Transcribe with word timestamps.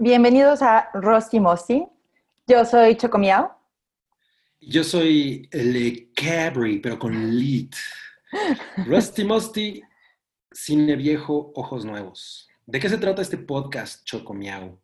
Bienvenidos 0.00 0.62
a 0.62 0.90
Rusty 0.94 1.40
Mosty. 1.40 1.84
Yo 2.46 2.64
soy 2.64 2.94
Chocomiao. 2.94 3.50
Yo 4.60 4.84
soy 4.84 5.48
Le 5.50 6.12
Cabri, 6.14 6.78
pero 6.78 7.00
con 7.00 7.36
lit. 7.36 7.74
Rusty 8.86 9.24
Mosty, 9.24 9.82
cine 10.52 10.94
viejo, 10.94 11.50
ojos 11.56 11.84
nuevos. 11.84 12.48
¿De 12.64 12.78
qué 12.78 12.88
se 12.88 12.98
trata 12.98 13.22
este 13.22 13.38
podcast, 13.38 14.04
Chocomiao? 14.04 14.78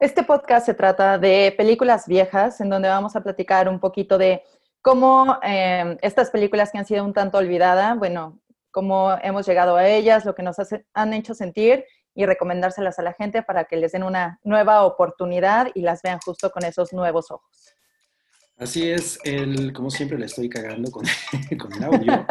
Este 0.00 0.24
podcast 0.24 0.66
se 0.66 0.74
trata 0.74 1.18
de 1.18 1.54
películas 1.56 2.08
viejas, 2.08 2.60
en 2.60 2.68
donde 2.68 2.88
vamos 2.88 3.14
a 3.14 3.22
platicar 3.22 3.68
un 3.68 3.78
poquito 3.78 4.18
de 4.18 4.42
cómo 4.80 5.38
eh, 5.44 5.96
estas 6.02 6.30
películas 6.30 6.72
que 6.72 6.78
han 6.78 6.86
sido 6.86 7.04
un 7.04 7.12
tanto 7.12 7.38
olvidadas, 7.38 7.96
bueno, 7.96 8.40
cómo 8.72 9.16
hemos 9.22 9.46
llegado 9.46 9.76
a 9.76 9.88
ellas, 9.88 10.24
lo 10.24 10.34
que 10.34 10.42
nos 10.42 10.56
han 10.94 11.14
hecho 11.14 11.32
sentir 11.32 11.84
y 12.14 12.26
recomendárselas 12.26 12.98
a 12.98 13.02
la 13.02 13.12
gente 13.12 13.42
para 13.42 13.64
que 13.64 13.76
les 13.76 13.92
den 13.92 14.02
una 14.02 14.38
nueva 14.44 14.84
oportunidad 14.84 15.68
y 15.74 15.82
las 15.82 16.02
vean 16.02 16.18
justo 16.24 16.50
con 16.50 16.64
esos 16.64 16.92
nuevos 16.92 17.30
ojos. 17.30 17.76
Así 18.62 18.88
es, 18.88 19.18
el, 19.24 19.72
como 19.72 19.90
siempre 19.90 20.16
le 20.16 20.26
estoy 20.26 20.48
cagando 20.48 20.88
con, 20.92 21.04
con 21.58 21.72
el 21.72 21.82
audio. 21.82 22.26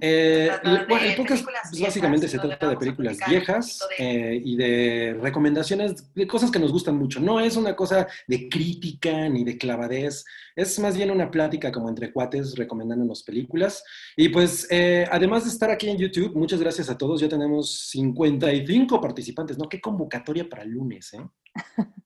Eh, 0.00 0.50
el, 0.64 1.14
podcast 1.14 1.44
pues, 1.44 1.78
básicamente 1.78 2.26
se 2.26 2.38
trata 2.38 2.70
de 2.70 2.76
películas 2.78 3.18
viejas 3.28 3.78
eh, 3.98 4.40
y 4.42 4.56
de 4.56 5.18
recomendaciones 5.20 6.14
de 6.14 6.26
cosas 6.26 6.50
que 6.50 6.58
nos 6.58 6.72
gustan 6.72 6.96
mucho. 6.96 7.20
No 7.20 7.38
es 7.38 7.56
una 7.56 7.76
cosa 7.76 8.06
de 8.26 8.48
crítica 8.48 9.28
ni 9.28 9.44
de 9.44 9.58
clavadez, 9.58 10.24
es 10.56 10.78
más 10.78 10.96
bien 10.96 11.10
una 11.10 11.30
plática 11.30 11.70
como 11.70 11.90
entre 11.90 12.14
cuates 12.14 12.54
recomendándonos 12.54 13.22
películas. 13.22 13.84
Y 14.16 14.30
pues 14.30 14.66
eh, 14.70 15.06
además 15.10 15.44
de 15.44 15.50
estar 15.50 15.70
aquí 15.70 15.90
en 15.90 15.98
YouTube, 15.98 16.34
muchas 16.34 16.60
gracias 16.60 16.88
a 16.88 16.96
todos. 16.96 17.20
Ya 17.20 17.28
tenemos 17.28 17.90
55 17.90 18.98
participantes, 19.02 19.58
¿no? 19.58 19.68
Qué 19.68 19.82
convocatoria 19.82 20.48
para 20.48 20.62
el 20.62 20.70
lunes, 20.70 21.12
¿eh? 21.12 21.28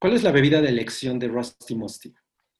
¿Cuál 0.00 0.14
es 0.14 0.22
la 0.22 0.32
bebida 0.32 0.62
de 0.62 0.70
elección 0.70 1.18
de 1.18 1.28
Rusty 1.28 1.74
Musty? 1.74 2.14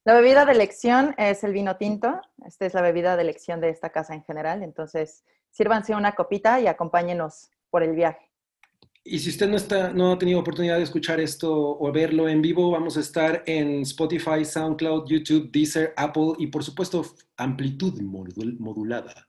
La 0.05 0.15
bebida 0.15 0.47
de 0.47 0.53
elección 0.53 1.15
es 1.19 1.45
el 1.45 1.53
vino 1.53 1.77
tinto. 1.77 2.21
Esta 2.47 2.65
es 2.65 2.73
la 2.73 2.81
bebida 2.81 3.17
de 3.17 3.23
elección 3.23 3.61
de 3.61 3.69
esta 3.69 3.91
casa 3.91 4.15
en 4.15 4.25
general. 4.25 4.63
Entonces, 4.63 5.25
sírvanse 5.51 5.95
una 5.95 6.13
copita 6.13 6.59
y 6.59 6.67
acompáñenos 6.67 7.51
por 7.69 7.83
el 7.83 7.95
viaje. 7.95 8.31
Y 9.05 9.19
si 9.19 9.31
usted 9.31 9.49
no, 9.49 9.57
está, 9.57 9.93
no 9.93 10.13
ha 10.13 10.19
tenido 10.19 10.41
oportunidad 10.41 10.77
de 10.77 10.85
escuchar 10.85 11.21
esto 11.21 11.79
o 11.79 11.93
verlo 11.93 12.29
en 12.29 12.41
vivo, 12.43 12.71
vamos 12.71 12.97
a 12.97 13.01
estar 13.01 13.43
en 13.47 13.81
Spotify, 13.83 14.45
SoundCloud, 14.45 15.07
YouTube, 15.07 15.51
Deezer, 15.51 15.95
Apple 15.97 16.33
y 16.39 16.47
por 16.49 16.63
supuesto 16.63 17.05
amplitud 17.37 18.01
modulada. 18.01 19.27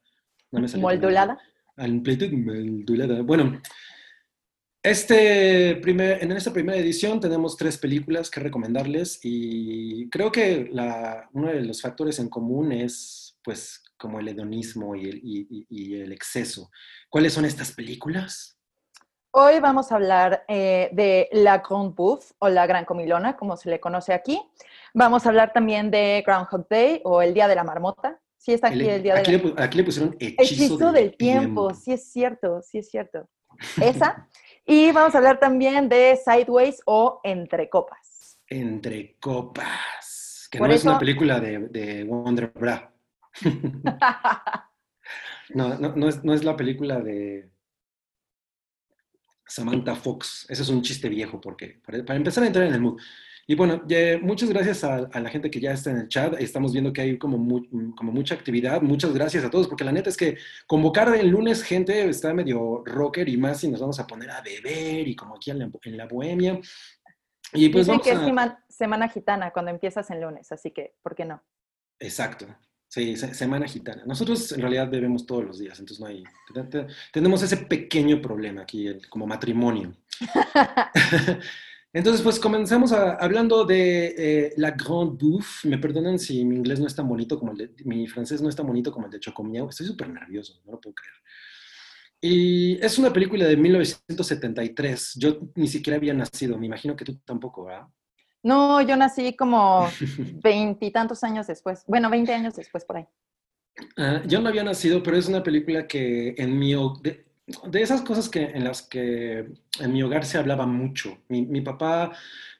¿Modulada? 0.51 1.39
Amplitud 1.77 2.31
modulada. 2.31 3.21
Bueno, 3.21 3.61
este 4.83 5.75
primer, 5.75 6.23
en 6.23 6.31
esta 6.31 6.51
primera 6.51 6.77
edición 6.77 7.19
tenemos 7.19 7.55
tres 7.55 7.77
películas 7.77 8.31
que 8.31 8.39
recomendarles 8.39 9.19
y 9.21 10.09
creo 10.09 10.31
que 10.31 10.69
la, 10.71 11.29
uno 11.33 11.49
de 11.49 11.61
los 11.61 11.81
factores 11.81 12.17
en 12.19 12.29
común 12.29 12.71
es 12.71 13.37
pues 13.43 13.83
como 13.97 14.19
el 14.19 14.27
hedonismo 14.27 14.95
y 14.95 15.09
el, 15.09 15.19
y, 15.23 16.01
el 16.01 16.11
exceso. 16.11 16.71
¿Cuáles 17.09 17.33
son 17.33 17.45
estas 17.45 17.71
películas? 17.71 18.57
Hoy 19.33 19.59
vamos 19.59 19.91
a 19.91 19.95
hablar 19.95 20.43
eh, 20.47 20.89
de 20.91 21.29
La 21.31 21.59
Grande 21.59 21.93
Bouffe 21.95 22.33
o 22.39 22.49
La 22.49 22.65
Gran 22.65 22.83
Comilona, 22.83 23.37
como 23.37 23.55
se 23.55 23.69
le 23.69 23.79
conoce 23.79 24.13
aquí. 24.13 24.41
Vamos 24.93 25.25
a 25.25 25.29
hablar 25.29 25.53
también 25.53 25.91
de 25.91 26.23
Groundhog 26.25 26.67
Day 26.67 27.01
o 27.03 27.21
El 27.21 27.33
Día 27.33 27.47
de 27.47 27.55
la 27.55 27.63
Marmota. 27.63 28.19
Sí 28.37 28.51
está 28.51 28.69
aquí 28.69 28.81
el, 28.89 29.03
Día 29.03 29.15
aquí 29.15 29.31
de 29.31 29.37
la... 29.37 29.43
Le, 29.43 29.63
aquí 29.63 29.77
le 29.77 29.83
pusieron 29.83 30.15
Hechizo, 30.19 30.91
del, 30.91 30.93
del 30.93 31.17
tiempo. 31.17 31.67
tiempo. 31.67 31.73
Sí 31.75 31.93
es 31.93 32.11
cierto, 32.11 32.61
sí 32.63 32.79
es 32.79 32.89
cierto. 32.89 33.29
Esa. 33.81 34.27
Y 34.65 34.91
vamos 34.91 35.15
a 35.15 35.17
hablar 35.17 35.39
también 35.39 35.89
de 35.89 36.17
Sideways 36.23 36.81
o 36.85 37.19
Entre 37.23 37.69
Copas. 37.69 38.39
Entre 38.47 39.17
Copas. 39.19 40.47
Que 40.51 40.59
no 40.59 40.67
es 40.67 40.83
una 40.83 40.99
película 40.99 41.39
de, 41.39 41.59
de 41.69 42.03
Wonder 42.03 42.51
Bra. 42.53 42.93
no, 45.49 45.77
no, 45.77 46.09
es, 46.09 46.23
no 46.23 46.33
es 46.33 46.43
la 46.43 46.55
película 46.55 46.99
de 46.99 47.49
Samantha 49.47 49.95
Fox. 49.95 50.45
Ese 50.49 50.61
es 50.61 50.69
un 50.69 50.81
chiste 50.81 51.09
viejo 51.09 51.39
porque 51.39 51.81
para 51.85 52.15
empezar 52.15 52.43
a 52.43 52.47
entrar 52.47 52.65
en 52.65 52.73
el 52.73 52.81
mood. 52.81 52.99
Y 53.51 53.55
bueno, 53.55 53.83
muchas 54.21 54.47
gracias 54.47 54.81
a, 54.85 55.09
la 55.19 55.29
gente 55.29 55.51
que 55.51 55.59
ya 55.59 55.73
está 55.73 55.89
en 55.91 55.97
el 55.97 56.07
chat. 56.07 56.39
Estamos 56.39 56.71
viendo 56.71 56.93
que 56.93 57.01
hay 57.01 57.17
como, 57.17 57.61
como 57.97 58.11
mucha 58.13 58.33
actividad. 58.33 58.81
Muchas 58.81 59.13
gracias 59.13 59.43
a 59.43 59.49
todos, 59.49 59.67
porque 59.67 59.83
la 59.83 59.91
neta 59.91 60.09
es 60.09 60.15
que 60.15 60.37
convocar 60.65 61.13
el 61.13 61.27
lunes 61.27 61.61
gente 61.61 62.07
está 62.07 62.33
medio 62.33 62.81
rocker 62.85 63.27
y 63.27 63.35
más 63.35 63.61
y 63.65 63.67
nos 63.67 63.81
vamos 63.81 63.99
a 63.99 64.07
poner 64.07 64.31
a 64.31 64.39
beber 64.39 65.05
y 65.05 65.17
como 65.17 65.35
aquí 65.35 65.51
en 65.51 65.97
la, 65.97 66.05
bohemia. 66.05 66.61
Y 67.51 67.67
pues 67.67 67.87
Dicen 67.87 67.99
que 67.99 68.11
es 68.11 68.53
semana 68.69 69.09
gitana 69.09 69.51
cuando 69.51 69.69
empiezas 69.69 70.09
el 70.11 70.21
lunes, 70.21 70.49
así 70.53 70.71
que, 70.71 70.93
¿por 71.03 71.13
qué 71.13 71.25
no? 71.25 71.43
Exacto. 71.99 72.45
Sí, 72.87 73.17
semana 73.17 73.67
gitana. 73.67 74.03
Nosotros 74.05 74.49
en 74.53 74.61
realidad 74.61 74.89
bebemos 74.89 75.25
todos 75.25 75.43
los 75.43 75.59
días, 75.59 75.77
entonces 75.77 75.99
no 75.99 76.07
hay... 76.07 76.23
Tenemos 77.11 77.43
ese 77.43 77.57
pequeño 77.57 78.21
problema 78.21 78.61
aquí, 78.61 78.97
como 79.09 79.27
matrimonio. 79.27 79.91
Entonces, 81.93 82.21
pues 82.21 82.39
comenzamos 82.39 82.93
hablando 82.93 83.65
de 83.65 84.15
eh, 84.17 84.53
La 84.55 84.71
Grande 84.71 85.17
Bouffe. 85.19 85.67
Me 85.67 85.77
perdonan 85.77 86.17
si 86.17 86.45
mi 86.45 86.55
inglés 86.55 86.79
no 86.79 86.87
es 86.87 86.95
tan 86.95 87.07
bonito 87.07 87.37
como 87.37 87.51
el 87.51 87.57
de, 87.57 87.73
mi 87.83 88.07
francés 88.07 88.41
no 88.41 88.47
es 88.47 88.55
tan 88.55 88.65
bonito 88.65 88.93
como 88.93 89.07
el 89.07 89.11
de 89.11 89.19
Chocomiao. 89.19 89.69
Estoy 89.69 89.87
súper 89.87 90.07
nervioso, 90.07 90.61
no 90.65 90.73
lo 90.73 90.79
puedo 90.79 90.95
creer. 90.95 91.15
Y 92.21 92.79
es 92.85 92.97
una 92.97 93.11
película 93.11 93.45
de 93.45 93.57
1973. 93.57 95.15
Yo 95.15 95.39
ni 95.55 95.67
siquiera 95.67 95.97
había 95.97 96.13
nacido, 96.13 96.57
me 96.57 96.67
imagino 96.67 96.95
que 96.95 97.03
tú 97.03 97.17
tampoco, 97.25 97.65
¿verdad? 97.65 97.87
No, 98.41 98.81
yo 98.81 98.95
nací 98.95 99.35
como 99.35 99.89
veintitantos 100.41 101.23
años 101.25 101.47
después. 101.47 101.83
Bueno, 101.87 102.09
veinte 102.09 102.33
años 102.33 102.55
después 102.55 102.85
por 102.85 102.97
ahí. 102.97 103.07
Ah, 103.97 104.21
yo 104.25 104.39
no 104.39 104.47
había 104.47 104.63
nacido, 104.63 105.03
pero 105.03 105.17
es 105.17 105.27
una 105.27 105.43
película 105.43 105.87
que 105.87 106.35
en 106.37 106.57
mi 106.57 106.73
de 107.01 107.30
esas 107.73 108.01
cosas 108.01 108.29
que, 108.29 108.43
en 108.43 108.63
las 108.63 108.83
que 108.83 109.51
en 109.79 109.93
mi 109.93 110.03
hogar 110.03 110.25
se 110.25 110.37
hablaba 110.37 110.65
mucho. 110.65 111.23
Mi, 111.29 111.61
papá 111.61 112.11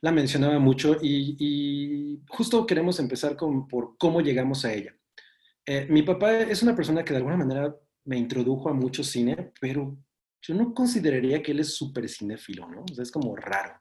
la 0.02 0.12
mencionaba 0.12 0.60
mucho 0.60 0.98
y, 1.02 2.20
justo 2.28 2.66
queremos 2.66 3.00
empezar 3.00 3.36
con, 3.36 3.68
por 3.68 3.98
cómo 3.98 4.22
llegamos 4.22 4.66
a 4.66 4.74
ella. 4.74 4.96
Eh, 5.66 5.88
mi 5.90 6.02
papá 6.04 6.40
es 6.40 6.64
una 6.64 6.76
persona 6.76 7.04
que 7.04 7.14
de 7.14 7.18
alguna 7.18 7.38
manera 7.38 7.76
me 8.06 8.18
introdujo 8.18 8.70
a 8.70 8.74
mucho 8.74 9.04
cine, 9.04 9.52
pero 9.60 9.98
yo 10.42 10.56
no 10.56 10.74
consideraría 10.74 11.42
que 11.42 11.52
él 11.52 11.60
es 11.60 11.76
súper 11.76 12.10
cinéfilo, 12.10 12.68
¿no? 12.68 12.84
O 12.90 12.94
sea, 12.94 13.04
es 13.04 13.12
como 13.12 13.36
raro. 13.36 13.80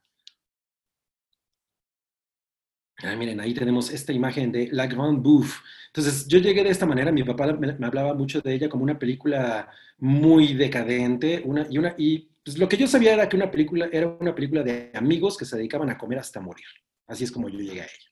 Ah, 3.02 3.16
miren, 3.16 3.40
ahí 3.40 3.54
tenemos 3.54 3.90
esta 3.90 4.12
imagen 4.12 4.52
de 4.52 4.68
La 4.72 4.86
Grande 4.86 5.20
Bouffe. 5.20 5.58
Entonces, 5.86 6.26
yo 6.28 6.38
llegué 6.38 6.62
de 6.62 6.70
esta 6.70 6.86
manera, 6.86 7.10
mi 7.10 7.24
papá 7.24 7.52
me, 7.54 7.86
hablaba 7.86 8.14
mucho 8.14 8.40
de 8.42 8.54
ella 8.54 8.68
como 8.68 8.84
una 8.84 8.98
película 8.98 9.70
muy 10.00 10.54
decadente, 10.54 11.42
una, 11.44 11.66
y, 11.68 11.78
una, 11.78 11.94
y 11.96 12.30
pues, 12.44 12.58
lo 12.58 12.68
que 12.68 12.76
yo 12.76 12.86
sabía 12.86 13.14
era 13.14 13.28
que 13.28 13.36
una 13.36 13.50
película 13.50 13.88
era 13.92 14.08
una 14.08 14.34
película 14.34 14.62
de 14.62 14.90
amigos 14.94 15.36
que 15.36 15.44
se 15.44 15.56
dedicaban 15.56 15.90
a 15.90 15.98
comer 15.98 16.18
hasta 16.18 16.40
morir. 16.40 16.66
Así 17.06 17.24
es 17.24 17.32
como 17.32 17.48
yo 17.48 17.58
llegué 17.58 17.82
a 17.82 17.84
ella. 17.84 18.10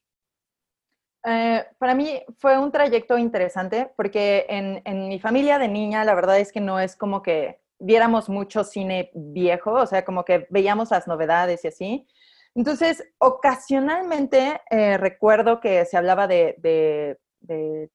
Eh, 1.24 1.66
para 1.78 1.94
mí 1.94 2.22
fue 2.38 2.56
un 2.58 2.70
trayecto 2.70 3.18
interesante 3.18 3.90
porque 3.96 4.46
en, 4.48 4.80
en 4.84 5.08
mi 5.08 5.18
familia 5.18 5.58
de 5.58 5.68
niña 5.68 6.04
la 6.04 6.14
verdad 6.14 6.38
es 6.38 6.52
que 6.52 6.60
no 6.60 6.78
es 6.78 6.96
como 6.96 7.22
que 7.22 7.60
viéramos 7.78 8.28
mucho 8.28 8.64
cine 8.64 9.10
viejo, 9.14 9.72
o 9.72 9.86
sea, 9.86 10.04
como 10.04 10.24
que 10.24 10.46
veíamos 10.50 10.90
las 10.90 11.06
novedades 11.06 11.64
y 11.64 11.68
así. 11.68 12.06
Entonces, 12.54 13.04
ocasionalmente 13.18 14.60
eh, 14.70 14.96
recuerdo 14.98 15.60
que 15.60 15.84
se 15.84 15.96
hablaba 15.96 16.26
de, 16.26 16.56
de, 16.58 17.18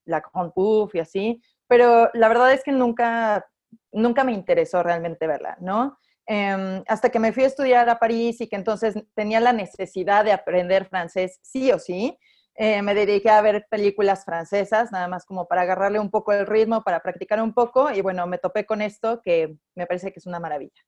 la 0.05 0.21
Grand 0.21 0.53
Puff 0.53 0.95
y 0.95 0.99
así, 0.99 1.41
pero 1.67 2.09
la 2.13 2.29
verdad 2.29 2.53
es 2.53 2.63
que 2.63 2.71
nunca, 2.71 3.45
nunca 3.91 4.23
me 4.23 4.33
interesó 4.33 4.83
realmente 4.83 5.27
verla, 5.27 5.57
¿no? 5.61 5.97
Em, 6.25 6.83
hasta 6.87 7.09
que 7.09 7.19
me 7.19 7.33
fui 7.33 7.43
a 7.43 7.47
estudiar 7.47 7.89
a 7.89 7.99
París 7.99 8.39
y 8.41 8.47
que 8.47 8.55
entonces 8.55 8.95
tenía 9.13 9.39
la 9.39 9.53
necesidad 9.53 10.23
de 10.23 10.31
aprender 10.31 10.85
francés 10.85 11.39
sí 11.41 11.71
o 11.71 11.79
sí, 11.79 12.17
eh, 12.55 12.81
me 12.81 12.93
dediqué 12.93 13.29
a 13.29 13.41
ver 13.41 13.65
películas 13.69 14.25
francesas, 14.25 14.91
nada 14.91 15.07
más 15.07 15.25
como 15.25 15.47
para 15.47 15.63
agarrarle 15.63 15.99
un 15.99 16.11
poco 16.11 16.31
el 16.33 16.45
ritmo, 16.45 16.83
para 16.83 16.99
practicar 17.01 17.41
un 17.41 17.53
poco, 17.53 17.89
y 17.91 18.01
bueno, 18.01 18.27
me 18.27 18.37
topé 18.37 18.65
con 18.65 18.81
esto 18.81 19.21
que 19.23 19.57
me 19.75 19.87
parece 19.87 20.11
que 20.13 20.19
es 20.19 20.27
una 20.27 20.39
maravilla. 20.39 20.81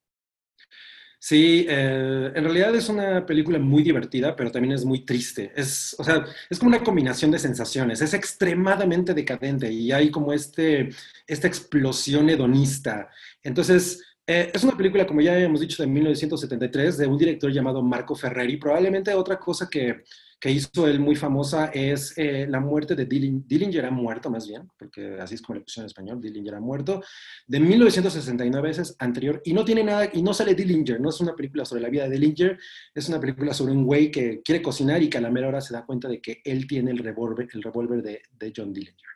Sí, 1.27 1.65
eh, 1.67 2.31
en 2.35 2.43
realidad 2.43 2.75
es 2.75 2.87
una 2.87 3.25
película 3.25 3.57
muy 3.57 3.81
divertida, 3.81 4.35
pero 4.35 4.51
también 4.51 4.75
es 4.75 4.85
muy 4.85 5.05
triste. 5.05 5.51
Es, 5.55 5.95
o 5.97 6.03
sea, 6.03 6.23
es 6.51 6.59
como 6.59 6.69
una 6.69 6.83
combinación 6.83 7.31
de 7.31 7.39
sensaciones. 7.39 7.99
Es 7.99 8.13
extremadamente 8.13 9.15
decadente 9.15 9.71
y 9.71 9.91
hay 9.91 10.11
como 10.11 10.33
este, 10.33 10.89
esta 11.25 11.47
explosión 11.47 12.29
hedonista. 12.29 13.09
Entonces, 13.41 14.03
eh, 14.27 14.51
es 14.53 14.63
una 14.63 14.77
película, 14.77 15.07
como 15.07 15.19
ya 15.21 15.35
hemos 15.39 15.61
dicho, 15.61 15.81
de 15.81 15.89
1973, 15.89 16.95
de 16.99 17.07
un 17.07 17.17
director 17.17 17.51
llamado 17.51 17.81
Marco 17.81 18.13
Ferreri. 18.13 18.57
Probablemente 18.57 19.11
otra 19.15 19.39
cosa 19.39 19.67
que, 19.67 20.03
que 20.45 20.51
hizo 20.51 20.87
él 20.87 20.99
muy 20.99 21.15
famosa 21.15 21.71
es 21.73 22.15
eh, 22.19 22.45
la 22.47 22.59
muerte 22.59 22.93
de 22.93 23.07
Dillinger, 23.07 23.83
ha 23.83 23.89
muerto 23.89 24.29
más 24.29 24.47
bien, 24.47 24.69
porque 24.77 25.17
así 25.19 25.33
es 25.33 25.41
como 25.41 25.57
le 25.57 25.63
pusieron 25.63 25.85
en 25.85 25.87
español, 25.87 26.21
Dillinger 26.21 26.53
ha 26.53 26.59
muerto, 26.59 27.03
de 27.47 27.59
1969 27.59 28.69
es 28.69 28.95
anterior, 28.99 29.41
y 29.43 29.53
no 29.53 29.65
tiene 29.65 29.83
nada, 29.83 30.07
y 30.13 30.21
no 30.21 30.35
sale 30.35 30.53
Dillinger, 30.53 31.01
no 31.01 31.09
es 31.09 31.19
una 31.19 31.35
película 31.35 31.65
sobre 31.65 31.81
la 31.81 31.89
vida 31.89 32.07
de 32.07 32.11
Dillinger, 32.11 32.59
es 32.93 33.09
una 33.09 33.19
película 33.19 33.55
sobre 33.55 33.73
un 33.73 33.85
güey 33.85 34.11
que 34.11 34.43
quiere 34.43 34.61
cocinar 34.61 35.01
y 35.01 35.09
que 35.09 35.17
a 35.17 35.21
la 35.21 35.31
mera 35.31 35.47
hora 35.47 35.61
se 35.61 35.73
da 35.73 35.83
cuenta 35.83 36.07
de 36.07 36.21
que 36.21 36.41
él 36.45 36.67
tiene 36.67 36.91
el 36.91 36.99
revólver 36.99 37.47
el 37.51 37.63
revólver 37.63 38.03
de, 38.03 38.21
de, 38.29 38.53
John 38.55 38.71
Dillinger. 38.71 39.09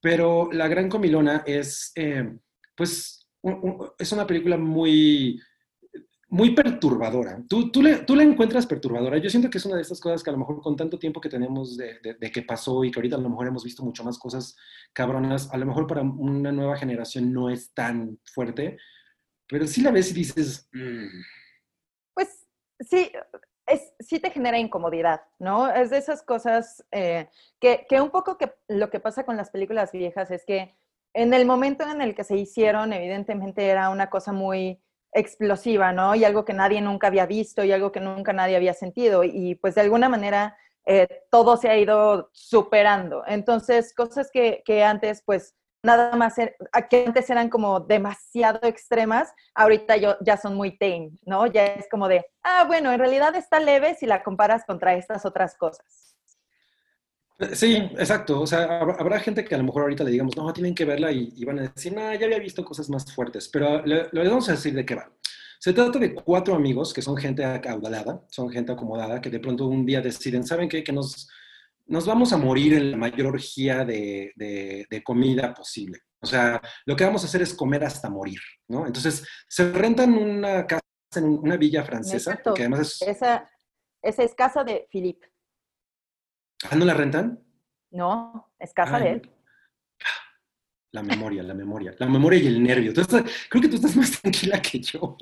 Pero 0.00 0.50
La 0.50 0.66
Gran 0.66 0.88
Comilona 0.88 1.44
es, 1.46 1.92
eh, 1.94 2.28
pues, 2.74 3.24
es 4.00 4.10
una 4.10 4.26
película 4.26 4.56
muy 4.56 5.40
muy 6.36 6.54
perturbadora. 6.54 7.42
¿Tú, 7.48 7.72
tú, 7.72 7.82
le, 7.82 7.96
¿Tú 8.00 8.14
la 8.14 8.22
encuentras 8.22 8.66
perturbadora? 8.66 9.16
Yo 9.16 9.30
siento 9.30 9.48
que 9.48 9.56
es 9.56 9.64
una 9.64 9.76
de 9.76 9.82
estas 9.82 10.00
cosas 10.00 10.22
que 10.22 10.28
a 10.28 10.34
lo 10.34 10.38
mejor 10.38 10.60
con 10.60 10.76
tanto 10.76 10.98
tiempo 10.98 11.18
que 11.18 11.30
tenemos 11.30 11.78
de, 11.78 11.98
de, 12.02 12.30
que 12.30 12.42
pasó 12.42 12.84
y 12.84 12.90
que 12.90 12.98
ahorita 12.98 13.16
a 13.16 13.20
lo 13.20 13.30
mejor 13.30 13.46
hemos 13.46 13.64
visto 13.64 13.82
mucho 13.82 14.04
más 14.04 14.18
cosas 14.18 14.54
cabronas, 14.92 15.50
a 15.50 15.56
lo 15.56 15.64
mejor 15.64 15.86
para 15.86 16.02
una 16.02 16.52
nueva 16.52 16.76
generación 16.76 17.32
no 17.32 17.48
es 17.48 17.72
tan 17.72 18.18
fuerte, 18.34 18.76
pero 19.48 19.66
sí 19.66 19.80
la 19.80 19.90
ves 19.90 20.10
y 20.10 20.14
dices... 20.14 20.68
Mm". 20.72 21.06
Pues 22.12 22.46
sí, 22.80 23.10
es, 23.66 23.94
sí 23.98 24.20
te 24.20 24.30
genera 24.30 24.58
incomodidad, 24.58 25.22
¿no? 25.38 25.70
Es 25.70 25.88
de 25.88 25.96
esas 25.96 26.22
cosas 26.22 26.84
eh, 26.90 27.30
que, 27.58 27.86
que 27.88 27.98
un 27.98 28.10
poco 28.10 28.36
que 28.36 28.52
lo 28.68 28.90
que 28.90 29.00
pasa 29.00 29.24
con 29.24 29.38
las 29.38 29.48
películas 29.48 29.90
viejas 29.90 30.30
es 30.30 30.44
que 30.44 30.76
en 31.14 31.32
el 31.32 31.46
momento 31.46 31.88
en 31.88 32.02
el 32.02 32.14
que 32.14 32.24
se 32.24 32.36
hicieron, 32.36 32.92
evidentemente 32.92 33.66
era 33.66 33.88
una 33.88 34.10
cosa 34.10 34.32
muy 34.32 34.82
explosiva, 35.16 35.92
¿no? 35.92 36.14
Y 36.14 36.24
algo 36.24 36.44
que 36.44 36.52
nadie 36.52 36.80
nunca 36.80 37.08
había 37.08 37.26
visto 37.26 37.64
y 37.64 37.72
algo 37.72 37.90
que 37.90 38.00
nunca 38.00 38.32
nadie 38.32 38.56
había 38.56 38.74
sentido. 38.74 39.24
Y 39.24 39.56
pues 39.56 39.74
de 39.74 39.80
alguna 39.80 40.08
manera 40.08 40.56
eh, 40.86 41.08
todo 41.30 41.56
se 41.56 41.68
ha 41.68 41.76
ido 41.76 42.30
superando. 42.32 43.24
Entonces, 43.26 43.94
cosas 43.94 44.30
que, 44.32 44.62
que 44.64 44.84
antes 44.84 45.22
pues 45.24 45.54
nada 45.82 46.14
más, 46.16 46.36
er, 46.38 46.56
que 46.90 47.06
antes 47.06 47.30
eran 47.30 47.48
como 47.48 47.80
demasiado 47.80 48.60
extremas, 48.64 49.32
ahorita 49.54 49.96
yo, 49.96 50.16
ya 50.20 50.36
son 50.36 50.54
muy 50.54 50.76
tame, 50.76 51.12
¿no? 51.24 51.46
Ya 51.46 51.66
es 51.66 51.88
como 51.88 52.08
de, 52.08 52.26
ah, 52.42 52.64
bueno, 52.66 52.92
en 52.92 52.98
realidad 52.98 53.34
está 53.36 53.60
leve 53.60 53.94
si 53.94 54.04
la 54.04 54.22
comparas 54.22 54.64
contra 54.66 54.94
estas 54.94 55.24
otras 55.24 55.56
cosas. 55.56 56.15
Sí, 57.52 57.74
exacto. 57.98 58.40
O 58.40 58.46
sea, 58.46 58.80
habrá 58.80 59.20
gente 59.20 59.44
que 59.44 59.54
a 59.54 59.58
lo 59.58 59.64
mejor 59.64 59.82
ahorita 59.82 60.04
le 60.04 60.10
digamos, 60.10 60.36
no, 60.36 60.52
tienen 60.52 60.74
que 60.74 60.86
verla 60.86 61.12
y, 61.12 61.44
van 61.44 61.58
a 61.58 61.62
decir, 61.62 61.92
no, 61.92 62.14
ya 62.14 62.24
había 62.24 62.38
visto 62.38 62.64
cosas 62.64 62.88
más 62.88 63.12
fuertes. 63.12 63.48
Pero 63.48 63.84
le, 63.84 64.08
vamos 64.12 64.48
a 64.48 64.52
decir 64.52 64.74
de 64.74 64.86
qué 64.86 64.94
va. 64.94 65.10
Se 65.58 65.72
trata 65.72 65.98
de 65.98 66.14
cuatro 66.14 66.54
amigos 66.54 66.94
que 66.94 67.02
son 67.02 67.16
gente 67.16 67.44
acaudalada, 67.44 68.22
son 68.30 68.48
gente 68.50 68.72
acomodada, 68.72 69.20
que 69.20 69.30
de 69.30 69.40
pronto 69.40 69.66
un 69.66 69.84
día 69.84 70.00
deciden, 70.00 70.46
¿saben 70.46 70.68
qué? 70.68 70.82
Que 70.82 70.92
nos, 70.92 71.28
nos 71.86 72.06
vamos 72.06 72.32
a 72.32 72.38
morir 72.38 72.74
en 72.74 72.92
la 72.92 72.96
mayor 72.96 73.26
orgía 73.26 73.84
de, 73.84 74.32
de, 74.36 75.02
comida 75.02 75.52
posible. 75.52 76.00
O 76.20 76.26
sea, 76.26 76.60
lo 76.86 76.96
que 76.96 77.04
vamos 77.04 77.22
a 77.22 77.26
hacer 77.26 77.42
es 77.42 77.54
comer 77.54 77.84
hasta 77.84 78.08
morir, 78.08 78.40
¿no? 78.68 78.86
Entonces, 78.86 79.26
se 79.48 79.70
rentan 79.72 80.14
una 80.14 80.66
casa 80.66 80.82
en 81.16 81.24
una 81.24 81.56
villa 81.56 81.84
francesa, 81.84 82.40
que 82.54 82.62
además 82.62 82.80
es... 82.80 83.02
Esa, 83.02 83.48
esa 84.02 84.22
es 84.22 84.34
casa 84.34 84.64
de 84.64 84.86
Philippe. 84.90 85.26
¿Ah, 86.64 86.76
no 86.76 86.84
la 86.84 86.94
rentan? 86.94 87.42
No, 87.90 88.52
es 88.58 88.72
casa 88.72 88.98
de 88.98 89.10
él. 89.12 89.30
La 90.92 91.02
memoria, 91.02 91.42
la 91.42 91.52
memoria. 91.52 91.94
La 91.98 92.06
memoria 92.06 92.38
y 92.38 92.46
el 92.46 92.62
nervio. 92.62 92.92
creo 92.94 93.62
que 93.62 93.68
tú 93.68 93.76
estás 93.76 93.94
más 93.96 94.18
tranquila 94.20 94.62
que 94.62 94.80
yo. 94.80 95.16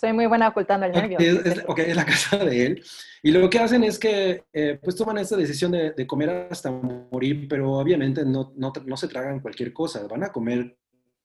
Soy 0.00 0.12
muy 0.12 0.26
buena 0.26 0.48
ocultando 0.48 0.86
el 0.86 0.92
nervio. 0.92 1.18
ok, 1.66 1.78
es 1.80 1.96
la 1.96 2.04
casa 2.04 2.36
de 2.36 2.66
él. 2.66 2.84
Y 3.22 3.32
lo 3.32 3.50
que 3.50 3.58
hacen 3.58 3.82
es 3.82 3.98
que 3.98 4.44
eh, 4.52 4.78
pues 4.80 4.94
toman 4.94 5.18
esta 5.18 5.36
decisión 5.36 5.72
de, 5.72 6.06
comer 6.06 6.46
hasta 6.50 6.70
morir, 6.70 7.48
pero 7.48 7.72
obviamente 7.72 8.24
no, 8.24 8.52
no, 8.56 8.72
no, 8.84 8.96
se 8.96 9.08
tragan 9.08 9.40
cualquier 9.40 9.72
cosa. 9.72 10.06
Van 10.06 10.22
a 10.22 10.30
comer 10.30 10.78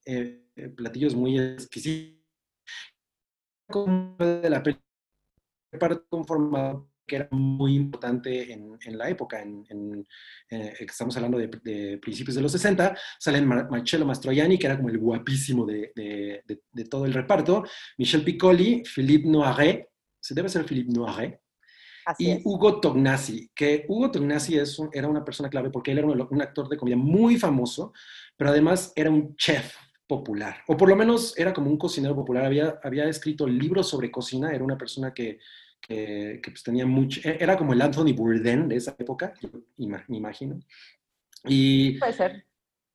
eh, 0.06 0.46
platillos 0.76 1.14
muy 1.14 1.40
exquisitos. 1.40 2.18
De 4.18 4.50
la 4.50 4.64
conformado 6.10 6.89
que 7.10 7.18
era 7.18 7.28
muy 7.32 7.76
importante 7.76 8.54
en, 8.54 8.78
en 8.82 8.98
la 8.98 9.10
época, 9.10 9.42
en, 9.42 10.08
eh, 10.50 10.74
estamos 10.80 11.18
hablando 11.18 11.38
de, 11.38 11.98
principios 11.98 12.36
de 12.36 12.42
los 12.42 12.52
60, 12.54 12.96
salen 13.20 13.46
Marcello 13.46 14.06
Mastroianni, 14.06 14.58
que 14.58 14.68
era 14.68 14.78
como 14.78 14.90
el 14.90 14.98
guapísimo 14.98 15.66
de, 15.66 15.92
de 15.96 16.86
todo 16.86 17.06
el 17.06 17.14
reparto, 17.14 17.66
Michel 17.98 18.24
Piccoli, 18.24 18.84
Philippe 18.84 19.28
Noiret, 19.28 19.90
se 20.22 20.34
debe 20.34 20.48
ser 20.48 20.64
Philippe 20.64 20.94
Noiret, 20.94 21.42
y 22.18 22.42
Hugo 22.44 22.80
Tognazzi, 22.80 23.52
que 23.54 23.86
Hugo 23.88 24.10
Tognazzi 24.10 24.58
es 24.58 24.82
era 24.94 25.08
una 25.08 25.24
persona 25.24 25.50
clave 25.50 25.70
porque 25.70 25.92
él 25.92 26.00
era 26.00 26.08
un, 26.08 26.28
un, 26.30 26.42
actor 26.42 26.68
de 26.68 26.78
comedia 26.78 26.98
muy 26.98 27.38
famoso, 27.38 27.94
pero 28.36 28.50
además 28.50 28.92
era 28.96 29.10
un 29.10 29.36
chef 29.36 29.76
popular, 30.08 30.64
o 30.68 30.76
por 30.76 30.90
lo 30.90 30.96
menos 30.96 31.38
era 31.38 31.54
como 31.54 31.70
un 31.70 31.78
cocinero 31.78 32.16
popular, 32.16 32.46
había, 32.46 32.80
había 32.84 33.06
escrito 33.06 33.46
libros 33.46 33.90
sobre 33.90 34.10
cocina, 34.10 34.52
era 34.52 34.64
una 34.64 34.78
persona 34.78 35.14
que 35.14 35.38
que, 35.80 36.42
pues 36.44 36.64
tenía 36.64 36.86
mucho, 36.86 37.22
e, 37.28 37.38
era 37.40 37.58
como 37.58 37.74
el 37.74 37.82
Anthony 37.82 38.14
Bourdain 38.14 38.68
de 38.68 38.76
esa 38.76 38.96
época, 38.98 39.34
me 39.78 40.18
imagino. 40.18 40.60
Y 41.46 41.98
Puede 42.00 42.14
ser. 42.14 42.46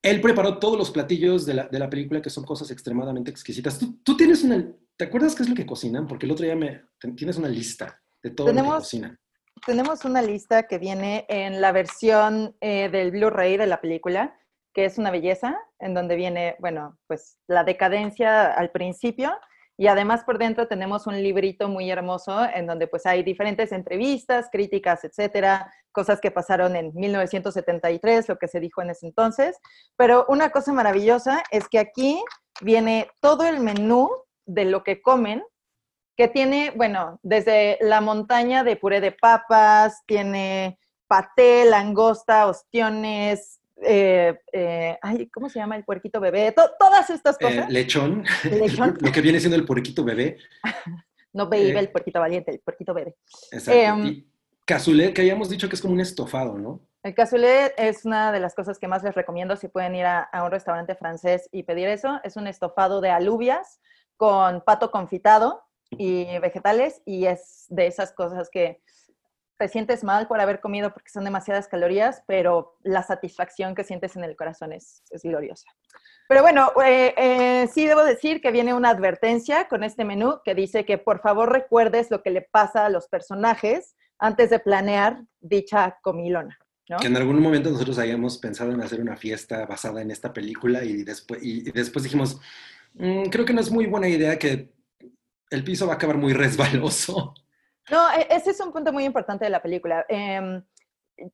Él 0.03 0.21
preparó 0.21 0.59
todos 0.59 0.77
los 0.77 0.91
platillos 0.91 1.47
de 1.47 1.55
la, 1.55 1.67
de 1.67 1.79
la 1.79 1.89
película 1.89 2.21
que 2.21 2.29
son 2.29 2.45
cosas 2.45 2.71
extremadamente 2.71 3.31
exquisitas. 3.31 3.79
¿Tú, 3.79 3.99
¿Tú, 4.03 4.17
tienes 4.17 4.45
una, 4.45 4.63
¿te 4.97 5.05
acuerdas 5.05 5.35
qué 5.35 5.45
es 5.45 5.49
lo 5.49 5.55
que 5.55 5.65
cocinan? 5.65 6.07
Porque 6.07 6.27
el 6.27 6.33
otro 6.33 6.45
día 6.45 6.55
me, 6.55 6.83
tienes 7.17 7.39
una 7.39 7.49
lista 7.49 8.03
de 8.23 8.31
todo 8.31 8.53
lo 8.53 8.63
que 8.63 8.69
cocinan. 8.69 9.19
Tenemos 9.65 10.05
una 10.05 10.21
lista 10.21 10.65
que 10.65 10.79
viene 10.79 11.25
en 11.29 11.63
la 11.63 11.73
versión 11.73 12.55
eh, 12.61 12.91
del 12.91 13.13
Blu-ray 13.13 13.57
de 13.57 13.67
la 13.67 13.81
película, 13.81 14.39
que 14.75 14.85
es 14.85 14.99
una 14.99 15.11
belleza, 15.11 15.57
en 15.79 15.95
donde 15.95 16.17
viene, 16.17 16.57
bueno, 16.59 16.99
pues 17.07 17.39
la 17.47 17.65
decadencia 17.65 18.53
al 18.53 18.71
principio, 18.73 19.33
y 19.77 19.89
además 19.89 20.23
por 20.25 20.39
dentro 20.39 20.69
tenemos 20.69 21.07
un 21.07 21.21
librito 21.21 21.69
muy 21.69 21.91
hermoso 21.91 22.45
en 22.45 22.67
donde 22.67 22.87
pues 22.87 23.07
hay 23.07 23.23
diferentes 23.23 23.73
entrevistas, 23.73 24.49
críticas, 24.51 25.05
etcétera, 25.05 25.73
cosas 25.91 26.21
que 26.21 26.31
pasaron 26.31 26.77
en 26.77 26.93
1973, 26.95 28.29
lo 28.29 28.37
que 28.37 28.49
se 28.49 28.61
dijo 28.61 28.83
en 28.83 28.91
ese 28.91 29.07
entonces. 29.07 29.57
Pero 29.97 30.27
una 30.29 30.51
cosa 30.51 30.73
maravillosa 30.73 31.43
es 31.51 31.69
que 31.69 31.79
aquí 31.79 32.23
viene 32.61 33.09
todo 33.21 33.45
el 33.45 33.61
menú 33.61 34.11
de 34.47 34.65
lo 34.65 34.85
que 34.85 35.03
comen, 35.03 35.43
que 36.17 36.29
tiene, 36.29 36.73
bueno, 36.77 37.19
desde 37.23 37.79
la 37.81 38.01
montaña 38.01 38.63
de 38.63 38.77
puré 38.77 39.01
de 39.01 39.11
papas, 39.11 40.03
tiene 40.07 40.79
paté, 41.09 41.65
langosta, 41.65 42.47
ostiones, 42.47 43.61
eh, 43.83 44.39
eh, 44.53 44.99
ay, 45.03 45.29
¿cómo 45.29 45.49
se 45.49 45.59
llama 45.59 45.77
el 45.77 45.85
puerquito 45.85 46.21
bebé? 46.21 46.55
todas 46.79 47.11
estas 47.11 47.37
eh, 47.41 47.45
cosas. 47.45 47.71
lechón, 47.71 48.25
lo 49.01 49.13
que 49.13 49.21
viene 49.21 49.41
siendo 49.41 49.57
el 49.57 49.65
puerquito 49.65 50.05
bebé. 50.05 50.39
no 51.33 51.49
baby, 51.49 51.71
el 51.71 51.91
puerquito 51.91 52.21
valiente, 52.21 52.53
el 52.53 52.61
puerquito 52.61 52.95
bebé. 52.95 53.17
Exacto. 53.51 53.81
Em, 53.81 54.07
y 54.07 54.27
cassoulet, 54.65 55.13
que 55.13 55.23
habíamos 55.23 55.49
dicho 55.49 55.69
que 55.69 55.75
es 55.75 55.83
como 55.83 55.95
un 55.95 56.01
estofado, 56.01 56.57
¿no? 56.57 56.81
El 57.03 57.15
cassoulet 57.15 57.75
es 57.77 58.07
una 58.07 58.33
de 58.33 58.41
las 58.41 58.55
cosas 58.55 58.79
que 58.79 58.89
más 58.89 59.03
les 59.03 59.15
recomiendo 59.15 59.57
si 59.57 59.69
pueden 59.69 59.95
ir 59.95 60.07
a, 60.07 60.31
un 60.43 60.51
restaurante 60.51 60.95
francés 60.95 61.49
y 61.53 61.65
pedir 61.65 61.89
eso. 61.89 62.19
Es 62.25 62.37
un 62.37 62.47
estofado 62.47 63.03
de 63.03 63.11
alubias 63.11 63.81
con 64.17 64.63
pato 64.63 64.91
confitado 64.91 65.63
y 65.91 66.39
vegetales 66.39 67.03
y 67.05 67.27
es 67.27 67.67
de 67.69 67.89
esas 67.89 68.13
cosas 68.13 68.49
que 68.51 68.81
te 69.65 69.69
sientes 69.71 70.05
mal 70.05 70.29
por 70.29 70.43
haber 70.43 70.61
comido 70.61 70.93
porque 70.93 71.09
son 71.09 71.25
demasiadas 71.25 71.69
calorías, 71.69 72.23
pero 72.27 72.77
la 72.83 73.03
satisfacción 73.03 73.75
que 73.75 73.83
sientes 73.83 74.15
en 74.15 74.23
el 74.23 74.37
corazón 74.37 74.75
es, 74.75 75.03
es 75.09 75.23
gloriosa. 75.23 75.65
Pero 76.29 76.43
bueno, 76.43 76.71
eh, 76.85 77.15
eh, 77.17 77.67
sí 77.73 77.87
debo 77.87 78.05
decir 78.05 78.43
que 78.43 78.53
viene 78.53 78.75
una 78.75 78.91
advertencia 78.91 79.67
con 79.67 79.83
este 79.83 80.05
menú 80.05 80.41
que 80.45 80.55
dice 80.55 80.85
que 80.85 80.99
por 80.99 81.23
favor 81.23 81.51
recuerdes 81.51 82.11
lo 82.11 82.23
que 82.23 82.29
le 82.29 82.43
pasa 82.43 82.85
a 82.85 82.91
los 82.91 83.09
personajes 83.09 83.97
antes 84.19 84.51
de 84.51 84.59
planear 84.59 85.23
dicha 85.41 85.97
comilona. 86.03 86.59
Que 87.01 87.07
en 87.07 87.17
algún 87.17 87.41
momento 87.41 87.71
nosotros 87.71 87.99
habíamos 87.99 88.37
pensado 88.37 88.71
en 88.71 88.83
hacer 88.83 89.01
una 89.01 89.17
fiesta 89.17 89.65
basada 89.65 90.03
en 90.03 90.11
esta 90.11 90.35
película 90.35 90.85
y 90.85 91.05
después, 91.05 91.43
y 91.43 91.71
después 91.71 92.03
dijimos, 92.03 92.39
mm, 92.93 93.31
creo 93.31 93.47
que 93.47 93.55
no 93.55 93.63
es 93.63 93.71
muy 93.71 93.87
buena 93.87 94.11
idea 94.11 94.39
que 94.39 94.75
el 95.49 95.65
piso 95.65 95.87
va 95.87 95.95
a 95.95 95.97
acabar 95.97 96.19
muy 96.19 96.33
resbaloso. 96.35 97.33
No, 97.91 98.13
e, 98.13 98.27
ese 98.31 98.51
es 98.51 98.61
un 98.61 98.73
punto 98.73 98.93
muy 98.93 99.05
importante 99.05 99.45
de 99.45 99.51
la 99.51 99.63
película. 99.63 100.05
Em, 100.09 100.63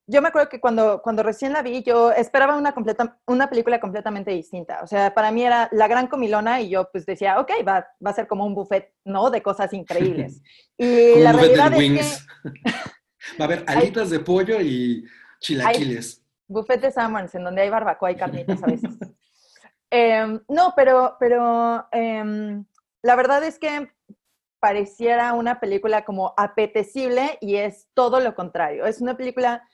yo 0.06 0.20
me 0.20 0.28
acuerdo 0.28 0.48
que 0.48 0.60
cuando, 0.60 1.00
cuando 1.02 1.22
recién 1.22 1.52
la 1.52 1.62
vi, 1.62 1.82
yo 1.82 2.12
esperaba 2.12 2.56
una, 2.56 2.72
completa, 2.72 3.18
una 3.26 3.48
película 3.48 3.80
completamente 3.80 4.30
distinta. 4.30 4.80
O 4.82 4.86
sea, 4.86 5.14
para 5.14 5.30
mí 5.30 5.42
era 5.42 5.68
la 5.72 5.88
gran 5.88 6.06
comilona 6.06 6.60
y 6.60 6.68
yo 6.68 6.90
pues 6.90 7.06
decía, 7.06 7.40
ok, 7.40 7.50
va, 7.66 7.86
va 8.04 8.10
a 8.10 8.14
ser 8.14 8.26
como 8.26 8.44
un 8.44 8.54
buffet, 8.54 8.92
¿no? 9.04 9.30
De 9.30 9.42
cosas 9.42 9.72
increíbles. 9.72 10.42
Y 10.76 11.20
la 11.20 11.32
realidad 11.32 11.74
es 11.74 12.24
que... 12.42 12.50
va 13.38 13.40
a 13.40 13.44
haber 13.44 13.64
alitas 13.66 14.08
de 14.08 14.20
pollo 14.20 14.60
y 14.62 15.04
chilaquiles. 15.38 16.24
Buffet 16.48 16.80
de 16.80 16.90
salmons, 16.90 17.34
en 17.34 17.44
donde 17.44 17.60
hay 17.60 17.68
barbacoa 17.68 18.10
y 18.10 18.16
carnitas 18.16 18.62
a 18.62 18.66
veces. 18.66 18.90
Em, 19.92 20.40
no, 20.48 20.72
pero, 20.76 21.16
pero 21.18 21.84
em, 21.90 22.64
la 23.02 23.16
verdad 23.16 23.42
es 23.42 23.58
que 23.58 23.90
pareciera 24.60 25.32
una 25.32 25.58
película 25.58 26.04
como 26.04 26.34
apetecible 26.36 27.38
y 27.40 27.56
es 27.56 27.88
todo 27.94 28.20
lo 28.20 28.34
contrario. 28.34 28.86
Es 28.86 29.00
una 29.00 29.16
película 29.16 29.66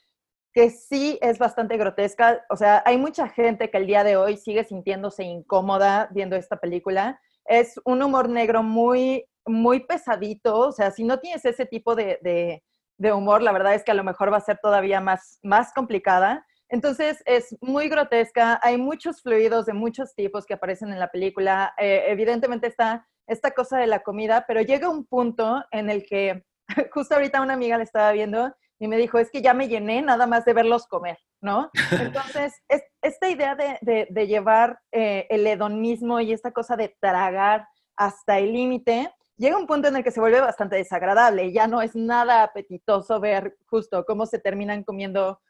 que 0.53 0.71
sí 0.71 1.19
es 1.21 1.39
bastante 1.39 1.77
grotesca. 1.77 2.43
O 2.49 2.57
sea, 2.57 2.83
hay 2.87 2.97
mucha 2.97 3.29
gente 3.29 3.71
que 3.71 3.77
el 3.77 3.87
día 3.87 4.05
de 4.05 4.17
hoy 4.17 4.39
sigue 4.39 4.65
sintiéndose 4.65 5.23
incómoda 5.23 6.09
viendo 6.13 6.35
esta 6.35 6.57
película. 6.57 7.21
Es 7.45 7.79
un 7.85 8.03
humor 8.03 8.31
negro 8.31 8.63
muy, 8.63 9.27
muy 9.45 9.81
pesadito. 9.81 10.59
O 10.59 10.73
sea, 10.73 10.91
si 10.93 11.05
no 11.05 11.19
tienes 11.19 11.45
ese 11.45 11.67
tipo 11.67 11.95
de, 11.95 12.63
humor, 12.99 13.43
la 13.43 13.53
verdad 13.53 13.75
es 13.75 13.85
que 13.85 13.91
a 13.91 13.95
lo 13.95 14.05
mejor 14.05 14.33
va 14.33 14.39
a 14.39 14.41
ser 14.41 14.59
todavía 14.63 15.01
más, 15.01 15.39
más 15.43 15.75
complicada. 15.75 16.47
Entonces 16.69 17.23
es 17.27 17.55
muy 17.61 17.89
grotesca, 17.89 18.59
hay 18.63 18.79
muchos 18.79 19.21
fluidos 19.23 19.67
de 19.67 19.75
muchos 19.75 20.15
tipos 20.15 20.47
que 20.47 20.55
aparecen 20.55 20.91
en 20.91 20.99
la 20.99 21.11
película. 21.11 21.75
Eh, 21.77 22.05
evidentemente 22.09 22.67
está 22.67 23.07
esta 23.27 23.53
cosa 23.53 23.79
de 23.79 23.87
la 23.87 24.03
comida, 24.03 24.45
pero 24.47 24.61
llega 24.61 24.89
un 24.89 25.05
punto 25.05 25.65
en 25.71 25.91
el 25.91 26.07
que 26.07 26.45
justo 26.93 27.15
ahorita 27.15 27.43
una 27.43 27.55
amiga 27.55 27.79
le 27.79 27.85
estaba 27.85 28.13
viendo 28.13 28.55
y 28.79 28.89
me 28.89 28.99
dijo, 28.99 29.19
es 29.19 29.31
que 29.31 29.41
ya 29.41 29.55
me 29.55 29.69
llené 29.69 30.03
nada 30.03 30.27
más 30.27 30.45
de 30.45 30.53
verlos 30.53 30.87
comer, 30.87 31.19
¿no? 31.41 31.71
Entonces, 31.91 32.55
es, 32.69 32.83
esta 33.03 33.29
idea 33.29 33.55
de, 33.55 34.07
de, 34.11 34.27
llevar 34.27 34.81
eh, 34.93 35.27
el 35.31 35.47
hedonismo 35.47 36.21
y 36.21 36.33
esta 36.33 36.53
cosa 36.53 36.77
de 36.77 36.95
tragar 37.01 37.67
hasta 37.97 38.39
el 38.39 38.53
límite, 38.53 39.11
llega 39.39 39.57
un 39.57 39.67
punto 39.67 39.89
en 39.89 39.97
el 39.97 40.05
que 40.05 40.11
se 40.11 40.21
vuelve 40.21 40.41
bastante 40.41 40.77
desagradable. 40.77 41.53
Ya 41.53 41.67
no 41.67 41.81
es 41.81 41.97
nada 41.97 42.43
apetitoso 42.43 43.19
ver 43.19 43.57
justo 43.67 44.05
cómo 44.05 44.27
se 44.27 44.39
terminan 44.39 44.85
comiendo 44.85 45.41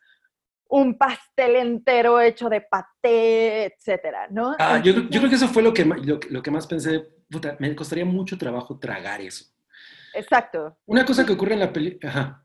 un 0.68 0.96
pastel 0.96 1.56
entero 1.56 2.20
hecho 2.20 2.48
de 2.48 2.60
paté, 2.60 3.64
etcétera, 3.64 4.28
¿no? 4.30 4.54
Ah, 4.58 4.80
yo, 4.82 4.92
yo, 4.92 5.20
creo 5.20 5.28
que 5.28 5.36
eso 5.36 5.48
fue 5.48 5.62
lo 5.62 5.72
que, 5.72 5.84
lo, 5.84 6.18
lo 6.28 6.42
que 6.42 6.50
más 6.50 6.66
pensé 6.66 7.15
me 7.58 7.74
costaría 7.76 8.04
mucho 8.04 8.38
trabajo 8.38 8.78
tragar 8.78 9.20
eso. 9.20 9.44
Exacto. 10.14 10.76
Una 10.86 11.04
cosa 11.04 11.24
que 11.24 11.32
ocurre 11.32 11.54
en 11.54 11.60
la 11.60 11.72
película... 11.72 12.42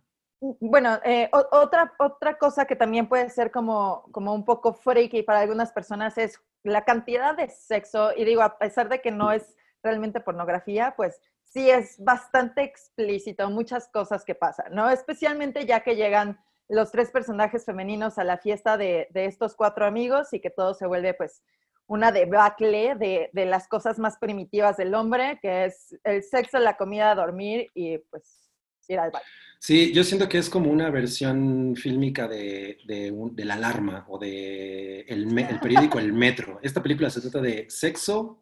Bueno, 0.59 0.99
eh, 1.05 1.29
otra, 1.51 1.93
otra 1.99 2.35
cosa 2.39 2.65
que 2.65 2.75
también 2.75 3.07
puede 3.07 3.29
ser 3.29 3.51
como, 3.51 4.07
como 4.11 4.33
un 4.33 4.43
poco 4.43 4.73
freaky 4.73 5.21
para 5.21 5.41
algunas 5.41 5.71
personas 5.71 6.17
es 6.17 6.41
la 6.63 6.83
cantidad 6.83 7.37
de 7.37 7.47
sexo, 7.47 8.11
y 8.15 8.25
digo, 8.25 8.41
a 8.41 8.57
pesar 8.57 8.89
de 8.89 9.01
que 9.01 9.11
no 9.11 9.31
es 9.31 9.55
realmente 9.83 10.19
pornografía, 10.19 10.95
pues 10.97 11.21
sí 11.43 11.69
es 11.69 12.03
bastante 12.03 12.63
explícito 12.63 13.49
muchas 13.51 13.87
cosas 13.89 14.25
que 14.25 14.33
pasan, 14.33 14.73
¿no? 14.73 14.89
Especialmente 14.89 15.65
ya 15.67 15.81
que 15.81 15.95
llegan 15.95 16.39
los 16.67 16.91
tres 16.91 17.11
personajes 17.11 17.65
femeninos 17.65 18.17
a 18.17 18.23
la 18.23 18.37
fiesta 18.37 18.77
de, 18.77 19.09
de 19.11 19.25
estos 19.25 19.55
cuatro 19.55 19.85
amigos 19.85 20.33
y 20.33 20.39
que 20.39 20.49
todo 20.49 20.73
se 20.73 20.87
vuelve 20.87 21.13
pues 21.13 21.43
una 21.91 22.13
debacle 22.13 22.95
de, 22.95 23.29
de, 23.33 23.45
las 23.45 23.67
cosas 23.67 23.99
más 23.99 24.17
primitivas 24.17 24.77
del 24.77 24.95
hombre, 24.95 25.39
que 25.41 25.65
es 25.65 25.93
el 26.05 26.23
sexo, 26.23 26.57
la 26.57 26.77
comida, 26.77 27.13
dormir 27.15 27.67
y 27.73 27.97
pues 27.97 28.49
ir 28.87 28.97
al 28.97 29.11
baño. 29.11 29.25
Sí, 29.59 29.91
yo 29.91 30.05
siento 30.05 30.29
que 30.29 30.37
es 30.37 30.49
como 30.49 30.71
una 30.71 30.89
versión 30.89 31.75
fílmica 31.75 32.29
de, 32.29 32.77
de, 32.85 33.45
la 33.45 33.55
alarma 33.55 34.05
o 34.07 34.17
de 34.17 35.01
el, 35.01 35.37
el, 35.37 35.59
periódico 35.59 35.99
El 35.99 36.13
Metro. 36.13 36.59
Esta 36.63 36.81
película 36.81 37.09
se 37.09 37.19
trata 37.19 37.41
de 37.41 37.69
sexo, 37.69 38.41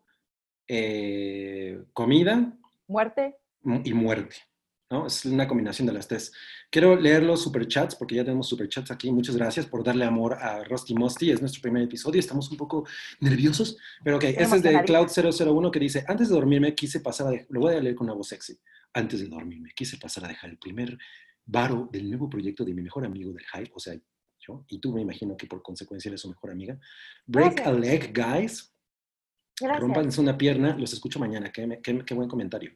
eh, 0.68 1.82
comida. 1.92 2.54
Muerte. 2.88 3.36
Y 3.84 3.94
muerte. 3.94 4.36
¿No? 4.90 5.08
Es 5.08 5.26
una 5.26 5.48
combinación 5.48 5.86
de 5.88 5.94
las 5.94 6.08
tres. 6.08 6.32
Quiero 6.70 6.96
leer 6.96 7.24
los 7.24 7.44
superchats 7.44 7.96
porque 7.96 8.16
ya 8.16 8.24
tenemos 8.24 8.48
superchats 8.48 8.92
aquí. 8.92 9.12
Muchas 9.12 9.36
gracias 9.36 9.66
por 9.66 9.84
darle 9.84 10.06
amor 10.06 10.34
a 10.34 10.64
Rusty 10.64 10.94
Musty. 10.96 11.32
Es 11.32 11.42
nuestro 11.42 11.62
primer 11.62 11.84
episodio. 11.84 12.20
Estamos 12.20 12.50
un 12.52 12.58
poco 12.58 12.88
nerviosos. 13.20 13.78
Pero 14.04 14.18
ok, 14.18 14.24
este 14.24 14.44
es 14.44 14.64
de 14.64 14.74
Cloud001 14.80 15.72
que 15.72 15.80
dice, 15.80 16.06
antes 16.08 16.30
de 16.30 16.36
dormirme 16.36 16.74
quise 16.74 17.00
pasar 17.02 17.34
a... 17.34 17.46
Lo 17.50 17.62
voy 17.62 17.76
a 17.76 17.82
leer 17.82 17.96
con 17.96 18.08
una 18.08 18.16
voz 18.16 18.28
sexy. 18.28 18.58
Antes 18.94 19.20
de 19.20 19.28
dormirme 19.28 19.72
quise 19.76 19.98
pasar 19.98 20.26
a 20.26 20.28
dejar 20.28 20.50
el 20.50 20.58
primer 20.58 20.98
varo 21.46 21.90
del 21.92 22.10
nuevo 22.10 22.30
proyecto 22.30 22.64
de 22.64 22.74
mi 22.74 22.82
mejor 22.82 23.06
amigo 23.06 23.34
del 23.34 23.44
Hype, 23.54 23.72
o 23.74 23.80
sea, 23.80 23.96
yo, 24.40 24.66
y 24.70 24.80
tú 24.80 24.94
me 24.94 25.02
imagino 25.02 25.36
que 25.36 25.48
por 25.48 25.62
consecuencia 25.62 26.10
eres 26.10 26.22
su 26.22 26.30
mejor 26.30 26.52
amiga. 26.52 26.80
Break 27.26 27.62
a 27.62 27.72
leg, 27.72 28.14
guys. 28.14 28.74
Rompan 29.60 30.10
una 30.18 30.38
pierna, 30.38 30.78
los 30.78 30.94
escucho 30.94 31.20
mañana. 31.20 31.52
Qué, 31.52 31.80
qué, 31.84 32.06
qué 32.06 32.14
buen 32.14 32.30
comentario. 32.30 32.72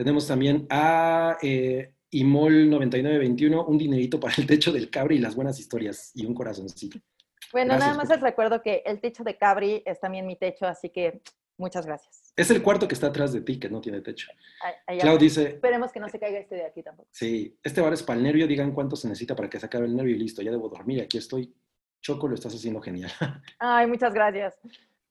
Tenemos 0.00 0.26
también 0.26 0.66
a 0.70 1.36
eh, 1.42 1.92
Imol9921, 2.10 3.68
un 3.68 3.76
dinerito 3.76 4.18
para 4.18 4.34
el 4.38 4.46
techo 4.46 4.72
del 4.72 4.88
cabri 4.88 5.16
y 5.16 5.18
las 5.18 5.34
buenas 5.34 5.60
historias 5.60 6.10
y 6.14 6.24
un 6.24 6.32
corazoncito. 6.32 6.98
Bueno, 7.52 7.76
nada 7.76 7.92
más 7.92 8.08
les 8.08 8.22
recuerdo 8.22 8.62
que 8.62 8.82
el 8.86 8.98
techo 8.98 9.24
de 9.24 9.36
cabri 9.36 9.82
es 9.84 10.00
también 10.00 10.26
mi 10.26 10.36
techo, 10.36 10.64
así 10.64 10.88
que 10.88 11.20
muchas 11.58 11.84
gracias. 11.84 12.32
Es 12.34 12.50
el 12.50 12.62
cuarto 12.62 12.88
que 12.88 12.94
está 12.94 13.08
atrás 13.08 13.34
de 13.34 13.42
ti, 13.42 13.58
que 13.60 13.68
no 13.68 13.82
tiene 13.82 14.00
techo. 14.00 14.28
Clau 15.00 15.18
dice... 15.18 15.48
Esperemos 15.48 15.92
que 15.92 16.00
no 16.00 16.08
se 16.08 16.18
caiga 16.18 16.38
este 16.38 16.54
de 16.54 16.64
aquí 16.64 16.82
tampoco. 16.82 17.10
Sí, 17.12 17.58
este 17.62 17.82
bar 17.82 17.92
es 17.92 18.02
para 18.02 18.16
el 18.16 18.24
nervio, 18.24 18.46
digan 18.46 18.72
cuánto 18.72 18.96
se 18.96 19.06
necesita 19.06 19.36
para 19.36 19.50
que 19.50 19.60
se 19.60 19.66
acabe 19.66 19.84
el 19.84 19.94
nervio 19.94 20.16
y 20.16 20.18
listo, 20.18 20.40
ya 20.40 20.50
debo 20.50 20.70
dormir, 20.70 21.02
aquí 21.02 21.18
estoy. 21.18 21.54
Choco, 22.00 22.26
lo 22.26 22.36
estás 22.36 22.54
haciendo 22.54 22.80
genial. 22.80 23.12
Ay, 23.58 23.86
muchas 23.86 24.14
gracias. 24.14 24.58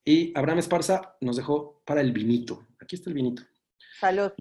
Y 0.03 0.33
Abraham 0.35 0.57
Esparza 0.57 1.15
nos 1.21 1.37
dejó 1.37 1.83
para 1.85 2.01
el 2.01 2.11
vinito. 2.11 2.65
Aquí 2.81 2.95
está 2.95 3.11
el 3.11 3.13
vinito. 3.13 3.43
Salud. 3.99 4.31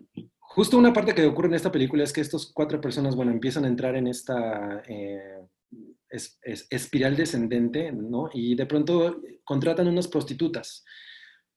Justo 0.59 0.77
una 0.77 0.93
parte 0.93 1.15
que 1.15 1.25
ocurre 1.25 1.47
en 1.47 1.55
esta 1.55 1.71
película 1.71 2.03
es 2.03 2.13
que 2.13 2.21
estas 2.21 2.47
cuatro 2.47 2.81
personas, 2.81 3.15
bueno, 3.15 3.31
empiezan 3.31 3.65
a 3.65 3.69
entrar 3.69 3.95
en 3.95 4.09
esta 4.09 4.83
eh, 4.89 5.47
espiral 6.69 7.15
descendente, 7.15 7.93
¿no? 7.93 8.29
Y 8.35 8.57
de 8.57 8.67
pronto 8.67 9.23
contratan 9.45 9.87
unas 9.87 10.09
prostitutas. 10.09 10.85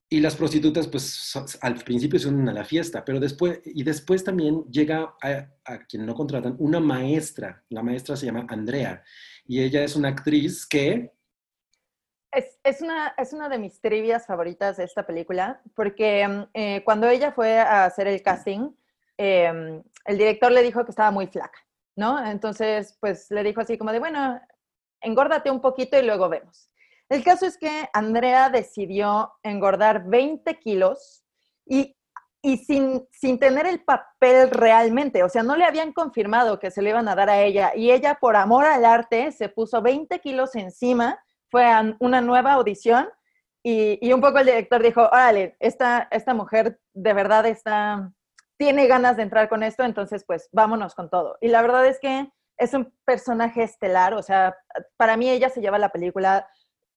Y 0.08 0.20
las 0.20 0.36
prostitutas, 0.36 0.88
pues, 0.88 1.34
al 1.62 1.78
principio 1.84 2.20
se 2.20 2.28
unen 2.28 2.50
a 2.50 2.54
la 2.54 2.64
fiesta, 2.64 3.04
pero 3.04 3.20
después, 3.20 3.60
y 3.66 3.82
después 3.82 4.24
también 4.24 4.66
llega 4.66 5.16
a, 5.24 5.50
a 5.66 5.80
quien 5.88 6.06
no 6.06 6.14
contratan, 6.14 6.56
una 6.60 6.80
maestra. 6.80 7.64
La 7.70 7.82
maestra 7.82 8.16
se 8.16 8.28
llama 8.28 8.46
Andrea. 8.50 9.04
Y 9.48 9.64
ella 9.64 9.84
es 9.84 9.96
una 9.96 10.10
actriz 10.10 10.68
que 10.68 11.12
es, 12.32 12.60
es, 12.64 12.82
una, 12.82 13.16
es 13.18 13.34
una 13.34 13.50
de 13.50 13.58
mis 13.58 13.82
trivias 13.82 14.28
favoritas 14.28 14.78
de 14.78 14.84
esta 14.84 15.08
película, 15.08 15.60
porque 15.76 16.28
mm, 16.28 16.44
eh, 16.54 16.84
cuando 16.86 17.10
ella 17.10 17.32
fue 17.32 17.58
a 17.58 17.86
hacer 17.86 18.08
el 18.08 18.22
casting, 18.22 18.70
em, 19.18 19.84
el 20.06 20.18
director 20.18 20.52
le 20.52 20.64
dijo 20.64 20.84
que 20.84 20.92
estaba 20.92 21.12
muy 21.12 21.28
flaca, 21.28 21.60
¿no? 21.96 22.26
Entonces, 22.26 22.98
pues 23.00 23.30
le 23.30 23.44
dijo 23.44 23.62
así 23.62 23.78
como 23.78 23.92
de, 23.92 24.00
bueno, 24.00 24.40
engórdate 25.02 25.52
un 25.52 25.62
poquito 25.62 25.98
y 25.98 26.06
luego 26.06 26.30
vemos. 26.30 26.70
El 27.10 27.24
caso 27.24 27.46
es 27.46 27.58
que 27.58 27.90
Andrea 27.94 28.50
decidió 28.50 29.34
engordar 29.44 30.06
20 30.06 30.58
kilos 30.60 31.24
y, 31.66 31.96
y 32.42 32.58
sin, 32.58 33.08
sin 33.12 33.38
tener 33.38 33.68
el 33.68 33.84
papel 33.84 34.50
realmente, 34.50 35.24
o 35.24 35.30
sea, 35.30 35.44
no 35.44 35.56
le 35.56 35.66
habían 35.66 35.94
confirmado 35.94 36.60
que 36.60 36.72
se 36.72 36.82
le 36.82 36.92
iban 36.92 37.08
a 37.10 37.16
dar 37.16 37.30
a 37.30 37.42
ella 37.42 37.74
y 37.76 37.92
ella 37.92 38.18
por 38.20 38.36
amor 38.36 38.66
al 38.66 38.86
arte 38.86 39.32
se 39.32 39.50
puso 39.50 39.82
20 39.82 40.20
kilos 40.20 40.56
encima 40.56 41.22
fue 41.52 41.66
a 41.66 41.96
una 42.00 42.22
nueva 42.22 42.54
audición 42.54 43.10
y, 43.64 44.12
un 44.12 44.22
poco 44.22 44.40
el 44.40 44.48
director 44.48 44.82
dijo, 44.82 45.02
órale, 45.02 45.56
esta, 45.60 46.08
esta 46.10 46.34
mujer 46.34 46.80
de 46.94 47.14
verdad 47.14 47.46
está, 47.46 48.12
tiene 48.62 48.86
ganas 48.86 49.18
de 49.18 49.24
entrar 49.24 49.50
con 49.50 49.64
esto, 49.64 49.84
entonces 49.84 50.24
pues 50.24 50.48
vámonos 50.52 50.94
con 50.94 51.10
todo. 51.10 51.36
Y 51.42 51.48
la 51.48 51.64
verdad 51.64 51.84
es 51.88 52.00
que 52.00 52.32
es 52.58 52.76
un 52.76 52.94
personaje 53.06 53.64
estelar, 53.64 54.14
o 54.14 54.22
sea, 54.22 54.56
para 54.98 55.18
mí 55.18 55.28
ella 55.32 55.50
se 55.50 55.62
lleva 55.62 55.80
la 55.80 55.90
película. 55.90 56.48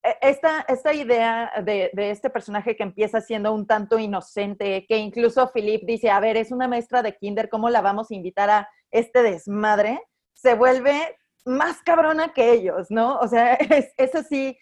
E, 0.02 0.14
esta, 0.20 0.60
esta 0.68 0.92
idea 0.92 1.50
de, 1.64 1.90
de, 1.94 2.10
este 2.10 2.28
personaje 2.28 2.76
que 2.76 2.82
empieza 2.82 3.22
siendo 3.22 3.54
un 3.54 3.66
tanto 3.66 3.98
inocente, 3.98 4.84
que 4.86 4.98
incluso 4.98 5.50
Philip 5.54 5.84
dice, 5.86 6.10
a 6.10 6.20
ver, 6.20 6.36
es 6.36 6.52
una 6.52 6.68
maestra 6.68 7.02
de 7.02 7.16
kinder, 7.16 7.48
¿cómo 7.48 7.70
la 7.70 7.80
vamos 7.80 8.10
a 8.10 8.14
invitar 8.14 8.50
a 8.50 8.68
este 8.90 9.22
desmadre? 9.22 10.02
Se 10.34 10.56
vuelve 10.56 11.16
más 11.46 11.80
cabrona 11.82 12.34
que 12.34 12.52
ellos, 12.52 12.90
¿no? 12.90 13.18
O 13.20 13.26
sea, 13.26 13.54
es, 13.54 13.90
eso 13.96 14.22
sí, 14.22 14.58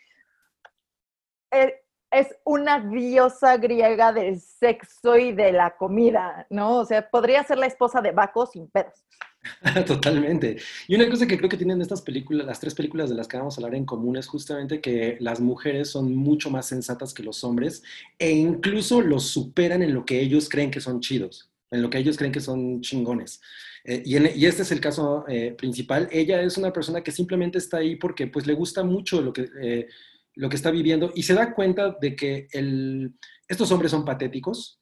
eh, 1.50 1.81
es, 2.12 2.28
una 2.44 2.80
diosa 2.80 3.56
griega 3.56 4.12
del 4.12 4.40
sexo 4.40 5.16
y 5.16 5.32
de 5.32 5.52
la 5.52 5.76
comida, 5.76 6.46
¿no? 6.50 6.76
O 6.76 6.84
sea, 6.84 7.08
podría 7.08 7.42
ser 7.44 7.58
la 7.58 7.66
esposa 7.66 8.00
de 8.00 8.12
Baco 8.12 8.46
sin 8.46 8.68
pedos. 8.68 9.04
Totalmente. 9.86 10.58
Y 10.86 10.94
una 10.94 11.08
cosa 11.10 11.26
que 11.26 11.36
creo 11.36 11.48
que 11.48 11.56
tienen 11.56 11.80
estas 11.80 12.02
películas, 12.02 12.46
las 12.46 12.60
tres 12.60 12.74
películas 12.74 13.10
de 13.10 13.16
las 13.16 13.26
que 13.26 13.36
vamos 13.36 13.56
a 13.56 13.60
hablar 13.60 13.74
en 13.74 13.84
común, 13.84 14.16
es 14.16 14.28
justamente 14.28 14.80
que 14.80 15.16
las 15.20 15.40
mujeres 15.40 15.90
son 15.90 16.14
mucho 16.14 16.50
más 16.50 16.66
sensatas 16.66 17.12
que 17.12 17.22
los 17.22 17.42
hombres 17.42 17.82
e 18.18 18.30
incluso 18.30 19.00
los 19.00 19.24
superan 19.24 19.82
en 19.82 19.94
lo 19.94 20.04
que 20.04 20.20
ellos 20.20 20.48
creen 20.48 20.70
que 20.70 20.80
son 20.80 21.00
chidos, 21.00 21.50
en 21.70 21.82
lo 21.82 21.90
que 21.90 21.98
ellos 21.98 22.16
creen 22.16 22.32
que 22.32 22.40
son 22.40 22.80
chingones. 22.82 23.40
Eh, 23.84 24.02
y, 24.04 24.46
este 24.46 24.62
es 24.62 24.70
el 24.70 24.80
caso 24.80 25.24
eh, 25.28 25.54
principal. 25.58 26.08
Ella 26.12 26.40
es 26.42 26.56
una 26.56 26.72
persona 26.72 27.02
que 27.02 27.10
simplemente 27.10 27.58
está 27.58 27.78
ahí 27.78 27.96
porque 27.96 28.28
pues 28.28 28.46
le 28.46 28.54
gusta 28.54 28.84
mucho 28.84 29.20
lo 29.20 29.32
que, 29.32 29.48
eh, 29.60 29.88
lo 30.34 30.48
que 30.48 30.56
está 30.56 30.70
viviendo 30.70 31.12
y 31.14 31.22
se 31.22 31.34
da 31.34 31.54
cuenta 31.54 31.96
de 32.00 32.16
que 32.16 32.48
el, 32.52 33.14
estos 33.48 33.70
hombres 33.70 33.90
son 33.90 34.04
patéticos. 34.04 34.78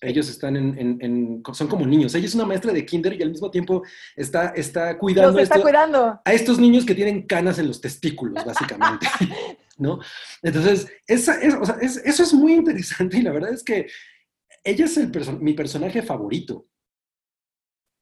Ellos 0.00 0.28
están 0.28 0.56
en, 0.56 1.42
son 1.52 1.68
como 1.68 1.86
niños. 1.86 2.14
Ella 2.14 2.26
es 2.26 2.34
una 2.34 2.44
maestra 2.44 2.72
de 2.72 2.84
kinder 2.84 3.14
y 3.14 3.22
al 3.22 3.30
mismo 3.30 3.50
tiempo 3.50 3.82
está, 4.16 4.48
está 4.48 4.98
cuidando, 4.98 5.38
está 5.38 5.62
cuidando 5.62 6.20
a 6.22 6.32
estos 6.32 6.58
niños 6.58 6.84
que 6.84 6.94
tienen 6.94 7.26
canas 7.26 7.58
en 7.58 7.68
los 7.68 7.80
testículos, 7.80 8.44
básicamente. 8.44 9.06
¿No? 9.78 9.98
Entonces, 10.42 10.92
esa, 11.06 11.40
eso 11.40 12.22
es 12.22 12.34
muy 12.34 12.52
interesante 12.54 13.18
y 13.18 13.22
la 13.22 13.32
verdad 13.32 13.52
es 13.52 13.64
que 13.64 13.86
ella 14.64 14.86
es 14.86 14.96
el 14.96 15.10
mi 15.40 15.52
personaje 15.52 16.02
favorito 16.02 16.66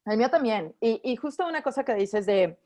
El 0.06 0.16
mío 0.16 0.30
también. 0.30 0.74
Y, 0.80 1.16
justo 1.16 1.46
una 1.46 1.62
cosa 1.62 1.84
que 1.84 1.94
dices 1.94 2.26
de, 2.26 2.58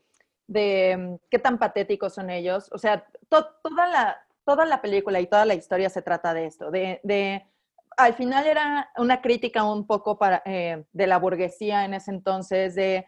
de 0.47 0.97
mm, 0.97 1.15
qué 1.29 1.39
tan 1.39 1.57
patéticos 1.57 2.13
son 2.13 2.29
ellos. 2.29 2.69
O 2.71 2.77
sea, 2.77 3.05
toda, 3.29 3.87
la, 3.87 4.26
toda 4.47 4.65
la 4.65 4.81
película 4.81 5.19
y 5.19 5.27
toda 5.27 5.43
la 5.43 5.55
historia 5.55 5.89
se 5.89 6.01
trata 6.01 6.33
de 6.33 6.45
esto, 6.45 6.71
de, 6.71 7.01
de 7.03 7.45
al 7.97 8.13
final 8.13 8.47
era 8.47 8.89
una 8.95 9.21
crítica 9.21 9.65
un 9.65 9.85
poco 9.85 10.17
para, 10.17 10.41
eh, 10.45 10.85
de 10.93 11.07
la 11.07 11.19
burguesía 11.19 11.83
en 11.83 11.93
ese 11.93 12.11
entonces, 12.11 12.73
de 12.73 13.05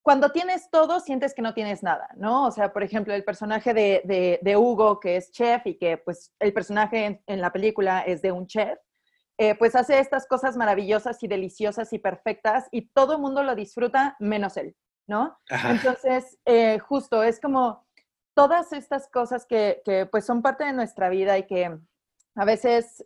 cuando 0.00 0.30
tienes 0.32 0.70
todo, 0.70 1.00
sientes 1.00 1.34
que 1.34 1.42
no 1.42 1.52
tienes 1.52 1.82
nada, 1.82 2.08
¿no? 2.16 2.46
O 2.46 2.50
sea, 2.50 2.72
por 2.72 2.82
ejemplo, 2.82 3.12
el 3.12 3.24
personaje 3.24 3.74
de, 3.74 4.38
de, 4.42 4.56
Hugo, 4.56 5.00
que 5.00 5.16
es 5.16 5.30
chef 5.32 5.66
y 5.66 5.76
que 5.76 5.98
pues 5.98 6.32
el 6.38 6.54
personaje 6.54 7.22
en, 7.26 7.40
la 7.42 7.52
película 7.52 8.00
es 8.00 8.22
de 8.22 8.32
un 8.32 8.46
chef, 8.46 8.78
eh, 9.36 9.54
pues 9.54 9.76
hace 9.76 9.98
estas 9.98 10.26
cosas 10.26 10.56
maravillosas 10.56 11.22
y 11.22 11.28
deliciosas 11.28 11.92
y 11.92 11.98
perfectas 11.98 12.68
y 12.70 12.88
todo 12.88 13.12
el 13.16 13.18
mundo 13.18 13.42
lo 13.42 13.54
disfruta 13.54 14.16
menos 14.18 14.56
él, 14.56 14.74
¿no? 15.06 15.38
Entonces, 15.50 16.38
eh, 16.46 16.78
justo, 16.78 17.22
es 17.22 17.38
como 17.38 17.86
todas 18.38 18.72
estas 18.72 19.08
cosas 19.08 19.44
que, 19.46 19.82
pues 20.12 20.24
son 20.24 20.42
parte 20.42 20.62
de 20.62 20.72
nuestra 20.72 21.08
vida 21.08 21.36
y 21.38 21.42
que 21.42 21.76
a 22.36 22.44
veces 22.44 23.04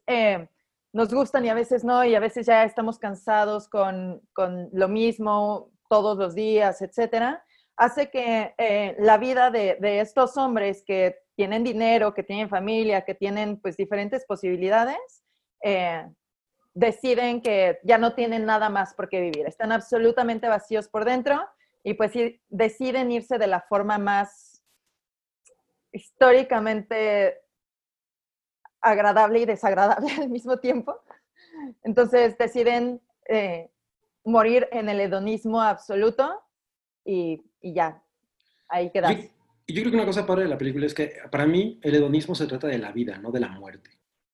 nos 0.92 1.14
gustan 1.14 1.46
y 1.46 1.48
a 1.48 1.54
veces 1.54 1.84
no, 1.84 2.04
y 2.04 2.14
a 2.14 2.20
veces 2.20 2.44
ya 2.44 2.64
estamos 2.64 2.98
cansados 2.98 3.66
con, 3.66 4.20
con 4.34 4.68
lo 4.74 4.88
mismo 4.88 5.70
todos 5.88 6.18
los 6.18 6.34
días, 6.34 6.82
etcétera, 6.82 7.42
hace 7.78 8.10
que 8.10 8.54
eh, 8.58 8.94
la 8.98 9.16
vida 9.16 9.50
de, 9.50 9.78
de, 9.80 10.00
estos 10.00 10.36
hombres 10.36 10.84
que 10.86 11.16
tienen 11.34 11.64
dinero, 11.64 12.12
que 12.12 12.22
tienen 12.22 12.50
familia, 12.50 13.06
que 13.06 13.14
tienen 13.14 13.58
pues 13.58 13.78
diferentes 13.78 14.26
posibilidades, 14.26 15.24
eh, 15.62 16.06
deciden 16.74 17.40
que 17.40 17.78
ya 17.84 17.96
no 17.96 18.14
tienen 18.14 18.44
nada 18.44 18.68
más 18.68 18.92
por 18.92 19.08
qué 19.08 19.22
vivir, 19.22 19.46
están 19.46 19.72
absolutamente 19.72 20.46
vacíos 20.46 20.88
por 20.88 21.06
dentro 21.06 21.40
y 21.82 21.94
pues 21.94 22.12
deciden 22.50 23.10
irse 23.10 23.38
de 23.38 23.46
la 23.46 23.62
forma 23.62 23.96
más 23.96 24.51
históricamente 25.92 27.38
agradable 28.80 29.40
y 29.40 29.44
desagradable 29.44 30.10
al 30.20 30.28
mismo 30.28 30.58
tiempo. 30.58 31.00
Entonces 31.84 32.36
deciden 32.38 33.00
eh, 33.28 33.70
morir 34.24 34.68
en 34.72 34.88
el 34.88 35.00
hedonismo 35.00 35.60
absoluto 35.60 36.40
y, 37.04 37.42
ya, 37.62 38.02
ahí 38.68 38.90
quedas. 38.90 39.16
Y 39.66 39.74
yo 39.74 39.82
creo 39.82 39.90
que 39.90 39.96
una 39.96 40.06
cosa 40.06 40.26
padre 40.26 40.44
de 40.44 40.48
la 40.48 40.58
película 40.58 40.86
es 40.86 40.94
que 40.94 41.14
para 41.30 41.46
mí 41.46 41.78
el 41.82 41.94
hedonismo 41.94 42.34
se 42.34 42.46
trata 42.46 42.66
de 42.66 42.78
la 42.78 42.92
vida, 42.92 43.18
no 43.18 43.30
de 43.30 43.40
la 43.40 43.48
muerte. 43.48 43.90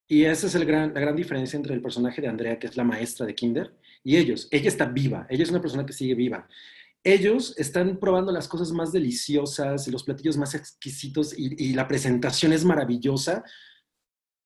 Y 0.06 0.24
esa 0.24 0.46
es 0.46 0.54
el 0.54 0.64
gran, 0.64 0.94
la 0.94 1.00
gran 1.00 1.14
diferencia 1.14 1.56
entre 1.58 1.74
el 1.74 1.82
personaje 1.82 2.22
de 2.22 2.28
Andrea, 2.28 2.58
que 2.58 2.66
es 2.66 2.76
la 2.78 2.84
maestra 2.84 3.26
de 3.26 3.34
Kinder, 3.34 3.74
y 4.02 4.16
ellos. 4.16 4.48
Ella 4.50 4.68
está 4.68 4.86
viva, 4.86 5.26
ella 5.28 5.42
es 5.42 5.50
una 5.50 5.60
persona 5.60 5.84
que 5.84 5.92
sigue 5.92 6.14
viva. 6.14 6.48
Ellos 7.04 7.54
están 7.56 7.98
probando 7.98 8.32
las 8.32 8.48
cosas 8.48 8.72
más 8.72 8.92
deliciosas 8.92 9.86
y 9.86 9.90
los 9.90 10.02
platillos 10.02 10.36
más 10.36 10.54
exquisitos 10.54 11.32
y 11.36 11.72
la 11.72 11.88
presentación 11.88 12.52
es 12.52 12.64
maravillosa, 12.64 13.44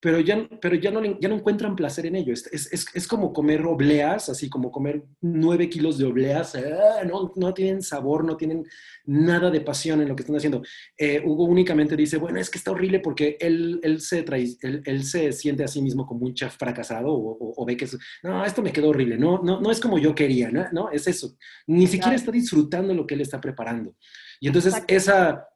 pero 0.03 0.19
ya, 0.19 0.49
pero 0.61 0.75
ya, 0.75 0.91
no, 0.91 1.01
ya 1.21 1.29
no 1.29 1.37
encuentran 1.37 1.77
placer 1.77 2.07
en 2.07 2.17
ello. 2.17 2.33
Es, 2.33 2.49
es, 2.53 2.87
es, 2.93 3.07
como 3.07 3.33
comer 3.33 3.65
obleas, 3.65 4.29
así 4.29 4.51
como 4.51 4.73
comer 4.73 5.05
nueve 5.21 5.71
kilos 5.71 5.97
de 5.97 6.07
obleas. 6.07 6.57
Ah, 6.57 7.05
no, 7.07 7.33
no, 7.37 7.55
tienen 7.55 7.83
sabor, 7.83 8.25
no 8.25 8.37
tienen 8.37 8.67
nada 9.07 9.49
de 9.49 9.61
pasión 9.61 10.01
en 10.01 10.09
lo 10.09 10.17
que 10.17 10.23
están 10.23 10.35
haciendo. 10.35 10.61
Eh, 10.99 11.23
Hugo 11.25 11.45
únicamente 11.45 11.95
dice, 11.95 12.17
bueno, 12.17 12.41
es 12.41 12.51
que 12.51 12.59
está 12.59 12.73
horrible 12.73 12.99
porque 12.99 13.37
él, 13.39 13.79
él, 13.85 14.01
se, 14.01 14.25
trae, 14.25 14.49
él, 14.63 14.83
él 14.85 15.05
se 15.05 15.31
siente 15.31 15.63
a 15.63 15.69
sí 15.69 15.81
mismo 15.81 16.05
como 16.05 16.27
un 16.27 16.35
chef 16.35 16.57
fracasado 16.57 17.13
o, 17.13 17.55
o, 17.57 17.65
ve 17.65 17.77
que 17.77 17.85
es, 17.85 17.97
no, 18.25 18.45
esto 18.45 18.61
me 18.61 18.73
quedó 18.73 18.89
horrible, 18.89 19.17
no, 19.17 19.41
no, 19.41 19.61
no 19.61 19.71
es 19.71 19.79
como 19.79 19.99
yo 19.99 20.17
quería, 20.17 20.51
¿no? 20.51 20.67
¿no? 20.73 20.91
Es 20.91 21.07
eso. 21.07 21.37
Ni 21.69 21.87
siquiera 21.87 22.17
está 22.17 22.33
disfrutando 22.33 22.93
lo 22.93 23.07
que 23.07 23.15
él 23.15 23.21
está 23.21 23.41
preparando. 23.41 23.95
Y 24.41 24.49
entonces 24.49 24.83
esa 24.89 25.47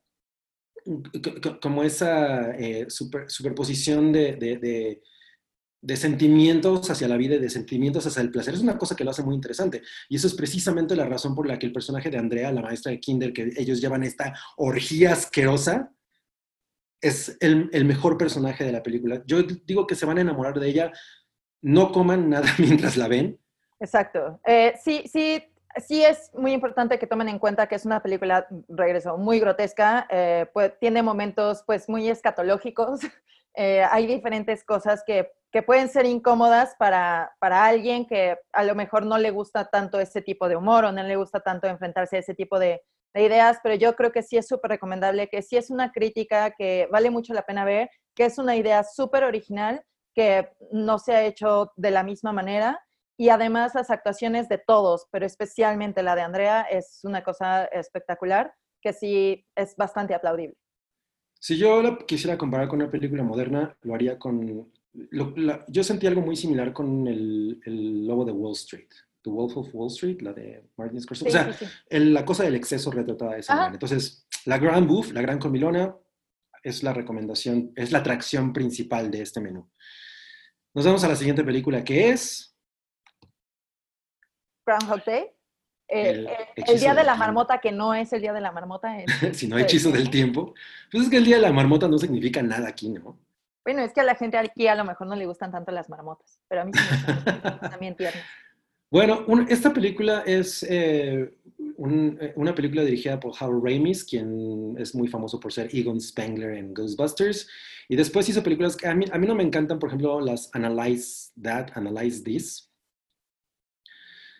como 1.61 1.83
esa 1.83 2.51
eh, 2.53 2.87
superposición 2.89 4.13
de, 4.13 5.03
sentimientos 5.95 6.91
hacia 6.91 7.09
la 7.09 7.17
vida 7.17 7.37
y 7.37 7.39
de 7.39 7.51
sentimientos 7.51 8.07
hacia 8.07 8.23
el 8.23 8.31
placer. 8.31 8.55
Es 8.55 8.61
una 8.61 8.79
cosa 8.79 8.97
que 8.97 9.05
lo 9.05 9.11
hace 9.11 9.23
muy 9.23 9.35
interesante. 9.35 9.83
Y 10.09 10.17
eso 10.17 10.27
es 10.27 10.35
precisamente 10.35 10.97
la 10.97 11.07
razón 11.07 11.35
por 11.35 11.47
la 11.47 11.59
que 11.59 11.67
el 11.67 11.73
personaje 11.73 12.11
de 12.11 12.19
Andrea, 12.19 12.53
la 12.53 12.63
maestra 12.63 12.93
de 12.93 13.01
Kinder, 13.01 13.33
que 13.33 13.53
ellos 13.57 13.81
llevan 13.81 14.03
esta 14.03 14.35
orgía 14.57 15.13
asquerosa, 15.13 15.93
es 17.01 17.37
el, 17.41 17.85
mejor 17.85 18.19
personaje 18.19 18.65
de 18.65 18.73
la 18.73 18.83
película. 18.83 19.23
Yo 19.27 19.43
digo 19.43 19.87
que 19.87 19.95
se 19.95 20.07
van 20.07 20.19
a 20.19 20.23
enamorar 20.23 20.59
de 20.59 20.69
ella, 20.69 20.93
no 21.63 21.93
coman 21.93 22.29
nada 22.29 22.49
mientras 22.59 22.97
la 22.97 23.09
ven. 23.09 23.39
Exacto. 23.79 24.41
Eh, 24.45 24.75
sí, 24.83 25.05
sí, 25.11 25.43
sí 25.85 26.05
es 26.05 26.31
muy 26.35 26.53
importante 26.53 26.99
que 26.99 27.07
tomen 27.07 27.29
en 27.29 27.39
cuenta 27.39 27.67
que 27.67 27.75
es 27.75 27.87
una 27.87 28.03
película, 28.03 28.47
regreso, 28.69 29.17
muy 29.19 29.41
grotesca, 29.41 30.07
eh, 30.11 30.47
pues, 30.53 30.79
tiene 30.79 31.03
momentos 31.03 31.63
pues 31.67 31.89
muy 31.89 32.09
escatológicos, 32.09 33.01
eh, 33.55 33.83
hay 33.91 34.07
diferentes 34.07 34.65
cosas 34.65 35.03
que, 35.07 35.33
que, 35.51 35.63
pueden 35.63 35.89
ser 35.89 36.07
incómodas 36.07 36.75
para, 36.79 37.35
para 37.39 37.65
alguien 37.65 38.07
que 38.07 38.37
a 38.53 38.65
lo 38.65 38.75
mejor 38.75 39.07
no 39.07 39.19
le 39.19 39.31
gusta 39.31 39.67
tanto 39.67 40.01
ese 40.01 40.23
tipo 40.23 40.49
de 40.49 40.57
humor 40.57 40.85
o 40.85 40.93
no 40.93 41.03
le 41.03 41.17
gusta 41.17 41.41
tanto 41.41 41.67
enfrentarse 41.67 42.17
a 42.17 42.21
ese 42.21 42.35
tipo 42.35 42.59
de, 42.59 42.83
de 43.15 43.23
ideas, 43.23 43.59
pero 43.63 43.75
yo 43.75 43.97
creo 43.97 44.13
que 44.13 44.23
sí 44.23 44.37
es 44.37 44.47
súper 44.47 44.73
recomendable, 44.73 45.29
que 45.29 45.43
sí 45.43 45.57
es 45.57 45.71
una 45.71 45.93
crítica 45.93 46.51
que 46.51 46.89
vale 46.91 47.11
mucho 47.11 47.33
la 47.33 47.43
pena 47.43 47.65
ver, 47.65 47.91
que 48.15 48.27
es 48.27 48.39
una 48.39 48.57
idea 48.57 48.85
súper 48.85 49.25
original 49.25 49.83
que 50.15 50.49
no 50.73 50.99
se 50.99 51.15
ha 51.15 51.25
hecho 51.25 51.73
de 51.77 51.91
la 51.91 52.03
misma 52.03 52.33
manera 52.33 52.81
y 53.17 53.31
además 53.31 53.75
las 53.75 53.91
actuaciones 53.91 54.49
de 54.49 54.59
todos, 54.59 55.07
pero 55.11 55.25
especialmente 55.25 56.03
la 56.03 56.15
de 56.15 56.23
Andrea, 56.23 56.63
es 56.63 57.01
una 57.03 57.23
cosa 57.23 57.65
espectacular 57.67 58.53
que 58.81 58.93
sí 58.93 59.47
es 59.55 59.75
bastante 59.77 60.15
aplaudible. 60.15 60.57
Si 61.39 61.57
yo 61.57 61.83
la 61.83 61.99
quisiera 61.99 62.39
comparar 62.39 62.69
con 62.69 62.81
una 62.81 62.91
película 62.91 63.23
moderna, 63.23 63.77
lo 63.83 63.95
haría 63.95 64.19
con... 64.19 64.71
yo 65.69 65.85
sentí 65.85 66.07
algo 66.07 66.21
muy 66.21 66.37
similar 66.37 66.73
con 66.73 67.07
el, 67.07 67.61
el, 67.65 68.07
Lobo 68.07 68.25
de 68.25 68.33
Wall 68.33 68.53
Street, 68.53 68.89
The 69.23 69.31
Wolf 69.31 69.57
of 69.57 69.75
Wall 69.75 69.91
Street, 69.91 70.21
la 70.23 70.33
de 70.33 70.65
Martin 70.77 71.01
Scorsese. 71.01 71.29
o 71.29 71.31
sea, 71.31 71.57
la 71.91 72.25
cosa 72.25 72.45
del 72.45 72.55
exceso 72.55 72.91
retratada 72.91 73.35
de 73.35 73.41
esa 73.41 73.55
manera. 73.55 73.75
Entonces, 73.75 74.27
la 74.45 74.59
Grand 74.59 74.87
Buff, 74.87 75.13
la 75.13 75.23
Gran 75.23 75.39
Comilona, 75.39 75.95
es 76.63 76.83
la 76.83 76.93
recomendación, 76.93 77.73
es 77.77 77.93
la 77.93 77.99
atracción 77.99 78.53
principal 78.53 79.11
de 79.11 79.23
este 79.23 79.41
menú. 79.41 79.71
Nos 80.75 80.85
vamos 80.85 81.05
a 81.05 81.09
la 81.09 81.17
siguiente 81.17 81.45
película 81.45 81.85
que 81.85 82.11
es 82.11 82.56
Groundhog 84.67 85.05
Day. 85.05 85.31
El, 85.89 86.29
día 86.81 86.95
de 86.95 87.05
la 87.05 87.15
marmota, 87.15 87.61
que 87.61 87.71
no 87.71 87.95
es 87.95 88.13
el 88.13 88.21
día 88.21 88.33
de 88.33 88.41
la 88.41 88.51
marmota. 88.51 88.97
si 89.33 89.47
no 89.47 89.57
hechizo 89.57 89.93
del 89.93 90.11
tiempo. 90.11 90.55
Pues 90.91 91.05
es 91.05 91.11
que 91.11 91.19
el 91.19 91.25
día 91.25 91.37
de 91.37 91.43
la 91.43 91.53
marmota 91.53 91.87
no 91.87 91.97
significa 91.99 92.43
nada 92.43 92.69
aquí, 92.69 92.89
¿no? 92.89 93.17
Bueno, 93.65 93.83
es 93.83 93.93
que 93.93 94.01
a 94.01 94.05
la 94.05 94.15
gente 94.15 94.37
aquí 94.37 94.69
a 94.69 94.75
lo 94.75 94.85
mejor 94.85 95.07
no 95.07 95.17
le 95.17 95.27
gustan 95.27 95.51
tanto 95.51 95.73
las 95.73 95.89
marmotas, 95.89 96.41
pero 96.49 96.63
a 96.63 96.65
mí 96.65 96.73
sí 96.73 96.81
me 97.25 97.33
también 97.71 97.97
tiernas. 97.97 98.23
Bueno, 98.91 99.27
esta 99.49 99.73
película 99.73 100.23
es 100.25 100.63
eh, 100.63 101.35
eh, 101.59 102.33
una 102.37 102.55
película 102.55 102.85
dirigida 102.85 103.19
por 103.19 103.33
Howard 103.41 103.65
Ramis, 103.65 104.05
quien 104.05 104.77
es 104.79 104.95
muy 104.95 105.09
famoso 105.09 105.41
por 105.41 105.53
ser 105.53 105.69
Egon 105.75 106.01
Spengler 106.01 106.53
en 106.53 106.73
Ghostbusters. 106.73 107.49
Y 107.89 107.97
después 107.97 108.29
hizo 108.29 108.45
películas 108.45 108.77
que 108.77 108.87
a 108.87 108.95
mí, 108.95 109.05
a 109.11 109.19
mí 109.19 109.27
no 109.27 109.35
me 109.35 109.43
encantan, 109.43 109.81
por 109.81 109.89
ejemplo, 109.89 110.21
las 110.21 110.49
Analyze 110.55 111.33
That, 111.43 111.71
Analyze 111.75 112.23
This, 112.23 112.66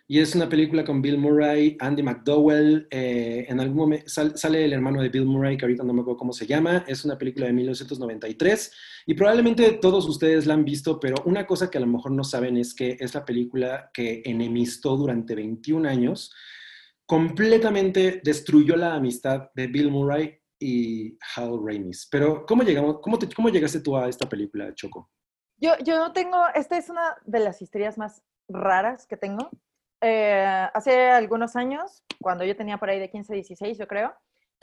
y 0.09 0.21
es 0.21 0.37
una 0.37 0.49
película 0.49 0.85
con 0.85 1.03
Bill 1.03 1.19
Murray, 1.19 1.77
Andy 1.81 2.03
McDowell, 2.03 2.87
eh, 2.91 3.47
en 3.49 3.59
algún 3.59 3.77
momento 3.77 4.07
sale 4.09 4.65
el 4.65 4.73
hermano 4.73 5.03
de 5.03 5.09
Bill 5.09 5.25
Murray, 5.25 5.57
que 5.57 5.65
ahorita 5.65 5.83
no 5.83 5.93
me 5.93 6.03
acuerdo 6.03 6.19
cómo 6.19 6.33
se 6.33 6.47
llama, 6.47 6.85
es 6.87 7.05
una 7.05 7.19
película 7.19 7.47
de 7.47 7.53
1993 7.53 8.73
y 9.07 9.15
probablemente 9.15 9.73
todos 9.73 10.09
ustedes 10.09 10.47
la 10.47 10.55
han 10.55 10.65
visto, 10.65 11.01
pero 11.01 11.17
una 11.25 11.45
cosa 11.45 11.71
que 11.71 11.79
a 11.79 11.81
lo 11.81 11.89
mejor 11.89 12.13
no 12.13 12.23
saben 12.23 12.57
es 12.57 12.73
que 12.73 12.97
es 13.01 13.15
la 13.15 13.25
película 13.25 13.91
que 13.93 14.23
enemistó 14.25 14.97
durante 14.97 15.35
21 15.35 15.89
años, 15.89 16.33
completamente 17.05 18.21
destruyó 18.23 18.77
la 18.77 18.95
amistad 18.95 19.51
de 19.55 19.67
Bill 19.67 19.91
Murray 19.91 20.39
y 20.59 21.19
Hal 21.35 21.59
Ramis. 21.65 22.09
Pero 22.11 22.47
¿cómo, 22.47 22.63
llegamos, 22.63 23.01
cómo, 23.01 23.19
cómo 23.35 23.49
llegaste 23.49 23.81
tú 23.81 23.97
a 23.97 24.09
esta 24.09 24.29
película, 24.29 24.73
Choco? 24.73 25.11
Yo, 25.59 25.73
yo 25.85 26.13
tengo, 26.13 26.39
esta 26.55 26.77
es 26.77 26.91
una 26.91 27.17
de 27.25 27.41
las 27.41 27.61
historias 27.61 27.99
más 27.99 28.23
raras 28.49 29.07
que 29.07 29.17
tengo. 29.17 29.51
Eh, 30.09 30.69
hace 30.73 31.11
algunos 31.11 31.57
años, 31.57 32.05
cuando 32.21 32.45
yo 32.45 32.57
tenía 32.57 32.79
por 32.79 32.89
ahí 32.89 33.01
de 33.01 33.11
15, 33.11 33.35
16, 33.35 33.77
yo 33.77 33.89
creo, 33.89 34.15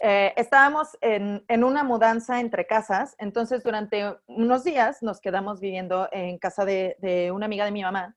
eh, 0.02 0.34
estábamos 0.38 0.98
en, 1.02 1.44
una 1.66 1.84
mudanza 1.84 2.40
entre 2.40 2.66
casas, 2.66 3.14
entonces 3.20 3.62
durante 3.62 4.16
unos 4.28 4.64
días 4.64 5.04
nos 5.04 5.20
quedamos 5.20 5.60
viviendo 5.60 6.08
en 6.14 6.38
casa 6.38 6.64
de, 6.64 6.96
de 7.00 7.34
una 7.34 7.46
amiga 7.46 7.66
de 7.66 7.72
mi 7.72 7.82
mamá, 7.82 8.16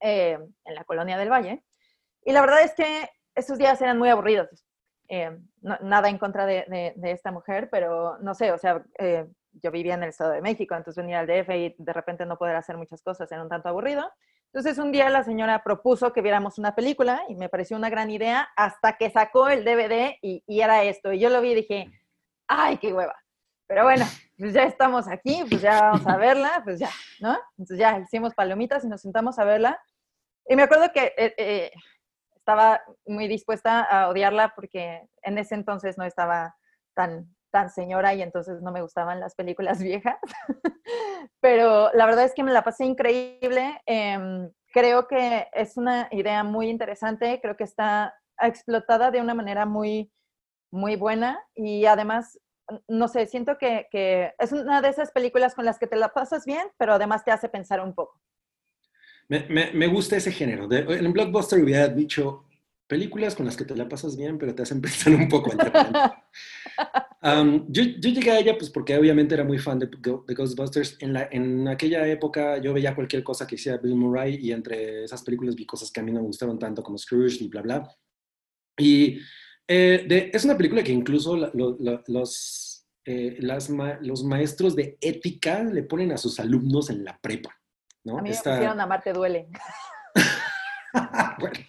eh, 0.00 0.38
en 0.64 0.74
la 0.74 0.84
colonia 0.84 1.18
del 1.18 1.30
Valle, 1.30 1.64
y 2.24 2.32
la 2.32 2.40
verdad 2.40 2.62
es 2.62 2.72
que 2.72 3.10
esos 3.34 3.58
días 3.58 3.82
eran 3.82 3.98
muy 3.98 4.08
aburridos. 4.08 4.64
nada 5.60 6.08
en 6.08 6.16
contra 6.16 6.46
de, 6.46 6.94
de, 6.96 7.10
esta 7.10 7.30
mujer, 7.30 7.68
pero 7.70 8.16
no 8.20 8.34
sé, 8.34 8.52
o 8.52 8.58
sea, 8.58 8.82
yo 9.52 9.70
vivía 9.70 9.94
en 9.94 10.02
el 10.02 10.08
Estado 10.08 10.30
de 10.30 10.40
México, 10.40 10.74
entonces 10.74 11.02
venía 11.04 11.20
al 11.20 11.26
DF 11.26 11.50
y 11.50 11.76
de 11.78 11.92
repente 11.92 12.24
no 12.24 12.38
poder 12.38 12.56
hacer 12.56 12.78
muchas 12.78 13.02
cosas 13.02 13.30
era 13.30 13.42
un 13.42 13.50
tanto 13.50 13.68
aburrido. 13.68 14.10
Entonces 14.52 14.78
un 14.78 14.92
día 14.92 15.10
la 15.10 15.24
señora 15.24 15.62
propuso 15.62 16.12
que 16.12 16.22
viéramos 16.22 16.58
una 16.58 16.74
película 16.74 17.22
y 17.28 17.36
me 17.36 17.50
pareció 17.50 17.76
una 17.76 17.90
gran 17.90 18.10
idea 18.10 18.48
hasta 18.56 18.96
que 18.96 19.10
sacó 19.10 19.48
el 19.48 19.64
DVD 19.64 20.14
y, 20.22 20.42
era 20.46 20.84
esto. 20.84 21.12
Y 21.12 21.20
yo 21.20 21.28
lo 21.28 21.40
vi 21.42 21.52
y 21.52 21.56
dije, 21.56 21.90
ay, 22.46 22.78
qué 22.78 22.92
hueva. 22.92 23.14
Pero 23.66 23.84
bueno, 23.84 24.06
pues 24.38 24.54
ya 24.54 24.62
estamos 24.62 25.06
aquí, 25.06 25.44
pues 25.48 25.60
ya 25.60 25.82
vamos 25.82 26.06
a 26.06 26.16
verla, 26.16 26.62
pues 26.64 26.78
ya, 26.78 26.88
¿no? 27.20 27.38
Entonces 27.58 27.78
ya 27.78 27.98
hicimos 27.98 28.34
palomitas 28.34 28.84
y 28.84 28.88
nos 28.88 29.02
sentamos 29.02 29.38
a 29.38 29.44
verla. 29.44 29.78
Y 30.46 30.56
me 30.56 30.62
acuerdo 30.62 30.90
que 30.92 31.12
eh, 31.18 31.34
eh, 31.36 31.70
estaba 32.34 32.80
muy 33.04 33.28
dispuesta 33.28 33.82
a 33.82 34.08
odiarla 34.08 34.54
porque 34.54 35.06
en 35.20 35.36
ese 35.36 35.54
entonces 35.54 35.98
no 35.98 36.04
estaba 36.04 36.56
tan, 36.94 37.36
tan 37.50 37.70
señora 37.70 38.14
y 38.14 38.22
entonces 38.22 38.60
no 38.62 38.72
me 38.72 38.82
gustaban 38.82 39.20
las 39.20 39.34
películas 39.34 39.78
viejas. 39.82 40.18
Pero 41.40 41.90
la 41.94 42.06
verdad 42.06 42.24
es 42.24 42.34
que 42.34 42.42
me 42.42 42.52
la 42.52 42.64
pasé 42.64 42.84
increíble. 42.84 43.80
Em, 43.86 44.50
creo 44.72 45.06
que 45.08 45.48
es 45.52 45.76
una 45.76 46.08
idea 46.10 46.44
muy 46.44 46.68
interesante, 46.68 47.40
creo 47.40 47.56
que 47.56 47.64
está 47.64 48.14
explotada 48.40 49.10
de 49.10 49.20
una 49.20 49.34
manera 49.34 49.66
muy, 49.66 50.12
muy 50.70 50.96
buena 50.96 51.40
y 51.54 51.86
además 51.86 52.38
no 52.86 53.08
sé, 53.08 53.26
siento 53.26 53.56
que, 53.58 53.88
es 54.38 54.52
una 54.52 54.82
de 54.82 54.88
esas 54.88 55.10
películas 55.10 55.54
con 55.54 55.64
las 55.64 55.78
que 55.78 55.86
te 55.86 55.96
la 55.96 56.12
pasas 56.12 56.44
bien, 56.44 56.68
pero 56.76 56.94
además 56.94 57.24
te 57.24 57.30
hace 57.30 57.48
pensar 57.48 57.80
un 57.80 57.94
poco. 57.94 58.20
Me, 59.28 59.86
gusta 59.88 60.16
ese 60.16 60.32
género. 60.32 60.70
en 60.70 61.12
Blockbuster 61.12 61.62
hubiera 61.62 61.88
dicho 61.88 62.47
películas 62.88 63.36
con 63.36 63.46
las 63.46 63.56
que 63.56 63.64
te 63.64 63.76
la 63.76 63.88
pasas 63.88 64.16
bien, 64.16 64.38
pero 64.38 64.54
te 64.54 64.62
hacen 64.62 64.80
pensar 64.82 65.14
un 65.14 65.28
poco. 65.28 65.52
um, 67.22 67.66
yo, 67.68 67.82
llegué 67.84 68.30
a 68.30 68.38
ella 68.40 68.56
pues 68.58 68.70
porque 68.70 68.96
obviamente 68.96 69.34
era 69.34 69.44
muy 69.44 69.58
fan 69.58 69.78
de, 69.78 69.88
Ghostbusters. 70.34 70.96
En, 71.00 71.12
la, 71.12 71.28
en 71.30 71.68
aquella 71.68 72.06
época 72.08 72.58
yo 72.58 72.72
veía 72.72 72.94
cualquier 72.94 73.22
cosa 73.22 73.46
que 73.46 73.54
hiciera 73.54 73.78
Bill 73.78 73.94
Murray 73.94 74.38
y 74.40 74.52
entre 74.52 75.04
esas 75.04 75.22
películas 75.22 75.54
vi 75.54 75.66
cosas 75.66 75.92
que 75.92 76.00
a 76.00 76.02
mí 76.02 76.10
no 76.10 76.20
me 76.20 76.26
gustaron 76.26 76.58
tanto 76.58 76.82
como 76.82 76.98
Scrooge 76.98 77.44
y 77.44 77.48
bla, 77.48 77.62
bla. 77.62 77.88
Y 78.78 79.20
eh, 79.68 80.30
es 80.32 80.44
una 80.44 80.56
película 80.56 80.82
que 80.82 80.92
incluso 80.92 81.36
los, 81.36 82.86
eh, 83.04 83.38
los 83.40 84.24
maestros 84.24 84.74
de 84.74 84.96
ética 85.00 85.62
le 85.62 85.82
ponen 85.82 86.12
a 86.12 86.16
sus 86.16 86.40
alumnos 86.40 86.88
en 86.88 87.04
la 87.04 87.18
prepa. 87.18 87.54
¿no? 88.04 88.18
A 88.18 88.22
mí 88.22 88.30
me 88.30 88.36
pusieron 88.36 88.80
a 88.80 88.86
Marte 88.86 89.12
Duele. 89.12 89.48
bueno. 91.38 91.67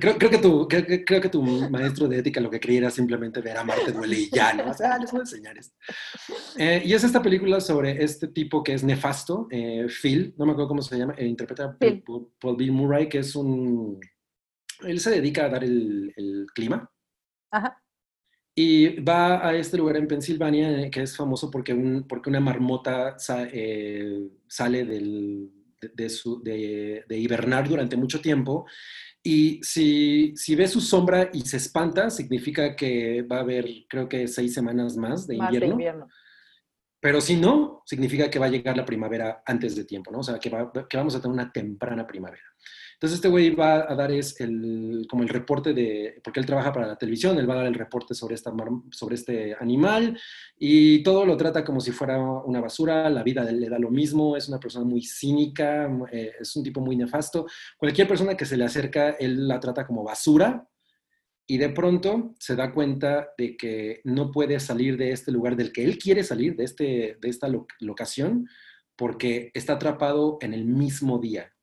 Creo, 0.00 0.18
que 0.18 0.38
tu, 0.38 0.66
creo, 0.68 1.20
que 1.20 1.28
tu 1.28 1.42
maestro 1.42 2.08
de 2.08 2.18
ética 2.18 2.40
lo 2.40 2.50
que 2.50 2.58
quería 2.58 2.78
era 2.78 2.90
simplemente 2.90 3.40
ver 3.40 3.56
a 3.56 3.64
Marte 3.64 3.92
duele 3.92 4.18
y 4.18 4.30
ya, 4.30 4.52
¿no? 4.52 4.70
O 4.70 4.74
sea, 4.74 4.98
les 4.98 5.10
voy 5.10 5.20
a 5.20 5.22
enseñar 5.22 5.56
esto. 5.56 5.76
Eh, 6.56 6.82
y 6.84 6.92
es 6.92 7.04
esta 7.04 7.22
película 7.22 7.60
sobre 7.60 8.02
este 8.02 8.28
tipo 8.28 8.62
que 8.62 8.74
es 8.74 8.82
nefasto, 8.82 9.48
Phil, 10.02 10.34
no 10.36 10.46
me 10.46 10.52
acuerdo 10.52 10.68
cómo 10.68 10.82
se 10.82 10.98
llama, 10.98 11.14
interpreta 11.18 11.76
por, 12.04 12.28
por, 12.38 12.56
Bill 12.56 12.72
Murray, 12.72 13.08
que 13.08 13.18
es 13.18 13.36
un, 13.36 14.00
él 14.82 15.00
se 15.00 15.10
dedica 15.10 15.46
a 15.46 15.48
dar 15.48 15.64
el, 15.64 16.46
clima. 16.54 16.90
Ajá. 17.50 17.80
Y 18.56 19.00
va 19.00 19.46
a 19.46 19.54
este 19.56 19.76
lugar 19.76 19.96
en 19.96 20.06
Pensilvania 20.06 20.82
eh, 20.82 20.90
que 20.90 21.02
es 21.02 21.16
famoso 21.16 21.50
porque, 21.50 21.74
un, 21.74 22.06
porque 22.06 22.30
una 22.30 22.40
marmota 22.40 23.16
eh, 23.52 24.28
sale 24.46 24.84
del, 24.84 25.50
de, 25.92 26.08
su, 26.08 26.40
de, 26.42 27.04
hibernar 27.08 27.68
durante 27.68 27.96
mucho 27.96 28.20
tiempo. 28.20 28.66
Y 29.26 29.58
si, 29.62 30.34
si 30.36 30.54
ve 30.54 30.68
su 30.68 30.82
sombra 30.82 31.30
y 31.32 31.40
se 31.40 31.56
espanta, 31.56 32.10
significa 32.10 32.76
que 32.76 33.22
va 33.22 33.38
a 33.38 33.40
haber, 33.40 33.66
creo 33.88 34.06
que 34.06 34.28
seis 34.28 34.52
semanas 34.52 34.98
más 34.98 35.26
de 35.26 35.36
invierno. 35.36 35.60
de 35.60 35.72
invierno. 35.72 36.08
Pero 37.04 37.20
si 37.20 37.36
no, 37.36 37.82
significa 37.84 38.30
que 38.30 38.38
va 38.38 38.46
a 38.46 38.48
llegar 38.48 38.78
la 38.78 38.86
primavera 38.86 39.42
antes 39.44 39.76
de 39.76 39.84
tiempo, 39.84 40.10
¿no? 40.10 40.20
O 40.20 40.22
sea, 40.22 40.38
que, 40.38 40.48
que 40.88 40.96
vamos 40.96 41.14
a 41.14 41.20
tener 41.20 41.34
una 41.34 41.52
temprana 41.52 42.06
primavera. 42.06 42.42
Entonces 42.94 43.16
este 43.16 43.28
güey 43.28 43.50
va 43.54 43.84
a 43.92 43.94
dar 43.94 44.10
es 44.10 44.40
el, 44.40 45.06
como 45.10 45.22
el 45.22 45.28
reporte 45.28 45.74
de, 45.74 46.18
porque 46.24 46.40
él 46.40 46.46
trabaja 46.46 46.72
para 46.72 46.86
la 46.86 46.96
televisión, 46.96 47.36
él 47.36 47.46
va 47.46 47.52
a 47.52 47.56
dar 47.58 47.66
el 47.66 47.74
reporte 47.74 48.14
sobre, 48.14 48.36
esta, 48.36 48.54
sobre 48.90 49.16
este 49.16 49.54
animal 49.60 50.18
y 50.58 51.02
todo 51.02 51.26
lo 51.26 51.36
trata 51.36 51.62
como 51.62 51.78
si 51.82 51.90
fuera 51.90 52.18
una 52.18 52.62
basura, 52.62 53.10
la 53.10 53.22
vida 53.22 53.44
le 53.44 53.68
da 53.68 53.78
lo 53.78 53.90
mismo, 53.90 54.34
es 54.34 54.48
una 54.48 54.58
persona 54.58 54.86
muy 54.86 55.02
cínica, 55.02 55.86
eh, 56.10 56.32
es 56.40 56.56
un 56.56 56.64
tipo 56.64 56.80
muy 56.80 56.96
nefasto. 56.96 57.44
Cualquier 57.76 58.08
persona 58.08 58.34
que 58.34 58.46
se 58.46 58.56
le 58.56 58.64
acerca, 58.64 59.10
él 59.10 59.46
la 59.46 59.60
trata 59.60 59.86
como 59.86 60.04
basura 60.04 60.66
y 61.46 61.58
de 61.58 61.68
pronto 61.70 62.34
se 62.38 62.56
da 62.56 62.72
cuenta 62.72 63.28
de 63.36 63.56
que 63.56 64.00
no 64.04 64.30
puede 64.30 64.58
salir 64.60 64.96
de 64.96 65.12
este 65.12 65.32
lugar 65.32 65.56
del 65.56 65.72
que 65.72 65.84
él 65.84 65.98
quiere 65.98 66.24
salir, 66.24 66.56
de, 66.56 66.64
este, 66.64 67.18
de 67.20 67.28
esta 67.28 67.48
locación, 67.80 68.48
porque 68.96 69.50
está 69.54 69.74
atrapado 69.74 70.38
en 70.40 70.54
el 70.54 70.64
mismo 70.64 71.18
día 71.18 71.54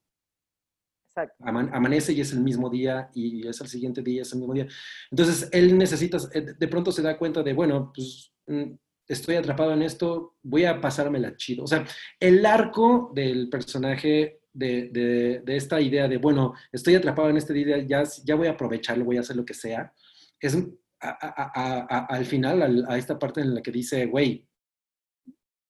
amanece 1.15 2.13
y 2.13 2.21
es 2.21 2.31
el 2.33 2.41
mismo 2.41 2.69
día 2.69 3.09
y 3.13 3.47
es 3.47 3.59
el 3.61 3.67
siguiente 3.67 4.01
día, 4.01 4.21
es 4.21 4.31
el 4.33 4.39
mismo 4.39 4.53
día. 4.53 4.67
Entonces, 5.09 5.49
él 5.51 5.77
necesita, 5.77 6.17
eh, 6.33 6.53
de 6.57 6.67
pronto 6.67 6.91
se 6.91 7.01
da 7.01 7.17
cuenta 7.17 7.43
de, 7.43 7.53
bueno, 7.53 7.91
pues 7.93 8.33
mm, 8.47 8.73
estoy 9.07 9.35
atrapado 9.35 9.73
en 9.73 9.81
esto, 9.81 10.37
voy 10.41 10.65
a 10.65 10.79
pasármela 10.79 11.35
chido. 11.35 11.63
O 11.63 11.67
sea, 11.67 11.85
el 12.19 12.45
arco 12.45 13.11
del 13.13 13.49
personaje 13.49 14.40
de, 14.53 15.41
de, 15.45 15.55
esta 15.55 15.79
idea 15.79 16.07
de, 16.07 16.17
bueno, 16.17 16.53
estoy 16.71 16.95
atrapado 16.95 17.29
en 17.29 17.37
este 17.37 17.53
día, 17.53 17.77
ya, 17.79 18.03
ya 18.23 18.35
voy 18.35 18.47
a 18.47 18.51
aprovecharlo, 18.51 19.05
voy 19.05 19.17
a 19.17 19.21
hacer 19.21 19.35
lo 19.35 19.45
que 19.45 19.53
sea, 19.53 19.93
es 20.39 20.57
al 21.01 22.25
final, 22.25 22.85
a 22.87 22.97
esta 22.97 23.17
parte 23.17 23.41
en 23.41 23.55
la 23.55 23.61
que 23.61 23.71
dice, 23.71 24.05
güey, 24.05 24.47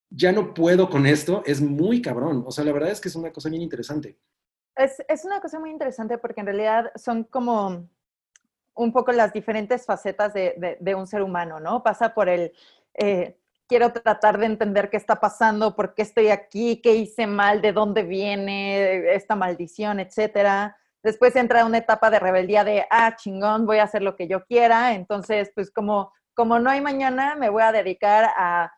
ya 0.09 0.31
no 0.31 0.53
puedo 0.53 0.89
con 0.89 1.05
esto, 1.05 1.41
es 1.45 1.61
muy 1.61 2.01
cabrón. 2.01 2.43
O 2.45 2.51
sea, 2.51 2.65
la 2.65 2.73
verdad 2.73 2.91
es 2.91 2.99
que 2.99 3.07
es 3.07 3.15
una 3.15 3.31
cosa 3.31 3.49
bien 3.49 3.61
interesante. 3.61 4.17
Es, 4.75 5.25
una 5.25 5.39
cosa 5.39 5.59
muy 5.59 5.69
interesante 5.69 6.17
porque 6.17 6.41
en 6.41 6.47
realidad 6.47 6.91
son 6.95 7.23
como 7.23 7.89
un 8.73 8.91
poco 8.91 9.11
las 9.11 9.31
diferentes 9.31 9.85
facetas 9.85 10.33
de, 10.33 10.95
un 10.95 11.07
ser 11.07 11.21
humano, 11.21 11.59
¿no? 11.59 11.81
Pasa 11.83 12.13
por 12.13 12.27
el, 12.27 12.51
eh, 12.93 13.37
quiero 13.71 13.93
tratar 13.93 14.37
de 14.37 14.47
entender 14.47 14.89
qué 14.89 14.97
está 14.97 15.21
pasando, 15.21 15.77
por 15.77 15.93
qué 15.93 16.01
estoy 16.01 16.27
aquí, 16.27 16.81
qué 16.81 16.93
hice 16.95 17.25
mal, 17.25 17.61
de 17.61 17.71
dónde 17.71 18.03
viene 18.03 19.15
esta 19.15 19.37
maldición, 19.37 20.01
etcétera. 20.01 20.75
Después 21.01 21.37
entra 21.37 21.65
una 21.65 21.77
etapa 21.77 22.09
de 22.09 22.19
rebeldía 22.19 22.65
de, 22.65 22.85
ah, 22.91 23.15
chingón, 23.15 23.65
voy 23.65 23.77
a 23.77 23.83
hacer 23.83 24.01
lo 24.01 24.17
que 24.17 24.27
yo 24.27 24.43
quiera. 24.43 24.93
Entonces, 24.93 25.53
pues 25.55 25.71
como, 25.71 26.11
como 26.33 26.59
no 26.59 26.69
hay 26.69 26.81
mañana, 26.81 27.37
me 27.37 27.47
voy 27.47 27.63
a 27.63 27.71
dedicar 27.71 28.25
a 28.35 28.73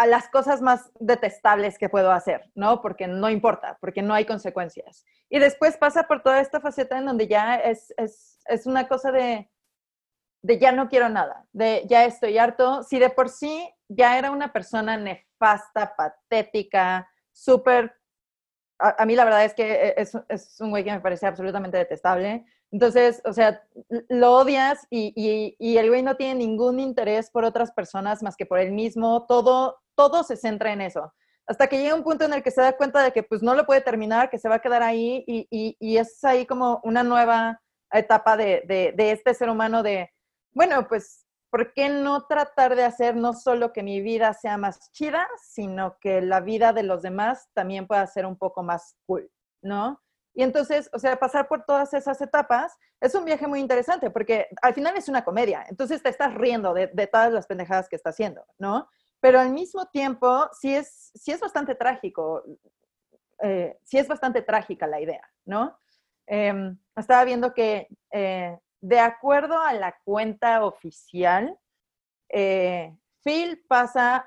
a 0.00 0.06
las 0.06 0.30
cosas 0.30 0.62
más 0.62 0.90
detestables 0.98 1.76
que 1.76 1.90
puedo 1.90 2.10
hacer, 2.10 2.50
¿no? 2.54 2.80
Porque 2.80 3.06
no 3.06 3.28
importa, 3.28 3.76
porque 3.82 4.00
no 4.00 4.14
hay 4.14 4.24
consecuencias. 4.24 5.04
Y 5.28 5.38
después 5.38 5.76
pasa 5.76 6.04
por 6.04 6.22
toda 6.22 6.40
esta 6.40 6.58
faceta 6.58 6.96
en 6.96 7.04
donde 7.04 7.28
ya 7.28 7.56
es, 7.56 7.92
es, 7.98 8.66
una 8.66 8.88
cosa 8.88 9.12
de, 9.12 9.50
de 10.42 10.58
ya 10.58 10.72
no 10.72 10.88
quiero 10.88 11.08
nada, 11.08 11.46
de 11.52 11.84
ya 11.88 12.04
estoy 12.04 12.38
harto. 12.38 12.82
Si 12.82 12.98
de 12.98 13.10
por 13.10 13.28
sí 13.28 13.68
ya 13.88 14.18
era 14.18 14.30
una 14.30 14.52
persona 14.52 14.96
nefasta, 14.96 15.94
patética, 15.96 17.08
súper... 17.32 17.94
A, 18.78 19.04
mí 19.04 19.14
la 19.14 19.24
verdad 19.24 19.44
es 19.44 19.52
que 19.52 19.94
es, 19.96 20.16
es 20.28 20.58
un 20.60 20.70
güey 20.70 20.82
que 20.84 20.92
me 20.92 21.00
parece 21.00 21.26
absolutamente 21.26 21.76
detestable. 21.76 22.46
Entonces, 22.72 23.20
o 23.24 23.32
sea, 23.32 23.62
lo 24.08 24.32
odias 24.32 24.86
y, 24.90 25.12
y, 25.16 25.56
y, 25.58 25.76
el 25.76 25.88
güey 25.88 26.02
no 26.02 26.16
tiene 26.16 26.36
ningún 26.36 26.78
interés 26.78 27.30
por 27.30 27.44
otras 27.44 27.72
personas 27.72 28.22
más 28.22 28.36
que 28.36 28.46
por 28.46 28.58
él 28.58 28.72
mismo. 28.72 29.26
Todo, 29.26 29.80
todo 29.96 30.22
se 30.22 30.36
centra 30.36 30.72
en 30.72 30.80
eso. 30.80 31.12
Hasta 31.46 31.66
que 31.66 31.78
llega 31.78 31.96
un 31.96 32.04
punto 32.04 32.24
en 32.24 32.32
el 32.32 32.44
que 32.44 32.52
se 32.52 32.62
da 32.62 32.76
cuenta 32.76 33.02
de 33.02 33.12
que 33.12 33.24
pues 33.24 33.42
no 33.42 33.54
lo 33.54 33.66
puede 33.66 33.80
terminar, 33.80 34.30
que 34.30 34.38
se 34.38 34.48
va 34.48 34.56
a 34.56 34.60
quedar 34.60 34.82
ahí 34.84 35.24
y, 35.26 35.76
y, 35.78 35.96
es 35.96 36.22
ahí 36.22 36.46
como 36.46 36.80
una 36.84 37.02
nueva 37.02 37.60
etapa 37.92 38.36
de, 38.36 38.62
de, 38.66 38.94
de, 38.96 39.10
este 39.10 39.34
ser 39.34 39.50
humano 39.50 39.82
de, 39.82 40.12
bueno, 40.52 40.86
pues, 40.88 41.26
¿por 41.50 41.72
qué 41.72 41.88
no 41.88 42.26
tratar 42.26 42.76
de 42.76 42.84
hacer 42.84 43.16
no 43.16 43.32
solo 43.32 43.72
que 43.72 43.82
mi 43.82 44.00
vida 44.00 44.32
sea 44.34 44.56
más 44.56 44.90
chida, 44.92 45.26
sino 45.42 45.98
que 46.00 46.20
la 46.20 46.40
vida 46.40 46.72
de 46.72 46.82
los 46.82 47.02
demás 47.02 47.48
también 47.54 47.86
pueda 47.86 48.06
ser 48.06 48.26
un 48.26 48.36
poco 48.36 48.62
más 48.62 48.96
cool, 49.06 49.30
¿no? 49.62 50.00
Y 50.32 50.42
entonces, 50.42 50.88
o 50.92 50.98
sea, 50.98 51.18
pasar 51.18 51.48
por 51.48 51.64
todas 51.64 51.92
esas 51.92 52.20
etapas 52.20 52.76
es 53.00 53.14
un 53.14 53.24
viaje 53.24 53.46
muy 53.48 53.58
interesante 53.58 54.10
porque 54.10 54.46
al 54.62 54.74
final 54.74 54.96
es 54.96 55.08
una 55.08 55.24
comedia, 55.24 55.64
entonces 55.68 56.02
te 56.02 56.08
estás 56.08 56.34
riendo 56.34 56.72
de, 56.72 56.88
todas 57.10 57.32
las 57.32 57.46
pendejadas 57.46 57.88
que 57.88 57.96
está 57.96 58.10
haciendo, 58.10 58.44
¿no? 58.58 58.88
pero 59.20 59.38
al 59.38 59.50
mismo 59.50 59.86
tiempo 59.86 60.48
sí 60.58 60.74
es, 60.74 61.12
sí 61.14 61.30
es 61.30 61.40
bastante 61.40 61.74
trágico, 61.74 62.42
eh, 63.42 63.78
sí 63.84 63.98
es 63.98 64.08
bastante 64.08 64.42
trágica 64.42 64.86
la 64.86 65.00
idea, 65.00 65.22
¿no? 65.44 65.78
Em, 66.26 66.78
estaba 66.96 67.24
viendo 67.24 67.52
que 67.52 67.88
eh, 68.12 68.58
de 68.80 68.98
acuerdo 68.98 69.60
a 69.60 69.72
la 69.72 69.96
cuenta 70.04 70.64
oficial, 70.64 71.56
eh, 72.28 72.96
Phil 73.22 73.62
pasa 73.68 74.26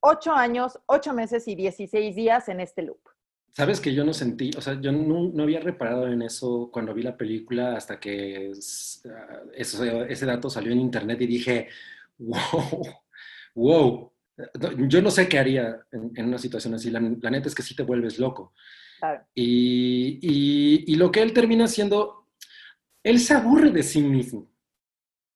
ocho 0.00 0.32
años, 0.32 0.78
ocho 0.86 1.12
meses 1.14 1.48
y 1.48 1.54
16 1.54 2.14
días 2.14 2.48
en 2.48 2.60
este 2.60 2.82
loop. 2.82 3.00
Sabes 3.52 3.80
que 3.80 3.94
yo 3.94 4.04
no 4.04 4.12
sentí, 4.12 4.50
o 4.56 4.60
sea, 4.60 4.80
yo 4.80 4.90
no, 4.90 5.30
no 5.32 5.42
había 5.44 5.60
reparado 5.60 6.08
en 6.08 6.22
eso 6.22 6.70
cuando 6.72 6.92
vi 6.92 7.02
la 7.02 7.16
película 7.16 7.76
hasta 7.76 8.00
que 8.00 8.50
ese 8.50 10.26
dato 10.26 10.50
salió 10.50 10.72
en 10.72 10.80
internet 10.80 11.20
y 11.20 11.26
dije, 11.26 11.68
wow, 12.18 12.82
wow, 13.54 14.12
Yo 14.88 15.00
no 15.00 15.10
sé 15.10 15.28
qué 15.28 15.38
haría 15.38 15.80
en, 15.92 16.26
una 16.26 16.38
situación 16.38 16.74
así. 16.74 16.90
La, 16.90 17.00
neta 17.00 17.48
es 17.48 17.54
que 17.54 17.62
sí 17.62 17.76
te 17.76 17.84
vuelves 17.84 18.18
loco. 18.18 18.52
Y, 19.34 20.18
y, 20.86 20.96
lo 20.96 21.12
que 21.12 21.20
él 21.20 21.32
termina 21.32 21.68
siendo, 21.68 22.23
él 23.04 23.20
se 23.20 23.34
aburre 23.34 23.70
de 23.70 23.82
sí 23.82 24.02
mismo. 24.02 24.50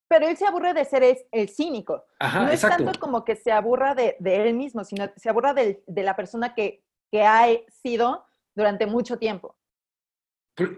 Pero 0.08 0.26
él 0.26 0.36
se 0.36 0.46
aburre 0.46 0.72
de 0.72 0.84
ser 0.86 1.04
el 1.30 1.48
cínico. 1.50 2.06
no 2.20 2.48
es 2.48 2.62
tanto 2.62 2.98
como 2.98 3.24
que 3.24 3.36
se 3.36 3.52
aburra 3.52 3.94
de, 3.94 4.16
de 4.18 4.48
él 4.48 4.54
mismo, 4.54 4.82
sino 4.82 5.10
se 5.16 5.28
aburra 5.28 5.52
de, 5.52 5.84
de 5.86 6.02
la 6.02 6.16
persona 6.16 6.54
que, 6.54 6.82
que 7.12 7.22
ha 7.22 7.46
sido 7.82 8.24
durante 8.54 8.86
mucho 8.86 9.18
tiempo. 9.18 9.54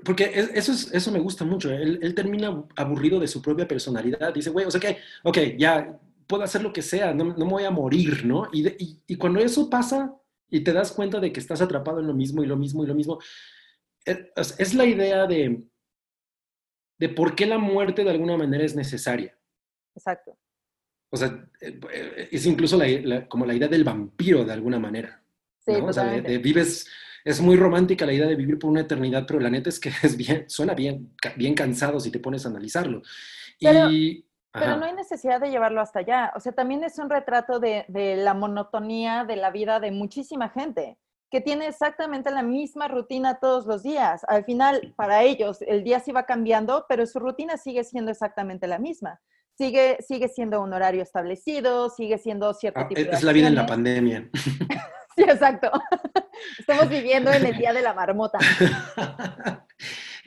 Porque 0.04 0.32
eso, 0.34 0.72
es, 0.72 0.92
eso 0.92 1.10
me 1.12 1.20
gusta 1.20 1.44
mucho. 1.44 1.72
Él, 1.72 2.00
él, 2.02 2.14
termina 2.14 2.64
aburrido 2.76 3.18
de 3.18 3.28
su 3.28 3.40
propia 3.40 3.66
personalidad. 3.66 4.34
Dice, 4.34 4.50
güey, 4.50 4.66
o 4.66 4.70
sea 4.70 4.80
que, 4.80 4.98
ok, 5.22 5.38
ya 5.56 5.98
puedo 6.26 6.42
hacer 6.42 6.62
lo 6.62 6.72
que 6.72 6.82
sea, 6.82 7.14
no, 7.14 7.24
no 7.24 7.46
me 7.46 7.52
voy 7.52 7.64
a 7.64 7.70
morir, 7.70 8.26
¿no? 8.26 8.48
Y, 8.52 8.68
y, 8.68 9.02
y, 9.06 9.16
cuando 9.16 9.40
eso 9.40 9.70
pasa 9.70 10.14
y 10.50 10.60
te 10.60 10.72
das 10.72 10.92
cuenta 10.92 11.18
de 11.18 11.32
que 11.32 11.40
estás 11.40 11.62
atrapado 11.62 12.00
en 12.00 12.08
lo 12.08 12.14
mismo 12.14 12.42
y 12.42 12.46
lo 12.46 12.56
mismo 12.56 12.84
y 12.84 12.88
lo 12.88 12.94
mismo, 12.94 13.20
eh, 14.04 14.30
es 14.36 14.74
la 14.74 14.84
idea 14.84 15.26
de, 15.26 15.64
de 17.00 17.08
por 17.08 17.34
qué 17.34 17.46
la 17.46 17.56
muerte 17.56 18.04
de 18.04 18.10
alguna 18.10 18.36
manera 18.36 18.62
es 18.62 18.76
necesaria. 18.76 19.34
Exacto. 19.96 20.36
O 21.10 21.16
sea, 21.16 21.44
eh, 21.62 22.28
es 22.30 22.44
incluso 22.44 22.76
la, 22.76 23.26
como 23.26 23.46
la 23.46 23.54
idea 23.54 23.68
del 23.68 23.84
vampiro 23.84 24.44
de 24.44 24.52
alguna 24.52 24.78
manera. 24.78 25.22
Sí, 25.60 25.72
¿no? 25.72 25.86
O 25.86 25.92
sea, 25.94 26.04
de, 26.04 26.38
vives, 26.38 26.86
es 27.24 27.40
muy 27.40 27.56
romántica 27.56 28.04
la 28.04 28.12
idea 28.12 28.26
de 28.26 28.36
vivir 28.36 28.58
por 28.58 28.70
una 28.70 28.82
eternidad, 28.82 29.24
pero 29.26 29.40
la 29.40 29.48
neta 29.48 29.70
es 29.70 29.80
que 29.80 29.88
es 30.02 30.14
bien, 30.14 30.44
suena 30.48 30.74
bien, 30.74 31.14
bien 31.36 31.54
cansado 31.54 31.98
si 32.00 32.10
te 32.10 32.20
pones 32.20 32.44
a 32.44 32.50
analizarlo. 32.50 33.00
Pero, 33.58 33.90
y, 33.90 34.26
pero 34.52 34.76
no 34.76 34.84
hay 34.84 34.92
necesidad 34.92 35.40
de 35.40 35.48
llevarlo 35.48 35.80
hasta 35.80 36.00
allá. 36.00 36.32
O 36.36 36.40
sea, 36.40 36.52
también 36.52 36.84
es 36.84 36.98
un 36.98 37.08
retrato 37.08 37.60
de, 37.60 37.86
de 37.88 38.16
la 38.16 38.34
monotonía 38.34 39.24
de 39.24 39.36
la 39.36 39.50
vida 39.50 39.80
de 39.80 39.90
muchísima 39.90 40.50
gente 40.50 40.98
que 41.30 41.40
tiene 41.40 41.68
exactamente 41.68 42.30
la 42.30 42.42
misma 42.42 42.88
rutina 42.88 43.38
todos 43.38 43.64
los 43.64 43.82
días. 43.82 44.22
Al 44.26 44.44
final, 44.44 44.92
para 44.96 45.22
ellos, 45.22 45.62
el 45.62 45.84
día 45.84 46.00
sí 46.00 46.10
va 46.10 46.26
cambiando, 46.26 46.86
pero 46.88 47.06
su 47.06 47.20
rutina 47.20 47.56
sigue 47.56 47.84
siendo 47.84 48.10
exactamente 48.10 48.66
la 48.66 48.78
misma. 48.78 49.20
Sigue, 49.56 49.98
sigue 50.00 50.28
siendo 50.28 50.60
un 50.60 50.72
horario 50.72 51.02
establecido, 51.02 51.88
sigue 51.90 52.18
siendo 52.18 52.52
cierto 52.54 52.80
ah, 52.80 52.88
tipo 52.88 53.00
de... 53.00 53.10
Es 53.10 53.22
la 53.22 53.32
vida 53.32 53.46
en 53.46 53.54
la 53.54 53.66
pandemia. 53.66 54.28
sí, 55.16 55.22
exacto. 55.22 55.70
Estamos 56.58 56.88
viviendo 56.88 57.30
en 57.30 57.46
el 57.46 57.56
día 57.56 57.72
de 57.72 57.82
la 57.82 57.94
marmota. 57.94 58.38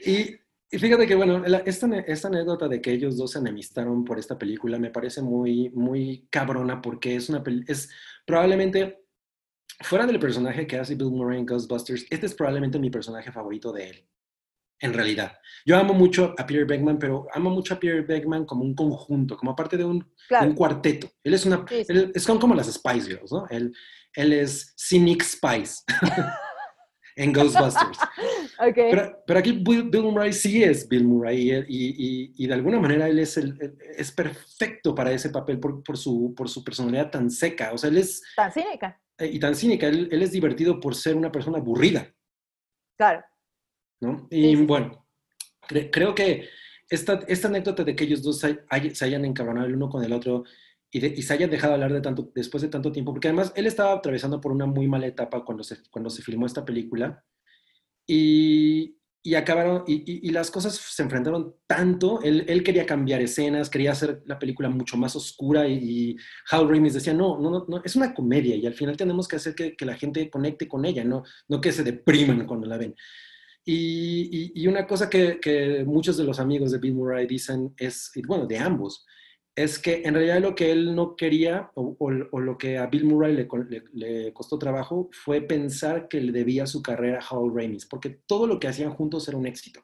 y, 0.06 0.36
fíjate 0.70 1.06
que, 1.06 1.16
bueno, 1.16 1.44
esta, 1.66 1.86
esta, 2.06 2.28
anécdota 2.28 2.66
de 2.66 2.80
que 2.80 2.92
ellos 2.92 3.18
dos 3.18 3.32
se 3.32 3.40
enemistaron 3.40 4.04
por 4.04 4.18
esta 4.18 4.38
película 4.38 4.78
me 4.78 4.90
parece 4.90 5.20
muy, 5.20 5.68
muy 5.70 6.28
cabrona 6.30 6.80
porque 6.80 7.16
es 7.16 7.28
una 7.28 7.42
es 7.66 7.90
probablemente 8.24 9.03
fuera 9.80 10.06
del 10.06 10.18
personaje 10.18 10.66
que 10.66 10.78
hace 10.78 10.94
Bill 10.94 11.10
Murray 11.10 11.38
en 11.38 11.46
Ghostbusters, 11.46 12.06
este 12.10 12.26
es 12.26 12.34
probablemente 12.34 12.78
mi 12.78 12.90
personaje 12.90 13.32
favorito 13.32 13.72
de 13.72 13.90
él, 13.90 14.08
en 14.80 14.92
realidad. 14.92 15.32
Yo 15.64 15.76
amo 15.76 15.94
mucho 15.94 16.34
a 16.38 16.46
Peter 16.46 16.66
Beckman, 16.66 16.98
pero 16.98 17.26
amo 17.32 17.50
mucho 17.50 17.74
a 17.74 17.80
Peter 17.80 18.04
Beckman 18.06 18.44
como 18.44 18.64
un 18.64 18.74
conjunto, 18.74 19.36
como 19.36 19.56
parte 19.56 19.76
de 19.76 19.84
un, 19.84 20.06
un 20.40 20.54
cuarteto. 20.54 21.10
Él 21.22 21.34
es 21.34 21.46
una, 21.46 21.64
es 21.68 22.26
como 22.26 22.54
las 22.54 22.72
Spice 22.72 23.08
Girls, 23.08 23.32
¿no? 23.32 23.46
Él, 23.50 23.74
él 24.14 24.32
es 24.32 24.74
Cynic 24.76 25.22
Spice 25.22 25.82
en 27.16 27.32
Ghostbusters. 27.32 27.98
okay. 28.58 28.92
pero, 29.26 29.38
aquí 29.38 29.52
Bill, 29.52 30.02
Murray 30.02 30.32
sí 30.32 30.62
es 30.62 30.88
Bill 30.88 31.04
Murray 31.04 31.50
y, 31.50 31.54
y, 31.68 32.32
y, 32.36 32.46
de 32.46 32.54
alguna 32.54 32.80
manera 32.80 33.08
él 33.08 33.18
es, 33.18 33.36
el, 33.36 33.76
es 33.96 34.10
perfecto 34.12 34.94
para 34.94 35.12
ese 35.12 35.30
papel 35.30 35.58
por, 35.58 35.82
por, 35.82 35.96
su, 35.96 36.34
por 36.36 36.48
su 36.48 36.64
personalidad 36.64 37.10
tan 37.10 37.30
seca. 37.30 37.72
O 37.72 37.78
sea, 37.78 37.90
él 37.90 37.98
es... 37.98 38.22
Tan 38.36 38.52
cínica. 38.52 39.00
Eh, 39.18 39.30
y 39.32 39.38
tan 39.38 39.54
cínica. 39.54 39.86
Él, 39.86 40.08
es 40.10 40.32
divertido 40.32 40.80
por 40.80 40.94
ser 40.94 41.16
una 41.16 41.30
persona 41.30 41.58
aburrida. 41.58 42.12
Claro. 42.96 43.24
¿no? 44.00 44.26
Y 44.30 44.56
bueno, 44.56 45.06
creo 45.90 46.14
que 46.14 46.48
esta, 46.88 47.20
esta 47.26 47.48
anécdota 47.48 47.84
de 47.84 47.96
que 47.96 48.04
ellos 48.04 48.22
dos 48.22 48.40
se, 48.40 48.64
hayan 48.70 49.24
encabronado 49.24 49.66
el 49.66 49.76
uno 49.76 49.88
con 49.88 50.04
el 50.04 50.12
otro 50.12 50.44
y, 50.94 51.04
y, 51.04 51.22
se 51.22 51.34
hayan 51.34 51.50
dejado 51.50 51.74
hablar 51.74 51.92
de 51.92 52.00
tanto, 52.00 52.30
después 52.36 52.62
de 52.62 52.68
tanto 52.68 52.92
tiempo, 52.92 53.12
porque 53.12 53.26
además 53.26 53.52
él 53.56 53.66
estaba 53.66 53.94
atravesando 53.94 54.40
por 54.40 54.52
una 54.52 54.64
muy 54.64 54.86
mala 54.86 55.08
etapa 55.08 55.44
cuando 55.44 55.64
se, 55.64 55.78
cuando 55.90 56.08
se 56.08 56.22
filmó 56.22 56.46
esta 56.46 56.64
película. 56.64 57.24
Y, 58.06 58.96
y 59.20 59.34
acabaron, 59.34 59.82
y, 59.88 60.28
y, 60.28 60.30
las 60.30 60.52
cosas 60.52 60.76
se 60.76 61.02
enfrentaron 61.02 61.56
tanto, 61.66 62.22
él, 62.22 62.44
él, 62.46 62.62
quería 62.62 62.86
cambiar 62.86 63.20
escenas, 63.22 63.70
quería 63.70 63.90
hacer 63.90 64.22
la 64.26 64.38
película 64.38 64.68
mucho 64.68 64.96
más 64.96 65.16
oscura 65.16 65.66
y, 65.66 66.16
Hal 66.52 66.68
Ramis 66.68 66.94
decía, 66.94 67.12
no, 67.12 67.40
no, 67.40 67.64
no, 67.66 67.82
es 67.82 67.96
una 67.96 68.14
comedia 68.14 68.54
y 68.54 68.64
al 68.64 68.74
final 68.74 68.96
tenemos 68.96 69.26
que 69.26 69.36
hacer 69.36 69.56
que, 69.56 69.74
que, 69.74 69.84
la 69.84 69.96
gente 69.96 70.30
conecte 70.30 70.68
con 70.68 70.84
ella, 70.84 71.02
no, 71.02 71.24
no 71.48 71.60
que 71.60 71.72
se 71.72 71.82
depriman 71.82 72.46
cuando 72.46 72.68
la 72.68 72.76
ven. 72.76 72.94
Y 73.66 74.68
una 74.68 74.86
cosa 74.86 75.10
que, 75.10 75.40
que, 75.40 75.84
muchos 75.84 76.16
de 76.18 76.24
los 76.24 76.38
amigos 76.38 76.70
de 76.70 76.78
Bill 76.78 76.94
Murray 76.94 77.26
dicen 77.26 77.74
es, 77.78 78.12
bueno, 78.28 78.46
de 78.46 78.58
ambos, 78.58 79.04
es 79.56 79.78
que 79.78 80.02
en 80.04 80.14
realidad 80.14 80.40
lo 80.40 80.54
que 80.54 80.72
él 80.72 80.94
no 80.94 81.14
quería 81.14 81.70
o, 81.74 81.96
o, 81.98 82.40
lo 82.40 82.58
que 82.58 82.78
a 82.78 82.86
Bill 82.86 83.04
Murray 83.04 83.34
le, 83.34 83.48
le, 83.92 84.32
costó 84.32 84.58
trabajo 84.58 85.08
fue 85.12 85.40
pensar 85.40 86.08
que 86.08 86.20
le 86.20 86.32
debía 86.32 86.66
su 86.66 86.82
carrera 86.82 87.20
a 87.20 87.26
Hal 87.26 87.52
Ramis, 87.54 87.86
porque 87.86 88.10
todo 88.10 88.46
lo 88.46 88.58
que 88.58 88.68
hacían 88.68 88.94
juntos 88.94 89.28
era 89.28 89.36
un 89.36 89.46
éxito. 89.46 89.80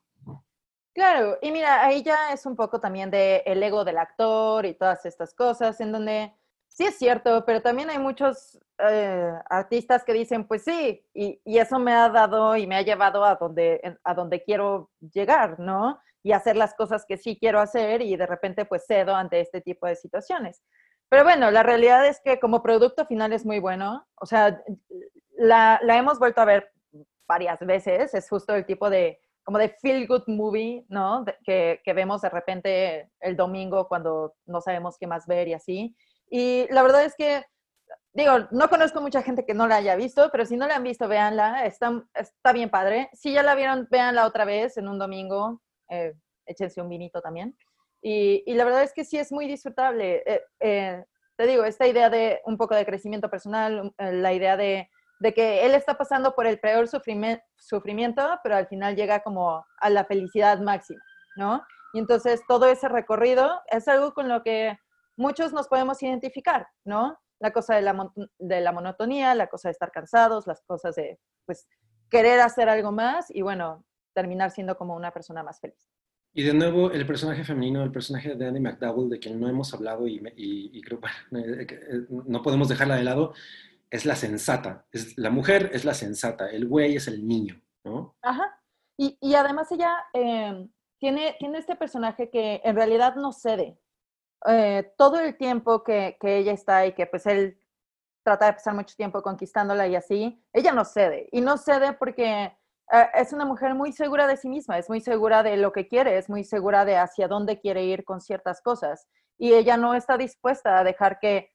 Claro, 0.92 1.38
y 1.40 1.52
mira, 1.52 1.84
ahí 1.84 2.02
ya 2.02 2.32
es 2.32 2.44
un 2.46 2.56
poco 2.56 2.80
también 2.80 3.10
de 3.10 3.44
el 3.46 3.62
ego 3.62 3.84
del 3.84 3.98
actor 3.98 4.66
y 4.66 4.74
todas 4.74 5.06
estas 5.06 5.32
cosas, 5.34 5.80
en 5.80 5.92
donde 5.92 6.32
sí 6.66 6.84
es 6.84 6.98
cierto, 6.98 7.44
pero 7.46 7.62
también 7.62 7.90
hay 7.90 7.98
muchos 7.98 8.58
eh, 8.78 9.32
artistas 9.48 10.02
que 10.04 10.12
dicen, 10.12 10.48
pues 10.48 10.64
sí, 10.64 11.06
y, 11.14 11.40
y, 11.44 11.58
eso 11.58 11.78
me 11.78 11.92
ha 11.92 12.08
dado 12.08 12.56
y 12.56 12.66
me 12.66 12.74
ha 12.74 12.82
llevado 12.82 13.24
a 13.24 13.36
donde, 13.36 13.98
a 14.02 14.14
donde 14.14 14.42
quiero 14.42 14.90
llegar, 15.12 15.60
¿no? 15.60 16.00
Y 16.22 16.32
hacer 16.32 16.56
las 16.56 16.74
cosas 16.74 17.04
que 17.06 17.16
sí 17.16 17.38
quiero 17.38 17.60
hacer 17.60 18.02
y 18.02 18.16
de 18.16 18.26
repente 18.26 18.64
pues 18.64 18.84
cedo 18.86 19.14
ante 19.14 19.40
este 19.40 19.60
tipo 19.60 19.86
de 19.86 19.96
situaciones. 19.96 20.62
Pero 21.08 21.24
bueno, 21.24 21.50
la 21.50 21.62
realidad 21.62 22.06
es 22.06 22.20
que 22.20 22.38
como 22.38 22.62
producto 22.62 23.04
final 23.04 23.32
es 23.32 23.44
muy 23.44 23.58
bueno. 23.58 24.06
O 24.14 24.26
sea, 24.26 24.62
la, 25.36 25.80
la 25.82 25.96
hemos 25.98 26.18
vuelto 26.18 26.40
a 26.40 26.44
ver 26.44 26.70
varias 27.26 27.58
veces. 27.60 28.14
Es 28.14 28.28
justo 28.28 28.54
el 28.54 28.64
tipo 28.64 28.88
de, 28.88 29.20
como 29.42 29.58
de 29.58 29.70
feel 29.70 30.06
good 30.06 30.22
movie, 30.28 30.84
¿no? 30.88 31.24
que, 31.44 31.80
que, 31.82 31.92
vemos 31.94 32.20
de 32.20 32.28
repente 32.28 33.10
el 33.20 33.36
domingo 33.36 33.88
cuando 33.88 34.34
no 34.46 34.60
sabemos 34.60 34.98
qué 34.98 35.08
más 35.08 35.26
ver 35.26 35.48
y 35.48 35.54
así. 35.54 35.96
Y 36.30 36.68
la 36.70 36.82
verdad 36.82 37.04
es 37.04 37.16
que, 37.16 37.44
digo, 38.12 38.32
no 38.52 38.68
conozco 38.68 39.00
mucha 39.00 39.22
gente 39.22 39.44
que 39.44 39.54
no 39.54 39.66
la 39.66 39.76
haya 39.76 39.96
visto, 39.96 40.28
pero 40.30 40.46
si 40.46 40.56
no 40.56 40.68
la 40.68 40.76
han 40.76 40.84
visto, 40.84 41.08
véanla. 41.08 41.66
Está, 41.66 42.04
está 42.14 42.52
bien 42.52 42.70
padre. 42.70 43.10
Si 43.14 43.32
ya 43.32 43.42
la 43.42 43.56
vieron, 43.56 43.88
véanla 43.90 44.26
otra 44.26 44.44
vez 44.44 44.76
en 44.76 44.86
un 44.86 45.00
domingo 45.00 45.60
eh, 45.90 46.14
échense 46.46 46.80
un 46.80 46.88
vinito 46.88 47.20
también. 47.20 47.56
Y, 48.02 48.42
y, 48.46 48.54
la 48.54 48.64
verdad 48.64 48.82
es 48.82 48.92
que 48.92 49.04
sí 49.04 49.18
es 49.18 49.30
muy 49.30 49.46
disfrutable. 49.46 50.22
Eh, 50.26 50.42
eh, 50.60 51.04
te 51.36 51.46
digo, 51.46 51.64
esta 51.64 51.86
idea 51.86 52.08
de 52.10 52.40
un 52.46 52.56
poco 52.56 52.74
de 52.74 52.86
crecimiento 52.86 53.30
personal, 53.30 53.94
eh, 53.98 54.12
la 54.12 54.32
idea 54.32 54.56
de, 54.56 54.90
de, 55.20 55.34
que 55.34 55.66
él 55.66 55.74
está 55.74 55.96
pasando 55.98 56.34
por 56.34 56.46
el 56.46 56.58
peor 56.60 56.88
sufrimiento, 56.88 58.40
pero 58.42 58.56
al 58.56 58.68
final 58.68 58.96
llega 58.96 59.20
como 59.20 59.64
a 59.78 59.90
la 59.90 60.04
felicidad 60.04 60.60
máxima, 60.60 61.02
¿no? 61.36 61.62
Y 61.92 61.98
entonces 61.98 62.42
todo 62.48 62.66
ese 62.68 62.88
recorrido 62.88 63.60
es 63.70 63.86
algo 63.88 64.14
con 64.14 64.28
lo 64.28 64.42
que 64.42 64.78
muchos 65.16 65.52
nos 65.52 65.68
podemos 65.68 66.02
identificar, 66.02 66.66
¿no? 66.84 67.18
La 67.38 67.52
cosa 67.52 67.74
de 67.74 67.82
la, 67.82 68.10
de 68.38 68.60
la 68.60 68.72
monotonía, 68.72 69.34
la 69.34 69.48
cosa 69.48 69.68
de 69.68 69.72
estar 69.72 69.90
cansados, 69.90 70.46
las 70.46 70.62
cosas 70.62 70.94
de, 70.94 71.18
pues, 71.46 71.66
querer 72.10 72.40
hacer 72.40 72.68
algo 72.68 72.92
más 72.92 73.30
y 73.30 73.42
bueno, 73.42 73.84
terminar 74.12 74.50
siendo 74.50 74.76
como 74.76 74.96
una 74.96 75.12
persona 75.12 75.42
más 75.42 75.60
feliz. 75.60 75.88
Y 76.32 76.44
de 76.44 76.54
nuevo, 76.54 76.92
el 76.92 77.06
personaje 77.06 77.42
femenino, 77.42 77.82
el 77.82 77.90
personaje 77.90 78.34
de 78.36 78.46
Annie 78.46 78.60
McDowell, 78.60 79.10
de 79.10 79.18
quien 79.18 79.40
no 79.40 79.48
hemos 79.48 79.74
hablado 79.74 80.06
y, 80.06 80.22
y, 80.36 80.80
creo 80.80 81.00
que 81.30 81.74
eh, 81.74 82.06
no 82.08 82.42
podemos 82.42 82.68
dejarla 82.68 82.96
de 82.96 83.04
lado, 83.04 83.34
es 83.90 84.06
la 84.06 84.14
sensata. 84.14 84.86
Es, 84.92 85.18
la 85.18 85.30
mujer 85.30 85.70
es 85.72 85.84
la 85.84 85.94
sensata, 85.94 86.48
el 86.50 86.68
güey 86.68 86.96
es 86.96 87.08
el 87.08 87.26
niño, 87.26 87.60
¿no? 87.84 88.16
Ajá. 88.22 88.60
Y, 88.96 89.18
y 89.20 89.34
además 89.34 89.72
ella 89.72 89.92
eh, 90.12 90.68
tiene, 90.98 91.34
tiene 91.38 91.58
este 91.58 91.74
personaje 91.74 92.30
que 92.30 92.60
en 92.62 92.76
realidad 92.76 93.16
no 93.16 93.32
cede. 93.32 93.78
Eh, 94.46 94.92
todo 94.96 95.18
el 95.18 95.36
tiempo 95.36 95.82
que, 95.82 96.16
que, 96.20 96.38
ella 96.38 96.52
está 96.52 96.86
y 96.86 96.92
que 96.92 97.06
pues 97.06 97.26
él 97.26 97.58
trata 98.22 98.46
de 98.46 98.52
pasar 98.54 98.74
mucho 98.74 98.94
tiempo 98.94 99.22
conquistándola 99.22 99.86
y 99.88 99.96
así, 99.96 100.42
ella 100.52 100.72
no 100.72 100.84
cede. 100.84 101.28
Y 101.32 101.40
no 101.40 101.56
cede 101.56 101.92
porque 101.94 102.44
eh, 102.44 102.58
es 103.14 103.32
una 103.32 103.44
mujer 103.44 103.74
muy 103.74 103.92
segura 103.92 104.26
de 104.26 104.36
sí 104.36 104.48
misma, 104.48 104.78
es 104.78 104.88
muy 104.88 105.00
segura 105.00 105.42
de 105.42 105.56
lo 105.56 105.72
que 105.72 105.86
quiere, 105.88 106.18
es 106.18 106.28
muy 106.28 106.44
segura 106.44 106.84
de 106.84 106.96
hacia 106.96 107.28
dónde 107.28 107.60
quiere 107.60 107.84
ir 107.84 108.04
con 108.04 108.20
ciertas 108.20 108.60
cosas. 108.62 109.06
Y 109.38 109.54
ella 109.54 109.76
no 109.76 109.94
está 109.94 110.18
dispuesta 110.18 110.78
a 110.78 110.84
dejar 110.84 111.18
que, 111.20 111.52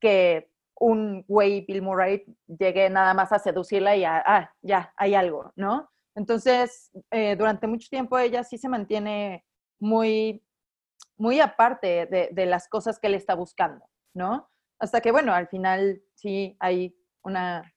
que 0.00 0.50
un 0.78 1.24
güey, 1.28 1.64
Bill 1.66 1.82
Murray, 1.82 2.24
llegue 2.46 2.90
nada 2.90 3.14
más 3.14 3.32
a 3.32 3.38
seducirla 3.38 3.96
y 3.96 4.04
a, 4.04 4.22
ah, 4.26 4.54
ya, 4.62 4.92
hay 4.96 5.14
algo, 5.14 5.52
¿no? 5.56 5.90
Entonces, 6.16 6.90
eh, 7.10 7.36
durante 7.36 7.66
mucho 7.66 7.88
tiempo 7.88 8.18
ella 8.18 8.44
sí 8.44 8.58
se 8.58 8.68
mantiene 8.68 9.44
muy, 9.80 10.44
muy 11.16 11.40
aparte 11.40 12.06
de, 12.06 12.28
de, 12.32 12.46
las 12.46 12.68
cosas 12.68 12.98
que 12.98 13.06
él 13.08 13.14
está 13.14 13.34
buscando, 13.34 13.84
¿no? 14.14 14.48
Hasta 14.78 15.00
que, 15.00 15.12
bueno, 15.12 15.32
al 15.32 15.48
final 15.48 16.02
sí 16.14 16.56
hay 16.60 16.96
una, 17.22 17.72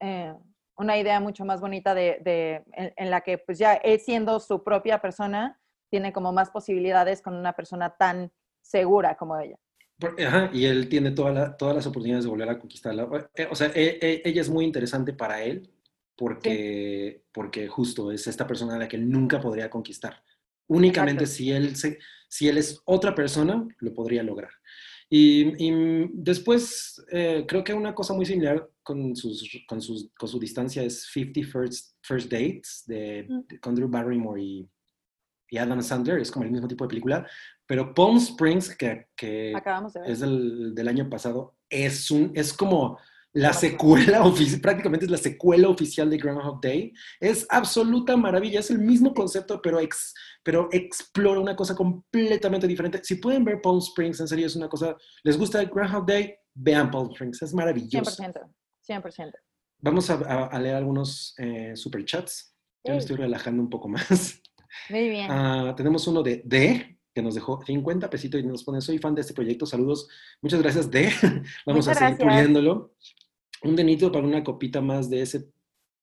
eh, 0.00 0.34
una 0.76 0.98
idea 0.98 1.20
mucho 1.20 1.44
más 1.44 1.60
bonita 1.60 1.94
de, 1.94 2.62
en, 2.72 3.10
la 3.10 3.20
que 3.20 3.38
pues 3.38 3.58
ya 3.58 3.74
él 3.74 4.00
siendo 4.00 4.40
su 4.40 4.62
propia 4.62 5.00
persona, 5.00 5.60
tiene 5.90 6.12
como 6.12 6.32
más 6.32 6.50
posibilidades 6.50 7.20
con 7.20 7.34
una 7.34 7.52
persona 7.52 7.94
tan 7.96 8.32
segura 8.62 9.16
como 9.16 9.38
ella. 9.38 9.56
Ajá, 10.26 10.50
y 10.52 10.64
él 10.64 10.88
tiene 10.88 11.10
todas 11.12 11.56
las 11.60 11.86
oportunidades 11.86 12.24
de 12.24 12.30
volver 12.30 12.48
a 12.48 12.58
conquistarla. 12.58 13.28
Eh, 13.34 13.46
o 13.50 13.54
sea, 13.54 13.70
e, 13.74 13.98
e, 14.00 14.22
ella 14.24 14.40
es 14.40 14.48
muy 14.48 14.64
interesante 14.64 15.12
para 15.12 15.42
él 15.42 15.70
porque, 16.16 17.24
porque 17.32 17.68
justo 17.68 18.10
es 18.10 18.26
esta 18.26 18.46
persona 18.46 18.76
a 18.76 18.78
la 18.78 18.88
que 18.88 18.96
él 18.96 19.08
nunca 19.08 19.40
podría 19.40 19.70
conquistar. 19.70 20.22
Únicamente 20.68 21.26
si 21.26 21.52
él, 21.52 21.76
se, 21.76 21.98
si 22.28 22.48
él 22.48 22.58
es 22.58 22.80
otra 22.84 23.14
persona, 23.14 23.66
lo 23.78 23.92
podría 23.92 24.22
lograr. 24.22 24.50
Y, 25.14 26.08
después, 26.14 27.04
eh, 27.12 27.44
creo 27.46 27.62
que 27.62 27.74
una 27.74 27.94
cosa 27.94 28.14
muy 28.14 28.24
similar 28.24 28.66
con, 28.82 29.14
sus, 29.16 29.48
con, 29.66 29.80
sus, 29.80 30.10
con 30.18 30.28
su 30.28 30.38
distancia 30.38 30.82
es 30.82 31.06
50 31.12 31.50
First, 31.50 31.96
First 32.02 32.30
Dates 32.30 32.84
de, 32.86 33.28
con 33.60 33.74
Drew 33.74 33.88
Barrymore 33.88 34.42
y, 34.42 34.68
y, 35.50 35.58
Adam 35.58 35.82
Sandler, 35.82 36.18
es 36.20 36.30
como 36.30 36.44
el 36.44 36.50
mismo 36.50 36.68
tipo 36.68 36.84
de 36.84 36.88
película, 36.88 37.26
pero 37.66 37.94
Palm 37.94 38.16
Springs, 38.16 38.74
que, 38.76 39.08
que 39.16 39.54
es 40.06 40.20
del, 40.20 40.74
del, 40.74 40.88
año 40.88 41.08
pasado, 41.08 41.56
es, 41.68 42.10
un, 42.10 42.32
es 42.34 42.52
como 42.52 42.98
la 43.34 43.52
secuela 43.52 44.24
oficial, 44.24 44.60
prácticamente 44.60 45.06
es 45.06 45.10
la 45.10 45.16
secuela 45.16 45.68
oficial 45.68 46.10
de 46.10 46.18
Groundhog 46.18 46.60
Day. 46.60 46.92
Es 47.18 47.46
absoluta 47.48 48.16
maravilla, 48.16 48.60
es 48.60 48.70
el 48.70 48.78
mismo 48.78 49.14
concepto, 49.14 49.60
pero, 49.62 49.80
ex, 49.80 50.14
pero 50.42 50.68
explora 50.70 51.40
una 51.40 51.56
cosa 51.56 51.74
completamente 51.74 52.66
diferente. 52.66 53.00
Si 53.02 53.16
pueden 53.16 53.44
ver 53.44 53.62
Palm 53.62 53.78
Springs, 53.78 54.20
en 54.20 54.28
serio, 54.28 54.46
es 54.46 54.56
una 54.56 54.68
cosa, 54.68 54.96
¿les 55.22 55.38
gusta 55.38 55.64
Groundhog 55.64 56.06
Day? 56.06 56.34
Vean 56.54 56.90
Palm 56.90 57.10
Springs, 57.10 57.40
es 57.40 57.54
maravilloso. 57.54 58.22
100%, 58.22 58.52
100%. 58.88 59.32
Vamos 59.78 60.10
a, 60.10 60.58
leer 60.60 60.76
algunos 60.76 61.34
eh, 61.38 61.74
superchats. 61.74 62.54
Yo 62.84 62.92
me 62.92 62.98
estoy 62.98 63.16
relajando 63.16 63.62
un 63.62 63.70
poco 63.70 63.88
más. 63.88 64.40
Muy 64.88 65.08
bien. 65.08 65.26
Ah, 65.30 65.74
tenemos 65.76 66.06
uno 66.06 66.22
de 66.22 66.42
D, 66.44 66.98
que 67.14 67.22
nos 67.22 67.34
dejó 67.34 67.62
50 67.64 68.08
pesitos 68.08 68.40
y 68.40 68.44
nos 68.44 68.64
pone, 68.64 68.80
soy 68.80 68.98
fan 68.98 69.14
de 69.14 69.20
este 69.20 69.34
proyecto, 69.34 69.66
saludos. 69.66 70.08
Muchas 70.40 70.62
gracias, 70.62 70.90
D. 70.90 71.10
Vamos 71.66 71.88
a 71.88 71.94
seguir 71.94 72.18
puliéndolo 72.18 72.94
un 73.62 73.76
denito 73.76 74.10
para 74.10 74.26
una 74.26 74.42
copita 74.42 74.80
más 74.80 75.08
de 75.10 75.22
ese 75.22 75.48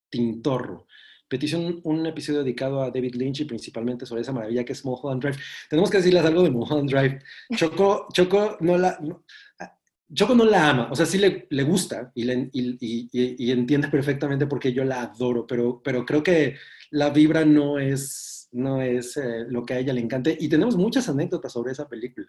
tintorro. 0.10 0.88
Petición, 1.28 1.80
un 1.84 2.06
episodio 2.08 2.44
dedicado 2.44 2.82
a 2.82 2.90
David 2.90 3.14
Lynch 3.16 3.42
y 3.42 3.46
principalmente 3.46 4.06
sobre 4.06 4.22
esa 4.22 4.34
maravilla 4.34 4.66
que 4.66 4.74
es 4.74 4.84
Mulholland 4.84 5.22
Drive. 5.22 5.38
Tenemos 5.70 5.92
que 5.92 5.98
decirles 5.98 6.26
algo 6.26 6.42
de 6.42 6.50
Mulholland 6.50 6.90
Drive. 6.90 7.20
Choco, 7.56 8.08
Choco 8.12 8.58
no 8.62 8.78
la... 8.78 9.00
Choco 10.14 10.34
no 10.34 10.46
la 10.46 10.70
ama, 10.70 10.90
o 10.92 10.96
sea, 10.96 11.06
sí 11.06 11.18
le, 11.18 11.48
le 11.50 11.64
gusta 11.64 12.12
y, 12.16 12.24
le, 12.24 12.50
y, 12.52 13.10
y, 13.12 13.52
entiende 13.52 13.90
perfectamente 13.90 14.48
porque 14.48 14.74
yo 14.74 14.84
la 14.84 15.04
adoro, 15.04 15.46
pero, 15.46 15.82
pero 15.84 16.06
creo 16.06 16.24
que 16.24 16.56
la 16.90 17.12
vibra 17.12 17.46
no 17.46 17.78
es, 17.78 18.50
no 18.52 18.82
es 18.82 19.18
eh, 19.18 19.46
lo 19.48 19.64
que 19.64 19.76
a 19.76 19.80
ella 19.80 19.94
le 19.94 20.02
encante 20.02 20.36
y 20.40 20.50
tenemos 20.50 20.76
muchas 20.76 21.08
anécdotas 21.10 21.54
sobre 21.54 21.74
esa 21.74 21.88
película. 21.88 22.28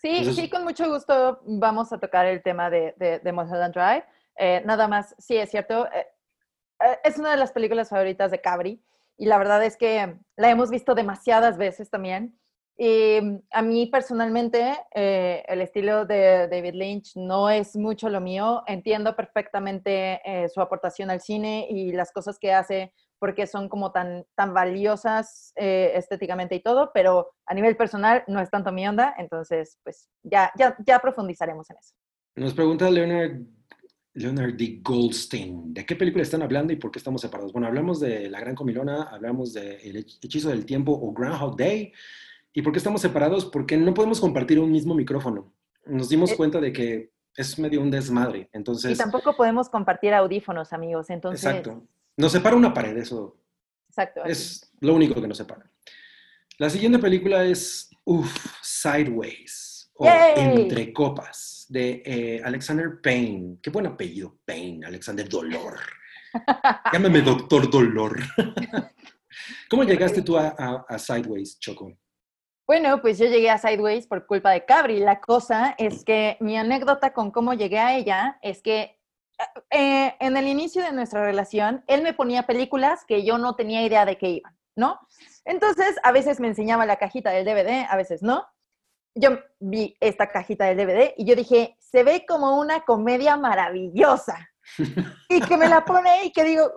Sí, 0.00 0.32
sí, 0.32 0.48
con 0.48 0.62
mucho 0.62 0.88
gusto 0.88 1.40
vamos 1.44 1.92
a 1.92 1.98
tocar 1.98 2.26
el 2.26 2.40
tema 2.40 2.70
de, 2.70 2.94
de, 2.98 3.18
de 3.18 3.32
Mulholland 3.32 3.74
Drive. 3.74 4.04
Eh, 4.36 4.62
nada 4.64 4.86
más, 4.86 5.16
sí, 5.18 5.36
es 5.36 5.50
cierto. 5.50 5.86
Eh, 5.86 6.06
es 7.02 7.18
una 7.18 7.32
de 7.32 7.36
las 7.36 7.50
películas 7.50 7.88
favoritas 7.88 8.30
de 8.30 8.40
Cabri 8.40 8.80
y 9.16 9.26
la 9.26 9.38
verdad 9.38 9.64
es 9.64 9.76
que 9.76 10.16
la 10.36 10.50
hemos 10.50 10.70
visto 10.70 10.94
demasiadas 10.94 11.58
veces 11.58 11.90
también. 11.90 12.38
Y 12.78 13.20
mm, 13.20 13.38
a 13.50 13.62
mí 13.62 13.86
personalmente 13.86 14.78
el 14.94 15.60
estilo 15.60 16.06
de 16.06 16.48
David 16.48 16.74
Lynch 16.74 17.16
no 17.16 17.50
es 17.50 17.76
mucho 17.76 18.08
lo 18.08 18.20
mío. 18.20 18.62
Entiendo 18.66 19.14
perfectamente 19.16 20.20
su 20.52 20.60
aportación 20.60 21.10
al 21.10 21.20
cine 21.20 21.66
y 21.68 21.92
las 21.92 22.12
cosas 22.12 22.38
que 22.38 22.52
hace 22.52 22.92
porque 23.18 23.48
son 23.48 23.68
como 23.68 23.90
tan, 23.90 24.24
tan 24.36 24.54
valiosas 24.54 25.52
estéticamente 25.56 26.54
y 26.54 26.62
todo, 26.62 26.92
pero 26.94 27.32
a 27.46 27.54
nivel 27.54 27.76
personal 27.76 28.22
no 28.28 28.40
es 28.40 28.48
tanto 28.48 28.70
mi 28.70 28.86
onda, 28.86 29.12
entonces 29.18 29.76
pues 29.82 30.08
ya, 30.22 30.52
ya, 30.56 30.76
ya 30.86 31.00
profundizaremos 31.00 31.68
en 31.70 31.76
eso. 31.78 31.94
Nos 32.36 32.54
pregunta 32.54 32.88
Leonard 32.88 33.40
Leonard 34.18 34.54
D. 34.54 34.80
Goldstein. 34.82 35.72
¿De 35.72 35.86
qué 35.86 35.94
película 35.94 36.22
están 36.22 36.42
hablando 36.42 36.72
y 36.72 36.76
por 36.76 36.90
qué 36.90 36.98
estamos 36.98 37.20
separados? 37.20 37.52
Bueno, 37.52 37.68
hablamos 37.68 38.00
de 38.00 38.28
La 38.28 38.40
Gran 38.40 38.54
Comilona, 38.54 39.04
hablamos 39.04 39.52
de 39.52 39.76
El 39.76 39.96
Hechizo 39.96 40.48
del 40.48 40.66
Tiempo 40.66 40.92
o 40.92 41.12
Groundhog 41.12 41.56
Day. 41.56 41.92
¿Y 42.52 42.62
por 42.62 42.72
qué 42.72 42.78
estamos 42.78 43.00
separados? 43.00 43.46
Porque 43.46 43.76
no 43.76 43.94
podemos 43.94 44.20
compartir 44.20 44.58
un 44.58 44.70
mismo 44.70 44.94
micrófono. 44.94 45.54
Nos 45.86 46.08
dimos 46.08 46.32
eh, 46.32 46.36
cuenta 46.36 46.60
de 46.60 46.72
que 46.72 47.12
es 47.36 47.58
medio 47.58 47.80
un 47.80 47.90
desmadre, 47.90 48.48
entonces... 48.52 48.92
Y 48.92 48.96
tampoco 48.96 49.36
podemos 49.36 49.68
compartir 49.68 50.12
audífonos, 50.12 50.72
amigos, 50.72 51.10
entonces... 51.10 51.44
Exacto. 51.44 51.86
Nos 52.16 52.32
separa 52.32 52.56
una 52.56 52.74
pared, 52.74 52.96
eso... 52.96 53.36
Exacto. 53.88 54.24
Es 54.24 54.72
lo 54.80 54.94
único 54.94 55.20
que 55.20 55.28
nos 55.28 55.38
separa. 55.38 55.70
La 56.58 56.68
siguiente 56.68 56.98
película 56.98 57.44
es, 57.44 57.90
uff, 58.04 58.46
Sideways, 58.60 59.92
o 59.94 60.06
Entre 60.06 60.92
Copas 60.92 61.66
de 61.68 62.02
eh, 62.04 62.42
Alexander 62.44 63.00
Payne. 63.00 63.58
Qué 63.62 63.70
buen 63.70 63.86
apellido, 63.86 64.38
Payne, 64.44 64.86
Alexander 64.86 65.28
Dolor. 65.28 65.78
Llámame 66.92 67.22
Doctor 67.22 67.70
Dolor. 67.70 68.18
¿Cómo 69.70 69.84
llegaste 69.84 70.22
tú 70.22 70.36
a, 70.36 70.98
Sideways, 70.98 71.58
Choco? 71.58 71.96
Bueno, 72.68 73.00
pues 73.00 73.18
yo 73.18 73.26
llegué 73.26 73.50
a 73.50 73.58
Sideways 73.58 74.06
por 74.06 74.26
culpa 74.26 74.50
de 74.50 74.64
Cabri. 74.64 75.00
La 75.00 75.20
cosa 75.20 75.74
es 75.78 76.04
que 76.04 76.36
mi 76.38 76.56
anécdota 76.56 77.12
con 77.12 77.32
cómo 77.32 77.54
llegué 77.54 77.80
a 77.80 77.96
ella 77.96 78.38
es 78.42 78.62
que 78.62 79.00
eh, 79.70 80.14
en 80.20 80.36
el 80.36 80.46
inicio 80.46 80.82
de 80.82 80.92
nuestra 80.92 81.24
relación, 81.24 81.82
él 81.88 82.02
me 82.02 82.12
ponía 82.12 82.46
películas 82.46 83.04
que 83.04 83.24
yo 83.24 83.38
no 83.38 83.56
tenía 83.56 83.82
idea 83.82 84.04
de 84.04 84.18
qué 84.18 84.28
iban, 84.28 84.56
¿no? 84.76 85.00
Entonces, 85.44 85.96
a 86.02 86.12
veces 86.12 86.38
me 86.38 86.48
enseñaba 86.48 86.86
la 86.86 86.96
cajita 86.96 87.30
del 87.30 87.44
DVD, 87.44 87.86
a 87.88 87.96
veces 87.96 88.22
no 88.22 88.46
yo 89.18 89.38
vi 89.58 89.96
esta 90.00 90.28
cajita 90.28 90.66
del 90.66 90.76
DVD 90.76 91.14
y 91.16 91.24
yo 91.24 91.34
dije, 91.34 91.76
se 91.78 92.04
ve 92.04 92.24
como 92.26 92.58
una 92.58 92.80
comedia 92.80 93.36
maravillosa. 93.36 94.48
y 95.28 95.40
que 95.40 95.56
me 95.56 95.68
la 95.68 95.84
pone 95.84 96.24
y 96.24 96.32
que 96.32 96.44
digo, 96.44 96.72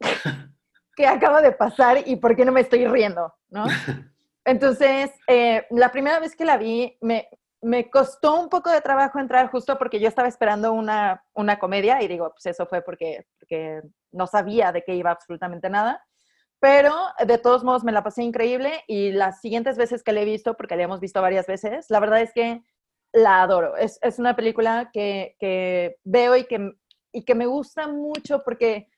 ¿qué 0.96 1.06
acaba 1.06 1.40
de 1.40 1.52
pasar 1.52 2.06
y 2.06 2.16
por 2.16 2.36
qué 2.36 2.44
no 2.44 2.52
me 2.52 2.60
estoy 2.60 2.86
riendo? 2.86 3.34
¿no? 3.48 3.64
Entonces, 4.44 5.10
eh, 5.28 5.66
la 5.70 5.90
primera 5.90 6.18
vez 6.18 6.34
que 6.34 6.44
la 6.44 6.56
vi, 6.56 6.96
me, 7.00 7.28
me 7.62 7.88
costó 7.90 8.40
un 8.40 8.48
poco 8.48 8.70
de 8.70 8.80
trabajo 8.80 9.20
entrar 9.20 9.48
justo 9.50 9.78
porque 9.78 10.00
yo 10.00 10.08
estaba 10.08 10.28
esperando 10.28 10.72
una, 10.72 11.24
una 11.32 11.58
comedia 11.58 12.02
y 12.02 12.08
digo, 12.08 12.30
pues 12.32 12.46
eso 12.46 12.66
fue 12.66 12.82
porque, 12.82 13.24
porque 13.38 13.82
no 14.10 14.26
sabía 14.26 14.72
de 14.72 14.82
qué 14.82 14.96
iba 14.96 15.12
absolutamente 15.12 15.70
nada. 15.70 16.04
Pero 16.58 16.94
de 17.24 17.38
todos 17.38 17.64
modos 17.64 17.84
me 17.84 17.92
la 17.92 18.04
pasé 18.04 18.22
increíble 18.22 18.82
y 18.86 19.12
las 19.12 19.40
siguientes 19.40 19.76
veces 19.76 20.02
que 20.02 20.12
la 20.12 20.20
he 20.22 20.24
visto, 20.24 20.56
porque 20.56 20.76
la 20.76 20.84
hemos 20.84 21.00
visto 21.00 21.22
varias 21.22 21.46
veces, 21.46 21.86
la 21.88 22.00
verdad 22.00 22.20
es 22.20 22.32
que 22.32 22.62
la 23.12 23.42
adoro. 23.42 23.76
Es, 23.76 23.98
es 24.02 24.18
una 24.18 24.34
película 24.36 24.90
que, 24.92 25.36
que, 25.38 25.96
veo 26.04 26.36
y 26.36 26.44
que, 26.44 26.72
y 27.12 27.24
que 27.24 27.34
me 27.34 27.46
gusta 27.46 27.88
mucho 27.88 28.42
porque 28.44 28.88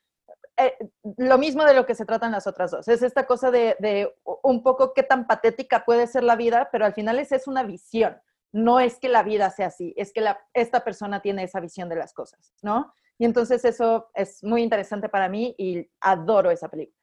eh, 0.57 0.77
lo 1.17 1.39
mismo 1.39 1.65
de 1.65 1.75
lo 1.75 1.87
que 1.87 1.95
se 1.95 2.05
tratan 2.05 2.33
las 2.33 2.47
otras 2.47 2.71
dos. 2.71 2.89
Es 2.89 3.03
esta 3.03 3.27
cosa 3.27 3.51
de, 3.51 3.77
de, 3.81 4.13
un 4.43 4.63
poco 4.63 4.93
qué 4.95 5.03
tan 5.03 5.27
patética 5.27 5.85
puede 5.85 6.07
ser 6.07 6.23
la 6.23 6.37
vida, 6.37 6.69
pero 6.71 6.85
al 6.85 6.95
final 6.95 7.19
es, 7.19 7.33
es 7.33 7.47
una 7.47 7.63
visión. 7.63 8.17
No 8.53 8.79
es 8.79 8.99
que 8.99 9.09
la 9.09 9.25
vida 9.25 9.51
sea 9.51 9.67
así, 9.67 9.93
es 9.97 10.13
que 10.13 10.21
la, 10.21 10.39
esta 10.53 10.85
persona 10.85 11.21
tiene 11.21 11.43
esa 11.43 11.59
visión 11.59 11.89
de 11.89 11.97
las 11.97 12.13
cosas, 12.13 12.55
¿no? 12.63 12.95
Y 13.19 13.25
entonces 13.25 13.65
eso 13.65 14.11
es 14.15 14.43
muy 14.45 14.63
interesante 14.63 15.09
para 15.09 15.29
mí 15.29 15.55
y 15.59 15.89
adoro 16.01 16.51
esa 16.51 16.69
película. 16.69 16.97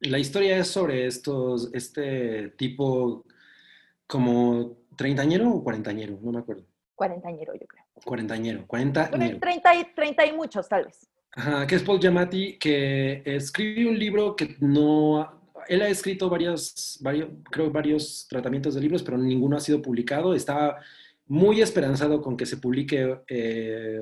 La 0.00 0.18
historia 0.18 0.58
es 0.58 0.68
sobre 0.68 1.06
estos, 1.06 1.70
este 1.72 2.50
tipo 2.50 3.24
como 4.06 4.78
treintañero 4.96 5.50
o 5.50 5.62
cuarentañero, 5.62 6.18
no 6.22 6.32
me 6.32 6.38
acuerdo. 6.40 6.64
Cuarentañero, 6.94 7.54
yo 7.54 7.66
creo. 7.66 7.84
Cuarentañero, 8.04 8.66
cuarenta. 8.66 9.10
Treinta 9.10 9.74
y, 9.74 9.94
treinta 9.94 10.26
y 10.26 10.32
muchos, 10.32 10.68
tal 10.68 10.84
vez. 10.84 11.08
Ajá, 11.36 11.66
que 11.66 11.74
es 11.74 11.82
Paul 11.82 12.00
Giamatti, 12.00 12.58
que 12.58 13.22
escribe 13.24 13.88
un 13.88 13.98
libro 13.98 14.36
que 14.36 14.56
no... 14.60 15.42
Él 15.66 15.82
ha 15.82 15.88
escrito 15.88 16.28
varios, 16.28 16.98
varios, 17.00 17.30
creo, 17.50 17.70
varios 17.70 18.26
tratamientos 18.28 18.74
de 18.74 18.82
libros, 18.82 19.02
pero 19.02 19.16
ninguno 19.16 19.56
ha 19.56 19.60
sido 19.60 19.80
publicado. 19.80 20.34
Está 20.34 20.76
muy 21.26 21.60
esperanzado 21.60 22.20
con 22.20 22.36
que 22.36 22.46
se 22.46 22.58
publique 22.58 23.18
eh, 23.28 24.00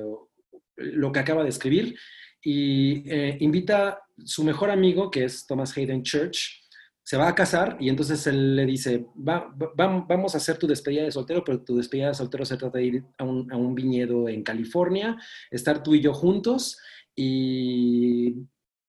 lo 0.77 1.13
que 1.13 1.21
acaba 1.21 1.43
de 1.43 1.51
escribir 1.51 1.97
y 2.43 3.09
eh, 3.11 3.37
invita 3.41 4.03
su 4.25 4.45
mejor 4.45 4.71
amigo, 4.71 5.11
que 5.11 5.25
es 5.25 5.47
Thomas 5.47 5.77
Hayden 5.77 6.03
Church, 6.03 6.63
se 7.05 7.17
va 7.17 7.29
a 7.29 7.35
casar 7.35 7.77
y 7.81 7.89
entonces 7.89 8.27
él 8.27 8.55
le 8.55 8.65
dice, 8.65 9.07
vamos 9.17 10.35
a 10.35 10.39
hacer 10.39 10.57
tu 10.57 10.67
despedida 10.67 11.03
de 11.03 11.11
soltero, 11.11 11.43
pero 11.45 11.61
tu 11.63 11.77
despedida 11.77 12.09
de 12.09 12.15
soltero 12.15 12.45
se 12.45 12.57
trata 12.57 12.79
de 12.79 12.85
ir 12.85 13.05
a 13.19 13.25
un, 13.25 13.75
viñedo 13.75 14.29
en 14.29 14.43
California, 14.43 15.17
estar 15.51 15.83
tú 15.83 15.95
y 15.95 16.01
yo 16.01 16.15
juntos 16.15 16.79
y 17.15 18.35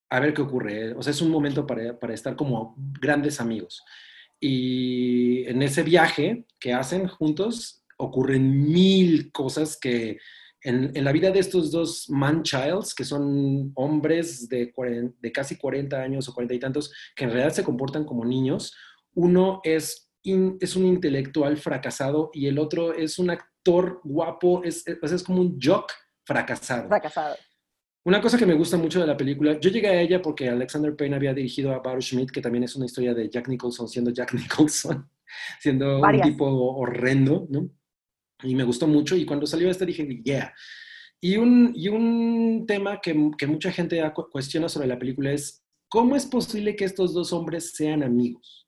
a 0.09 0.19
ver 0.19 0.33
qué 0.33 0.41
ocurre. 0.41 0.93
O 0.93 1.01
sea, 1.01 1.11
es 1.11 1.21
un 1.21 1.31
momento 1.31 1.65
para, 1.65 1.99
para 1.99 2.13
estar 2.13 2.35
como 2.35 2.75
grandes 2.77 3.41
amigos. 3.41 3.83
Y 4.39 5.45
en 5.47 5.61
ese 5.61 5.83
viaje 5.83 6.45
que 6.59 6.73
hacen 6.73 7.07
juntos 7.07 7.83
ocurren 7.97 8.71
mil 8.71 9.31
cosas 9.31 9.77
que 9.79 10.17
en, 10.63 10.91
la 11.03 11.11
vida 11.11 11.31
de 11.31 11.39
estos 11.39 11.71
dos 11.71 12.09
man-childs, 12.09 12.93
que 12.95 13.03
son 13.03 13.71
hombres 13.75 14.47
de, 14.47 14.73
de 15.19 15.31
casi 15.31 15.57
40 15.57 16.01
años 16.01 16.27
o 16.27 16.33
40 16.33 16.53
y 16.53 16.59
tantos, 16.59 16.93
que 17.15 17.25
en 17.25 17.31
realidad 17.31 17.53
se 17.53 17.63
comportan 17.63 18.05
como 18.05 18.25
niños, 18.25 18.75
uno 19.13 19.59
es, 19.63 20.09
es 20.23 20.75
un 20.75 20.85
intelectual 20.85 21.57
fracasado 21.57 22.29
y 22.33 22.47
el 22.47 22.59
otro 22.59 22.93
es 22.93 23.19
un 23.19 23.29
actor 23.29 23.99
guapo, 24.03 24.63
es, 24.63 24.87
es, 24.87 25.11
es 25.11 25.23
como 25.23 25.41
un 25.41 25.59
jock 25.61 25.91
fracasado. 26.25 26.87
Fracasado. 26.87 27.35
Una 28.05 28.21
cosa 28.21 28.37
que 28.37 28.45
me 28.45 28.53
gusta 28.53 28.77
mucho 28.77 28.99
de 28.99 29.07
la 29.07 29.15
película, 29.15 29.57
yo 29.59 29.69
llegué 29.69 29.87
a 29.87 30.01
ella 30.01 30.21
porque 30.21 30.49
Alexander 30.49 30.93
Payne 30.95 31.15
había 31.15 31.33
dirigido 31.33 31.73
a 31.73 31.79
Baruch 31.79 32.03
Schmidt, 32.03 32.31
que 32.31 32.41
también 32.41 32.65
es 32.65 32.75
una 32.75 32.85
historia 32.85 33.13
de 33.13 33.29
Jack 33.29 33.47
Nicholson 33.47 33.87
siendo 33.87 34.11
Jack 34.11 34.33
Nicholson, 34.33 35.09
siendo 35.59 36.01
un 36.01 36.21
tipo 36.21 36.45
horrendo, 36.45 37.47
¿no? 37.49 37.69
Y 38.43 38.55
me 38.55 38.65
gustó 38.65 38.87
mucho 38.87 39.15
y 39.15 39.25
cuando 39.25 39.47
salió 39.47 39.69
este 39.69 39.85
dije, 39.85 40.05
yeah. 40.23 40.53
Y 41.21 41.37
un, 41.37 41.71
y 41.73 41.87
un 41.87 42.65
tema 42.67 42.99
que, 42.99 43.31
que 43.37 43.47
mucha 43.47 43.71
gente 43.71 44.01
cuestiona 44.29 44.67
sobre 44.67 44.87
la 44.87 44.99
película 44.99 45.31
es, 45.31 45.63
¿cómo 45.87 46.17
es 46.17 46.25
posible 46.25 46.75
que 46.75 46.83
estos 46.83 47.13
dos 47.13 47.31
hombres 47.31 47.71
sean 47.73 48.03
amigos? 48.03 48.67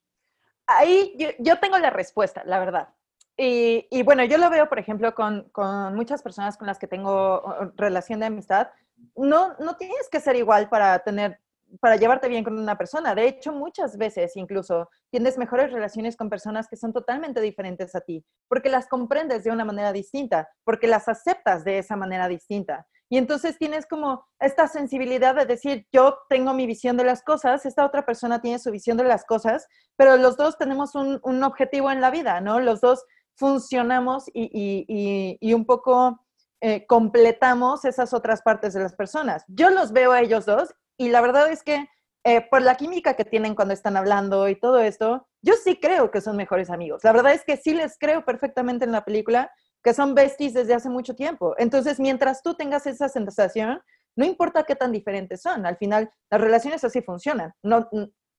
Ahí 0.66 1.14
yo, 1.18 1.28
yo 1.40 1.60
tengo 1.60 1.78
la 1.78 1.90
respuesta, 1.90 2.44
la 2.46 2.60
verdad. 2.60 2.90
Y, 3.38 3.86
y, 3.92 4.04
bueno, 4.04 4.24
yo 4.24 4.38
lo 4.38 4.50
veo, 4.50 4.70
por 4.70 4.80
ejemplo, 4.80 5.14
con, 5.14 5.50
con, 5.52 5.94
muchas 5.96 6.24
personas 6.24 6.56
con 6.56 6.68
las 6.68 6.80
que 6.80 6.88
tengo 6.88 7.74
relación 7.76 8.22
de 8.22 8.28
amistad. 8.28 8.70
No, 9.16 9.56
no 9.60 9.78
tienes 9.78 10.10
que 10.12 10.20
ser 10.20 10.36
igual 10.36 10.70
para 10.70 11.00
tener, 11.00 11.40
para 11.80 11.96
llevarte 11.96 12.28
bien 12.28 12.44
con 12.44 12.58
una 12.58 12.78
persona. 12.78 13.16
De 13.16 13.28
hecho, 13.28 13.52
muchas 13.52 13.98
veces 13.98 14.36
incluso 14.36 14.90
tienes 15.10 15.38
mejores 15.38 15.72
relaciones 15.72 16.16
con 16.16 16.30
personas 16.30 16.68
que 16.68 16.78
son 16.78 16.94
totalmente 16.94 17.42
diferentes 17.42 17.96
a 17.96 18.02
ti, 18.02 18.26
porque 18.48 18.70
las 18.70 18.88
comprendes 18.88 19.44
de 19.44 19.52
una 19.52 19.66
manera 19.66 19.92
distinta, 19.92 20.50
porque 20.64 20.88
las 20.88 21.08
aceptas 21.08 21.64
de 21.64 21.80
esa 21.80 21.96
manera 21.96 22.28
distinta. 22.28 22.88
Y 23.08 23.18
entonces 23.18 23.58
tienes 23.60 23.86
como 23.86 24.26
esta 24.40 24.68
sensibilidad 24.68 25.36
de 25.36 25.46
decir, 25.46 25.88
yo 25.92 26.18
tengo 26.28 26.54
mi 26.54 26.66
visión 26.66 26.98
de 26.98 27.04
las 27.04 27.22
cosas, 27.22 27.66
esta 27.66 27.86
otra 27.86 28.06
persona 28.06 28.42
tiene 28.42 28.58
su 28.58 28.72
visión 28.72 28.98
de 28.98 29.04
las 29.04 29.26
cosas, 29.26 29.68
pero 29.96 30.18
los 30.18 30.38
dos 30.38 30.58
tenemos 30.58 30.96
un, 30.96 31.20
un 31.22 31.44
objetivo 31.44 31.92
en 31.92 32.02
la 32.02 32.10
vida, 32.10 32.42
¿no? 32.42 32.60
Los 32.60 32.82
dos 32.82 33.06
funcionamos 33.36 34.26
y, 34.34 35.54
un 35.54 35.66
poco 35.66 36.25
eh, 36.62 36.86
completamos 36.88 37.86
esas 37.86 38.14
otras 38.14 38.42
partes 38.42 38.74
de 38.74 38.82
las 38.82 38.96
personas. 38.96 39.44
Yo 39.48 39.70
los 39.70 39.92
veo 39.92 40.12
a 40.12 40.22
ellos 40.22 40.46
dos 40.46 40.74
y 40.98 41.10
la 41.10 41.22
verdad 41.22 41.52
es 41.52 41.64
que 41.64 41.88
eh, 42.24 42.42
por 42.50 42.62
la 42.64 42.76
química 42.76 43.14
que 43.14 43.24
tienen 43.24 43.54
cuando 43.54 43.74
están 43.74 43.98
hablando 43.98 44.50
y 44.50 44.60
todo 44.60 44.80
esto, 44.80 45.28
yo 45.44 45.54
sí 45.64 45.80
creo 45.80 46.10
que 46.10 46.22
son 46.22 46.36
mejores 46.36 46.72
amigos. 46.72 47.04
La 47.04 47.12
verdad 47.12 47.34
es 47.34 47.44
que 47.44 47.56
sí 47.56 47.74
les 47.74 47.98
creo 48.00 48.26
perfectamente 48.26 48.84
en 48.84 48.92
la 48.92 49.06
película 49.06 49.52
que 49.84 49.94
son 49.94 50.16
besties 50.16 50.56
desde 50.56 50.74
hace 50.74 50.90
mucho 50.90 51.16
tiempo. 51.16 51.54
Entonces, 51.60 52.00
mientras 52.00 52.42
tú 52.42 52.56
tengas 52.56 52.88
esa 52.88 53.10
sensación, 53.10 53.80
no 54.16 54.26
importa 54.26 54.64
qué 54.64 54.76
tan 54.76 54.92
diferentes 54.92 55.44
son, 55.44 55.68
al 55.68 55.78
final 55.78 56.10
las 56.32 56.42
relaciones 56.42 56.84
así 56.84 57.04
funcionan. 57.04 57.54
No, 57.62 57.88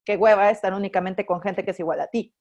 qué 0.04 0.16
hueva 0.16 0.50
estar 0.50 0.74
únicamente 0.74 1.24
con 1.24 1.40
gente 1.40 1.64
que 1.64 1.70
es 1.70 1.78
igual 1.78 2.00
a 2.00 2.08
ti. 2.08 2.34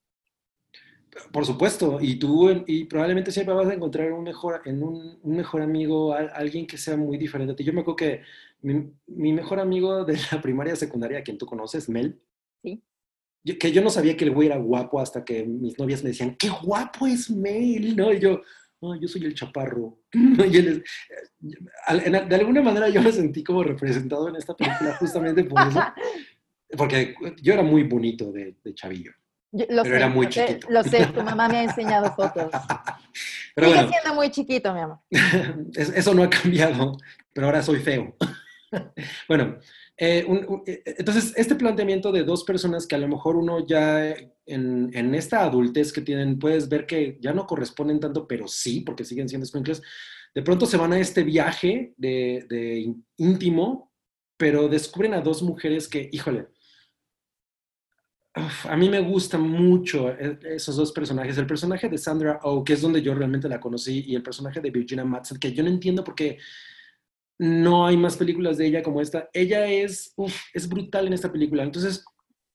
Por 1.32 1.46
supuesto, 1.46 2.00
y 2.02 2.16
tú 2.16 2.50
y 2.68 2.84
probablemente 2.86 3.32
siempre 3.32 3.56
vas 3.56 3.68
a 3.68 3.74
encontrar 3.74 4.12
un 4.12 4.24
mejor, 4.24 4.62
en 4.66 4.84
un, 4.84 5.18
mejor 5.24 5.62
amigo, 5.62 6.14
alguien 6.14 6.68
que 6.68 6.78
sea 6.78 6.98
muy 6.98 7.18
diferente 7.18 7.54
a 7.54 7.56
ti. 7.56 7.64
Yo 7.64 7.72
me 7.72 7.82
acuerdo 7.82 7.96
que 7.96 8.22
mi, 8.62 9.32
mejor 9.32 9.62
amigo 9.62 10.04
de 10.04 10.18
la 10.32 10.42
primaria 10.42 10.76
secundaria, 10.76 11.24
quien 11.24 11.38
tú 11.38 11.46
conoces, 11.46 11.88
Mel, 11.88 12.20
sí. 12.62 12.84
que 13.58 13.72
yo 13.72 13.82
no 13.82 13.90
sabía 13.90 14.18
que 14.18 14.26
el 14.26 14.32
güey 14.32 14.48
era 14.48 14.58
guapo 14.58 15.00
hasta 15.00 15.24
que 15.24 15.46
mis 15.46 15.80
novias 15.80 16.04
me 16.04 16.10
decían, 16.10 16.36
qué 16.36 16.50
guapo 16.50 17.08
es 17.08 17.30
Mel, 17.30 17.96
¿no? 17.96 18.12
Y 18.12 18.20
yo, 18.20 18.42
yo 19.00 19.08
soy 19.08 19.24
el 19.24 19.36
chaparro. 19.36 20.00
y 20.14 20.58
él 20.58 20.84
de 22.28 22.36
alguna 22.36 22.62
manera 22.62 22.90
yo 22.90 23.02
me 23.02 23.14
sentí 23.14 23.42
como 23.42 23.64
representado 23.64 24.28
en 24.28 24.36
esta 24.36 24.54
película 24.54 24.98
justamente 24.98 25.46
por 25.46 25.66
eso, 25.66 25.80
porque 26.78 27.16
yo 27.42 27.54
era 27.54 27.64
muy 27.64 27.84
bonito 27.84 28.34
de 28.34 28.58
chavillo 28.74 29.14
lo 29.70 29.84
pero 29.84 29.84
sé, 29.84 29.96
era 29.96 30.10
muy 30.10 30.30
chiquito. 30.30 30.68
Lo 30.70 30.84
sé, 30.84 31.06
tu 31.08 31.22
mamá 31.24 31.48
me 31.48 31.58
ha 31.58 31.64
enseñado 31.64 32.14
fotos. 32.16 32.52
Pero 33.56 33.68
Sigue 33.68 33.88
siendo 33.88 34.14
muy 34.14 34.30
chiquito, 34.30 34.74
mi 34.74 34.82
amor. 34.82 35.00
Eso 35.74 36.14
no 36.14 36.24
ha 36.24 36.30
cambiado, 36.30 36.98
pero 37.34 37.48
ahora 37.48 37.62
soy 37.62 37.80
feo. 37.80 38.16
bueno, 39.28 39.58
eh, 39.98 40.26
eh, 40.66 40.84
entonces 40.98 41.34
este 41.38 41.56
planteamiento 41.56 42.12
de 42.12 42.24
dos 42.24 42.44
personas 42.44 42.86
que 42.86 42.96
a 42.96 43.00
lo 43.00 43.08
mejor 43.08 43.38
uno 43.38 43.66
ya 43.66 44.10
en, 44.46 44.92
en, 44.94 45.16
esta 45.16 45.44
adultez 45.44 45.94
que 45.94 46.02
tienen, 46.02 46.38
puedes 46.38 46.68
ver 46.68 46.86
que 46.86 47.18
ya 47.22 47.32
no 47.32 47.48
corresponden 47.48 48.00
tanto, 48.00 48.28
pero 48.28 48.48
sí, 48.48 48.82
porque 48.82 49.06
siguen 49.06 49.30
siendo 49.30 49.46
escuincles, 49.46 49.82
de 50.34 50.42
pronto 50.42 50.66
se 50.66 50.78
van 50.78 50.92
a 50.92 51.00
este 51.00 51.24
viaje 51.24 51.94
de, 51.96 52.46
de 52.50 52.94
íntimo, 53.18 53.94
pero 54.38 54.68
descubren 54.68 55.14
a 55.14 55.22
dos 55.22 55.42
mujeres 55.42 55.88
que, 55.88 56.10
híjole, 56.12 56.48
a 58.36 58.76
mí 58.76 58.90
me 58.90 59.00
gustan 59.00 59.42
mucho 59.42 60.10
e, 60.10 60.38
esos 60.56 60.76
dos 60.76 60.92
personajes. 60.92 61.38
El 61.38 61.48
personaje 61.48 61.88
de 61.88 61.98
Sandra 61.98 62.40
Oh, 62.44 62.64
que 62.64 62.74
es 62.74 62.82
donde 62.82 63.02
yo 63.02 63.16
realmente 63.16 63.48
la 63.48 63.60
conocí, 63.60 64.04
y 64.08 64.16
el 64.16 64.24
personaje 64.24 64.60
de 64.60 64.70
Virginia 64.70 65.06
Madsen, 65.06 65.40
que 65.40 65.54
yo 65.54 65.64
no 65.64 65.70
entiendo 65.70 66.04
por 66.04 66.16
qué 66.16 66.38
no 67.38 67.86
hay 67.86 67.98
más 67.98 68.18
películas 68.18 68.58
de 68.58 68.68
ella 68.68 68.84
como 68.84 69.02
esta. 69.02 69.30
Ella 69.34 69.66
es, 69.68 70.14
es 70.54 70.68
brutal 70.68 71.08
en 71.08 71.14
esta 71.14 71.32
película. 71.32 71.64
Entonces... 71.64 72.04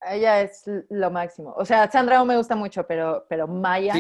Ella 0.03 0.43
es 0.43 0.65
lo 0.89 1.11
máximo. 1.11 1.55
O 1.57 1.65
sea, 1.65 1.91
Sandra 1.91 2.23
Oh 2.23 2.27
me 2.27 2.37
gusta 2.37 2.57
mucho, 2.57 2.87
pero, 2.87 3.27
pero 3.29 3.47
Maya, 3.47 3.95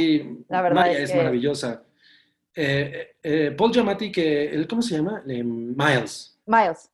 la 0.48 0.62
verdad 0.62 0.82
Maya 0.82 0.98
es, 0.98 1.14
maravillosa. 1.14 1.84
Eh, 2.54 3.16
eh, 3.22 3.54
Paul 3.56 3.72
Giamatti, 3.72 4.10
que, 4.10 4.66
¿cómo 4.68 4.80
se 4.80 4.96
llama? 4.96 5.22
Eh, 5.28 5.42
Miles. 5.42 6.38
Miles. 6.46 6.90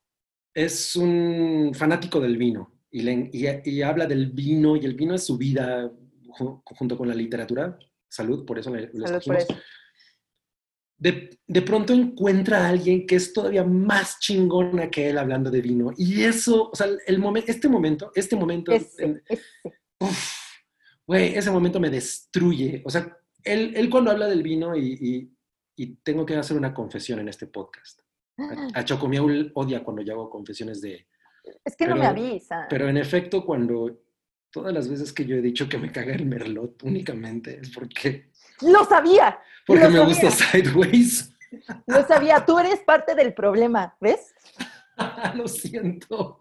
Es 0.53 0.97
un 0.97 1.72
fanático 1.72 2.20
del 2.20 2.37
vino 2.37 2.76
y, 2.99 3.83
habla 3.83 4.07
del 4.07 4.31
vino, 4.31 4.77
y 4.77 4.85
el 4.85 4.95
vino 4.95 5.15
es 5.15 5.25
su 5.27 5.37
vida 5.37 5.91
junto 6.29 6.97
con 6.97 7.09
la 7.09 7.15
literatura. 7.15 7.79
Salud, 8.09 8.47
por 8.47 8.59
eso 8.59 8.75
le, 8.75 8.91
De, 10.99 11.63
pronto 11.63 11.93
encuentra 11.93 12.65
a 12.65 12.69
alguien 12.69 13.07
que 13.07 13.17
es 13.17 13.33
todavía 13.33 13.65
más 13.65 14.19
chingona 14.19 14.91
que 14.91 15.11
él 15.11 15.19
hablando 15.19 15.51
de 15.51 15.61
vino. 15.61 15.93
Y 15.97 16.23
eso, 16.23 16.71
o 16.71 16.75
sea, 16.75 16.89
el 17.07 17.19
momento, 17.19 17.51
este 17.51 17.69
momento, 17.69 18.13
este 18.15 18.37
momento, 18.37 18.73
güey, 21.07 21.35
ese 21.35 21.51
momento 21.51 21.81
me 21.81 21.91
destruye. 21.91 22.83
O 22.85 22.91
sea, 22.91 23.15
él, 23.45 23.75
él 23.77 23.91
cuando 23.91 24.11
habla 24.11 24.27
del 24.27 24.43
vino 24.43 24.75
y, 24.75 25.31
y, 25.77 25.87
tengo 26.03 26.25
que 26.25 26.35
hacer 26.35 26.57
una 26.57 26.73
confesión 26.73 27.19
en 27.19 27.29
este 27.29 27.47
podcast. 27.47 28.01
A, 28.39 28.81
a 28.81 28.85
Chocomiaul 28.85 29.51
odia 29.55 29.83
cuando 29.83 30.03
yo 30.03 30.13
hago 30.15 30.31
confesiones 30.31 30.81
de, 30.81 31.07
es 31.65 31.77
que 31.77 31.87
no 31.87 31.97
me 31.97 32.07
avisa. 32.07 32.67
Pero 32.69 32.89
en 32.89 32.97
efecto, 32.97 33.45
cuando 33.45 33.99
todas 34.51 34.73
las 34.73 34.89
veces 34.89 35.13
que 35.13 35.25
yo 35.25 35.37
he 35.37 35.41
dicho 35.41 35.69
que 35.69 35.79
me 35.79 35.93
caga 35.93 36.15
el 36.15 36.27
merlot 36.27 36.83
únicamente 36.83 37.59
es 37.61 37.71
porque... 37.71 38.31
¡Lo 38.63 38.85
sabía! 38.85 39.39
Porque 39.67 39.89
me 39.89 40.05
gusta 40.05 40.31
Sideways. 40.31 41.37
Lo 41.87 42.07
sabía, 42.07 42.45
tú 42.45 42.59
eres 42.59 42.81
parte 42.81 43.15
del 43.15 43.35
problema, 43.35 43.97
¿ves? 44.01 44.35
Lo 45.35 45.47
siento. 45.49 46.39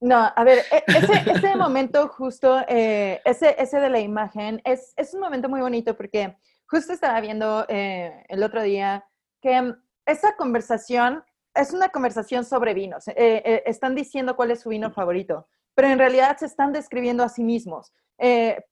No, 0.00 0.30
a 0.34 0.44
ver, 0.44 0.64
e, 0.70 0.84
ese, 0.86 1.30
ese 1.30 1.56
momento 1.56 2.08
justo, 2.08 2.60
eh, 2.68 3.22
ese, 3.24 3.54
ese 3.58 3.80
de 3.80 3.88
la 3.88 4.00
imagen, 4.00 4.60
es, 4.64 4.92
es, 4.96 5.14
un 5.14 5.20
momento 5.20 5.48
muy 5.48 5.60
bonito 5.60 5.96
porque 5.96 6.36
justo 6.66 6.92
estaba 6.92 7.20
viendo 7.20 7.64
eh, 7.68 8.24
el 8.28 8.42
otro 8.42 8.62
día 8.62 9.04
que 9.40 9.74
esa 10.04 10.36
conversación 10.36 11.24
es 11.54 11.72
una 11.72 11.88
conversación 11.88 12.44
sobre 12.44 12.74
vinos. 12.74 13.08
Eh, 13.08 13.14
eh, 13.16 13.62
están 13.66 13.94
diciendo 13.94 14.36
cuál 14.36 14.50
es 14.50 14.60
su 14.60 14.68
vino 14.68 14.90
favorito, 14.90 15.46
pero 15.74 15.88
en 15.88 15.98
realidad 15.98 16.36
se 16.38 16.46
están 16.46 16.72
describiendo 16.72 17.22
a 17.22 17.28
sí 17.28 17.42
mismos. 17.42 17.92
Eh, 18.18 18.62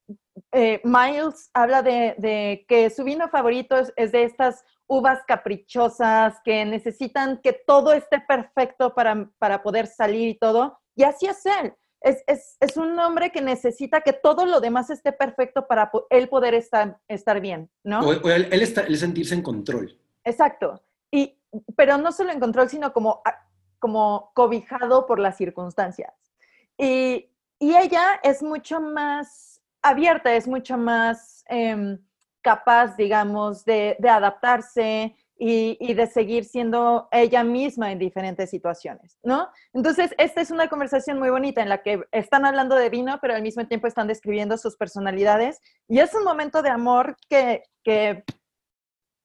Miles 0.85 1.51
habla 1.53 1.83
de, 1.83 2.65
que 2.69 2.91
su 2.91 3.05
vino 3.05 3.29
favorito 3.29 3.77
es, 3.97 4.13
de 4.13 4.25
estas 4.25 4.65
uvas 4.87 5.21
caprichosas 5.27 6.37
que 6.45 6.65
necesitan 6.65 7.41
que 7.43 7.53
todo 7.53 7.93
esté 7.93 8.21
perfecto 8.21 8.95
para, 8.95 9.31
para 9.39 9.63
poder 9.63 9.87
salir 9.87 10.29
y 10.29 10.39
todo. 10.39 10.79
Y 10.95 11.05
así 11.05 11.27
es 11.27 11.45
él. 11.47 11.75
Es, 12.01 12.25
es, 12.27 12.57
es, 12.59 12.77
un 12.77 12.99
hombre 12.99 13.31
que 13.31 13.41
necesita 13.41 14.01
que 14.01 14.13
todo 14.13 14.45
lo 14.45 14.61
demás 14.61 14.91
esté 14.91 15.13
perfecto 15.13 15.69
para 15.69 15.89
él 16.11 16.29
poder 16.29 16.53
estar, 16.55 16.99
estar 17.07 17.41
bien, 17.41 17.71
¿no? 17.85 18.01
O, 18.01 18.29
él, 18.29 18.49
él 18.51 18.99
sentirse 18.99 19.35
en 19.37 19.43
control. 19.43 19.97
Exacto. 20.25 20.83
Y, 21.13 21.39
pero 21.77 21.99
no 21.99 22.13
solo 22.13 22.33
en 22.33 22.41
control, 22.41 22.69
sino 22.69 22.93
como, 22.93 23.23
ah, 23.25 23.47
como 23.79 24.31
cobijado 24.35 25.07
por 25.07 25.19
las 25.19 25.37
circunstancias. 25.37 26.15
Y, 26.79 27.31
y 27.59 27.77
ella 27.77 28.21
es 28.23 28.43
mucho 28.43 28.81
más 28.81 29.63
abierta, 29.83 30.35
es 30.35 30.47
mucho 30.47 30.77
más 30.79 31.45
em, 31.49 31.99
capaz, 32.41 32.97
digamos, 32.97 33.65
de, 33.65 33.97
de 33.99 34.09
adaptarse 34.09 35.17
y, 35.37 35.77
y, 35.81 35.95
de 35.95 36.07
seguir 36.07 36.45
siendo 36.45 37.09
ella 37.11 37.43
misma 37.43 37.91
en 37.91 37.99
diferentes 37.99 38.49
situaciones, 38.51 39.19
¿no? 39.25 39.49
Entonces, 39.73 40.15
esta 40.19 40.41
es 40.41 40.53
una 40.53 40.69
conversación 40.69 41.19
muy 41.19 41.31
bonita 41.31 41.63
en 41.63 41.69
la 41.69 41.83
que 41.83 42.05
están 42.13 42.45
hablando 42.45 42.77
de 42.77 42.91
vino, 42.91 43.19
pero 43.21 43.35
al 43.35 43.43
mismo 43.43 43.67
tiempo 43.67 43.89
están 43.89 44.07
describiendo 44.07 44.57
sus 44.57 44.77
personalidades 44.77 45.61
y 45.89 45.99
es 45.99 46.15
un 46.15 46.23
momento 46.23 46.63
de 46.63 46.71
amor 46.71 47.17
que, 47.29 47.65
que 47.83 48.25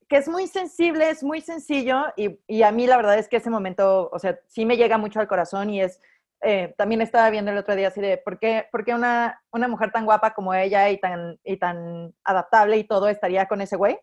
que 0.08 0.18
es 0.18 0.28
muy 0.28 0.48
sensible, 0.48 1.10
es 1.10 1.24
muy 1.24 1.42
sencillo 1.42 2.06
y, 2.16 2.40
y, 2.48 2.64
a 2.64 2.72
mí 2.72 2.88
la 2.88 2.98
verdad 2.98 3.18
es 3.18 3.28
que 3.28 3.38
ese 3.38 3.50
momento, 3.50 4.10
o 4.12 4.20
sea, 4.20 4.40
sí 4.48 4.66
me 4.66 4.78
llega 4.78 4.98
mucho 4.98 5.20
al 5.20 5.28
corazón 5.28 5.70
y 5.70 5.82
es, 5.82 6.00
eh, 6.42 6.76
también 6.78 7.02
estaba 7.02 7.30
viendo 7.30 7.52
el 7.52 7.58
otro 7.58 7.76
día 7.76 7.88
así 7.88 8.00
de, 8.00 8.18
¿por 8.18 8.40
qué, 8.40 8.68
por 8.72 8.86
qué 8.86 8.94
una, 8.94 9.42
una, 9.52 9.68
mujer 9.68 9.92
tan 9.92 10.06
guapa 10.06 10.34
como 10.34 10.54
ella 10.54 10.90
y 10.90 11.00
tan, 11.00 11.40
y 11.44 11.58
tan 11.58 12.14
adaptable 12.24 12.78
y 12.78 12.84
todo 12.84 13.10
estaría 13.10 13.48
con 13.48 13.60
ese 13.60 13.76
güey? 13.76 13.98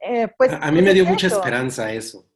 Eh, 0.00 0.28
pues, 0.38 0.52
a, 0.52 0.70
mí 0.70 0.80
me 0.80 0.94
dio 0.94 1.04
mucha 1.04 1.26
esperanza 1.26 1.92
eso. 1.92 2.28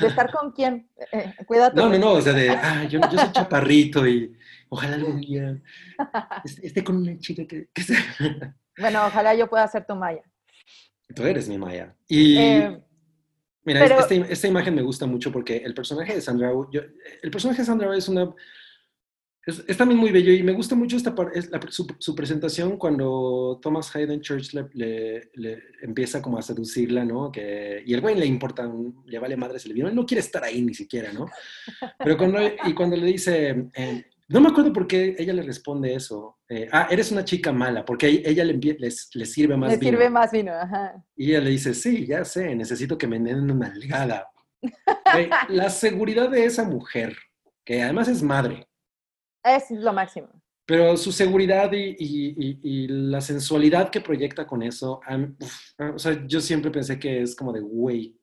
¿De 0.00 0.06
estar 0.06 0.30
con 0.30 0.52
quién? 0.52 0.88
Eh, 1.12 1.34
cuídate. 1.46 1.76
No, 1.76 1.88
no, 1.88 1.98
no, 1.98 2.12
o 2.12 2.20
sea, 2.20 2.34
de, 2.34 2.50
ah, 2.62 2.84
yo, 2.84 3.00
yo 3.10 3.18
soy 3.18 3.32
chaparrito 3.32 4.06
y 4.06 4.36
ojalá 4.68 4.96
algún 4.96 5.20
día 5.20 5.56
esté 6.62 6.84
con 6.84 6.96
una 6.96 7.18
chica 7.18 7.44
que... 7.46 7.68
que 7.72 7.82
Bueno, 8.78 9.06
ojalá 9.06 9.34
yo 9.34 9.48
pueda 9.48 9.66
ser 9.68 9.86
tu 9.86 9.94
Maya. 9.94 10.22
Tú 11.14 11.24
eres 11.24 11.48
mi 11.48 11.58
Maya. 11.58 11.96
Y 12.08 12.36
eh, 12.38 12.80
mira, 13.64 13.84
esta, 13.84 14.14
esta, 14.14 14.48
imagen 14.48 14.74
me 14.74 14.82
gusta 14.82 15.06
mucho 15.06 15.32
porque 15.32 15.58
el 15.58 15.74
personaje 15.74 16.14
de 16.14 16.20
Sandra, 16.20 16.52
yo, 16.72 16.80
el 17.22 17.30
personaje 17.30 17.62
de 17.62 17.66
Sandra 17.66 17.96
es 17.96 18.08
una 18.08 18.34
es, 19.46 19.76
también 19.76 20.00
muy 20.00 20.10
bello 20.10 20.32
y 20.32 20.42
me 20.42 20.52
gusta 20.52 20.74
mucho 20.74 20.96
esta 20.96 21.14
es 21.34 21.50
la, 21.50 21.60
su, 21.68 22.14
presentación 22.14 22.78
cuando 22.78 23.58
Thomas 23.60 23.94
Hayden 23.94 24.22
Church 24.22 24.54
le, 24.54 25.30
le, 25.34 25.62
empieza 25.82 26.22
como 26.22 26.38
a 26.38 26.42
seducirla, 26.42 27.04
¿no? 27.04 27.30
Que, 27.30 27.82
y 27.84 27.92
el 27.92 28.00
güey 28.00 28.14
le 28.14 28.24
importa, 28.24 28.70
le 29.06 29.18
vale 29.18 29.36
madre 29.36 29.58
se 29.58 29.68
le 29.68 29.74
vino, 29.74 29.88
él 29.88 29.94
no 29.94 30.06
quiere 30.06 30.20
estar 30.20 30.42
ahí 30.44 30.62
ni 30.62 30.72
siquiera, 30.72 31.12
¿no? 31.12 31.26
Pero 31.98 32.16
cuando, 32.16 32.38
y 32.64 32.72
cuando 32.72 32.96
le 32.96 33.06
dice, 33.06 33.68
eh, 33.74 34.06
no 34.28 34.40
me 34.40 34.48
acuerdo 34.48 34.72
por 34.72 34.86
qué 34.86 35.14
ella 35.18 35.34
le 35.34 35.42
responde 35.42 35.94
eso. 35.94 36.33
Eh, 36.48 36.68
ah, 36.70 36.88
eres 36.90 37.10
una 37.10 37.24
chica 37.24 37.52
mala, 37.52 37.84
porque 37.84 38.22
ella 38.24 38.44
le, 38.44 38.54
le, 38.54 38.76
le 38.78 39.26
sirve 39.26 39.56
más 39.56 39.70
vino. 39.78 39.82
Le 39.82 39.88
sirve 39.90 40.10
más 40.10 40.30
vino, 40.30 40.52
ajá. 40.52 41.02
Y 41.16 41.30
ella 41.30 41.40
le 41.40 41.50
dice, 41.50 41.74
sí, 41.74 42.06
ya 42.06 42.24
sé, 42.24 42.54
necesito 42.54 42.98
que 42.98 43.06
me 43.06 43.18
den 43.18 43.50
una 43.50 43.74
ligada. 43.74 44.28
la 45.48 45.70
seguridad 45.70 46.28
de 46.28 46.44
esa 46.44 46.64
mujer, 46.64 47.16
que 47.64 47.82
además 47.82 48.08
es 48.08 48.22
madre, 48.22 48.66
es 49.44 49.70
lo 49.70 49.92
máximo. 49.92 50.28
Pero 50.66 50.96
su 50.96 51.12
seguridad 51.12 51.70
y, 51.72 52.88
la 52.88 53.20
sensualidad 53.20 53.90
que 53.90 54.00
proyecta 54.00 54.46
con 54.46 54.62
eso, 54.62 55.00
o 55.78 55.98
sea, 55.98 56.26
yo 56.26 56.40
siempre 56.40 56.70
pensé 56.70 56.98
que 56.98 57.20
es 57.20 57.36
como 57.36 57.52
de, 57.52 57.60
güey, 57.60 58.18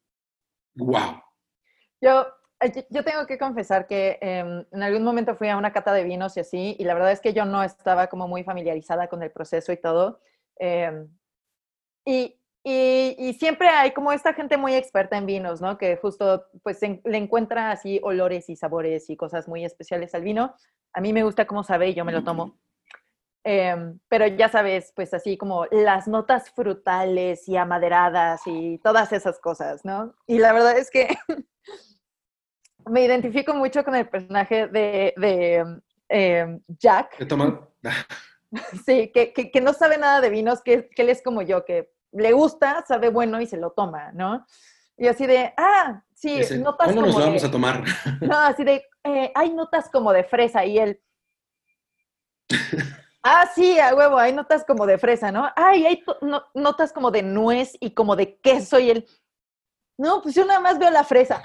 wow. 0.74 1.22
Yo, 2.01 2.22
eh, 2.22 2.26
yo 2.89 3.03
tengo 3.03 3.26
que 3.26 3.38
confesar 3.38 3.88
que 3.88 4.18
em, 4.22 4.66
en 4.72 4.84
algún 4.84 5.03
momento 5.03 5.36
fui 5.36 5.49
a 5.49 5.57
una 5.57 5.74
cata 5.74 5.93
de 5.93 6.03
vinos 6.03 6.38
y 6.38 6.41
así, 6.41 6.76
y 6.78 6.84
la 6.84 6.93
verdad 6.93 7.12
es 7.12 7.20
que 7.20 7.34
yo 7.34 7.45
no 7.45 7.64
estaba 7.64 8.07
como 8.07 8.28
muy 8.28 8.43
familiarizada 8.43 9.07
con 9.07 9.24
el 9.24 9.32
proceso 9.32 9.72
y 9.72 9.78
todo. 9.78 10.20
Em, 10.57 11.07
y, 12.05 12.38
y, 12.64 13.34
siempre 13.39 13.70
hay 13.70 13.91
como 13.91 14.12
esta 14.12 14.34
gente 14.34 14.57
muy 14.57 14.76
experta 14.76 15.18
en 15.18 15.26
vinos, 15.26 15.62
¿no? 15.62 15.78
Que 15.78 15.97
justo 15.97 16.45
pues 16.64 16.80
le 16.82 17.18
encuentra 17.18 17.72
así 17.72 17.99
olores 18.03 18.49
y 18.49 18.55
sabores 18.55 19.09
y 19.09 19.18
cosas 19.18 19.47
muy 19.47 19.66
especiales 19.66 20.14
al 20.14 20.24
vino. 20.24 20.55
A 20.93 21.01
mí 21.01 21.14
me 21.14 21.24
gusta 21.24 21.47
cómo 21.47 21.64
sabe 21.64 21.89
y 21.89 21.93
yo 21.95 22.05
me 22.05 22.12
lo 22.12 22.24
tomo. 22.24 22.59
Em, 23.43 23.99
pero 24.07 24.28
ya 24.28 24.49
sabes, 24.49 24.93
pues 24.95 25.14
así 25.16 25.36
como 25.36 25.66
las 25.72 26.07
notas 26.07 26.51
frutales 26.51 27.49
y 27.49 27.57
amaderadas 27.57 28.41
y 28.45 28.78
todas 28.80 29.12
esas 29.14 29.39
cosas, 29.39 29.84
¿no? 29.84 30.14
Y 30.28 30.38
la 30.38 30.53
verdad 30.53 30.78
es 30.78 30.91
que 30.91 31.07
me 32.89 33.03
identifico 33.03 33.53
mucho 33.53 33.84
con 33.84 33.95
el 33.95 34.07
personaje 34.07 34.67
de, 34.67 35.13
de 35.17 35.82
em, 36.09 36.59
Jack. 36.67 37.17
Sí, 38.86 39.09
que, 39.13 39.32
que, 39.32 39.49
que, 39.49 39.61
no 39.61 39.71
sabe 39.71 39.97
nada 39.97 40.19
de 40.19 40.29
vinos, 40.29 40.61
que, 40.61 40.89
que 40.89 41.03
él 41.03 41.09
es 41.09 41.21
como 41.21 41.41
yo, 41.41 41.63
que 41.63 41.89
le 42.11 42.34
gusta, 42.34 42.84
sabe 42.86 43.07
bueno 43.07 43.39
y 43.39 43.45
se 43.45 43.55
lo 43.55 43.71
toma, 43.71 44.11
¿no? 44.11 44.45
Y 44.97 45.07
así 45.07 45.25
de, 45.25 45.53
ah, 45.57 46.03
sí, 46.13 46.41
notas 46.59 46.89
¿cómo 46.89 47.01
nos 47.01 47.15
lo 47.15 47.21
vamos 47.21 47.43
a 47.43 47.49
tomar? 47.49 47.84
No, 48.21 48.38
así 48.38 48.63
de, 48.63 48.86
eh, 49.03 49.32
hay 49.34 49.53
notas 49.53 49.89
como 49.89 50.13
de 50.13 50.23
fresa 50.23 50.65
y 50.65 50.79
él... 50.79 51.01
Ah, 53.23 53.47
sí, 53.53 53.79
a 53.79 53.93
huevo, 53.93 54.17
hay 54.17 54.34
notas 54.34 54.65
como 54.65 54.88
de 54.88 54.97
fresa, 54.97 55.32
¿no? 55.32 55.47
Ay, 55.55 55.86
hay 55.86 56.03
notas 56.55 56.91
como 56.91 57.11
de 57.11 57.21
nuez 57.21 57.77
y 57.79 57.93
como 57.93 58.15
de 58.15 58.39
queso 58.39 58.79
y 58.79 58.89
él... 58.89 59.07
No, 59.95 60.23
pues 60.23 60.34
yo 60.34 60.43
nada 60.43 60.59
más 60.59 60.79
veo 60.79 60.89
la 60.89 61.03
fresa. 61.03 61.39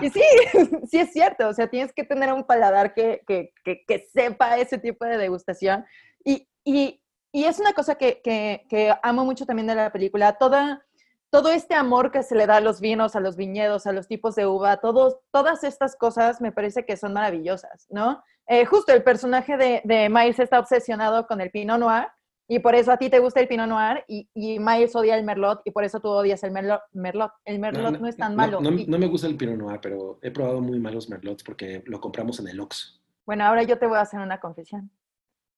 Y 0.00 0.10
sí, 0.10 0.22
sí 0.90 0.98
es 0.98 1.12
cierto, 1.12 1.48
o 1.48 1.52
sea, 1.52 1.68
tienes 1.68 1.92
que 1.92 2.04
tener 2.04 2.32
un 2.32 2.44
paladar 2.44 2.94
que, 2.94 3.22
que, 3.26 3.52
que, 3.64 4.08
sepa 4.12 4.58
ese 4.58 4.78
tipo 4.78 5.04
de 5.04 5.18
degustación. 5.18 5.84
Y, 6.24 6.48
y, 6.64 7.00
y 7.32 7.44
es 7.44 7.58
una 7.58 7.72
cosa 7.72 7.96
que, 7.96 8.20
que, 8.22 8.94
amo 9.02 9.24
mucho 9.24 9.46
también 9.46 9.66
de 9.66 9.74
la 9.74 9.92
película, 9.92 10.34
toda, 10.34 10.84
todo 11.30 11.50
este 11.50 11.74
amor 11.74 12.10
que 12.10 12.22
se 12.22 12.34
le 12.34 12.46
da 12.46 12.56
a 12.56 12.60
los 12.60 12.80
vinos, 12.80 13.16
a 13.16 13.20
los 13.20 13.36
viñedos, 13.36 13.86
a 13.86 13.92
los 13.92 14.06
tipos 14.08 14.34
de 14.34 14.46
uva, 14.46 14.78
todos, 14.78 15.18
todas 15.30 15.64
estas 15.64 15.96
cosas 15.96 16.40
me 16.40 16.52
parece 16.52 16.84
que 16.84 16.96
son 16.96 17.12
maravillosas, 17.12 17.86
¿no? 17.90 18.22
Eh, 18.46 18.66
justo 18.66 18.92
el 18.92 19.02
personaje 19.02 19.56
de, 19.56 19.80
de, 19.84 20.08
Miles 20.10 20.38
está 20.38 20.58
obsesionado 20.58 21.26
con 21.26 21.40
el 21.40 21.50
Pinot 21.50 21.78
Noir 21.78 22.08
y 22.48 22.58
por 22.58 22.74
eso 22.74 22.92
a 22.92 22.96
ti 22.96 23.08
te 23.08 23.18
gusta 23.18 23.40
el 23.40 23.48
Pinot 23.48 23.68
Noir 23.68 24.04
y, 24.06 24.28
y 24.34 24.58
Miles 24.58 24.94
odia 24.94 25.16
el 25.16 25.24
Merlot 25.24 25.62
y 25.64 25.70
por 25.70 25.84
eso 25.84 26.00
tú 26.00 26.08
odias 26.08 26.42
el 26.44 26.50
Merlot. 26.50 26.82
Merlot. 26.92 27.32
El 27.44 27.58
Merlot 27.58 27.98
no, 27.98 28.06
es 28.06 28.16
tan 28.16 28.36
malo. 28.36 28.60
No, 28.60 28.70
me 28.70 29.06
gusta 29.06 29.26
el 29.26 29.36
Pinot 29.36 29.56
Noir, 29.56 29.80
pero 29.80 30.18
he 30.22 30.30
probado 30.30 30.60
muy 30.60 30.78
malos 30.78 31.08
Merlots 31.08 31.42
porque 31.42 31.82
lo 31.86 32.00
compramos 32.00 32.40
en 32.40 32.48
el 32.48 32.60
Oxxo. 32.60 33.00
Bueno, 33.26 33.44
ahora 33.44 33.62
yo 33.62 33.78
te 33.78 33.86
voy 33.86 33.96
a 33.96 34.02
hacer 34.02 34.20
una 34.20 34.40
confesión 34.40 34.90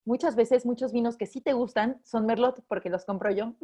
muchas 0.07 0.37
veces 0.37 0.65
muchos 0.65 0.93
vinos 0.93 1.19
que 1.19 1.27
sí 1.27 1.43
te 1.43 1.53
gustan 1.53 2.01
son 2.05 2.25
Merlot 2.25 2.65
porque 2.67 2.89
los 2.89 3.05
compro 3.05 3.31
yo. 3.31 3.55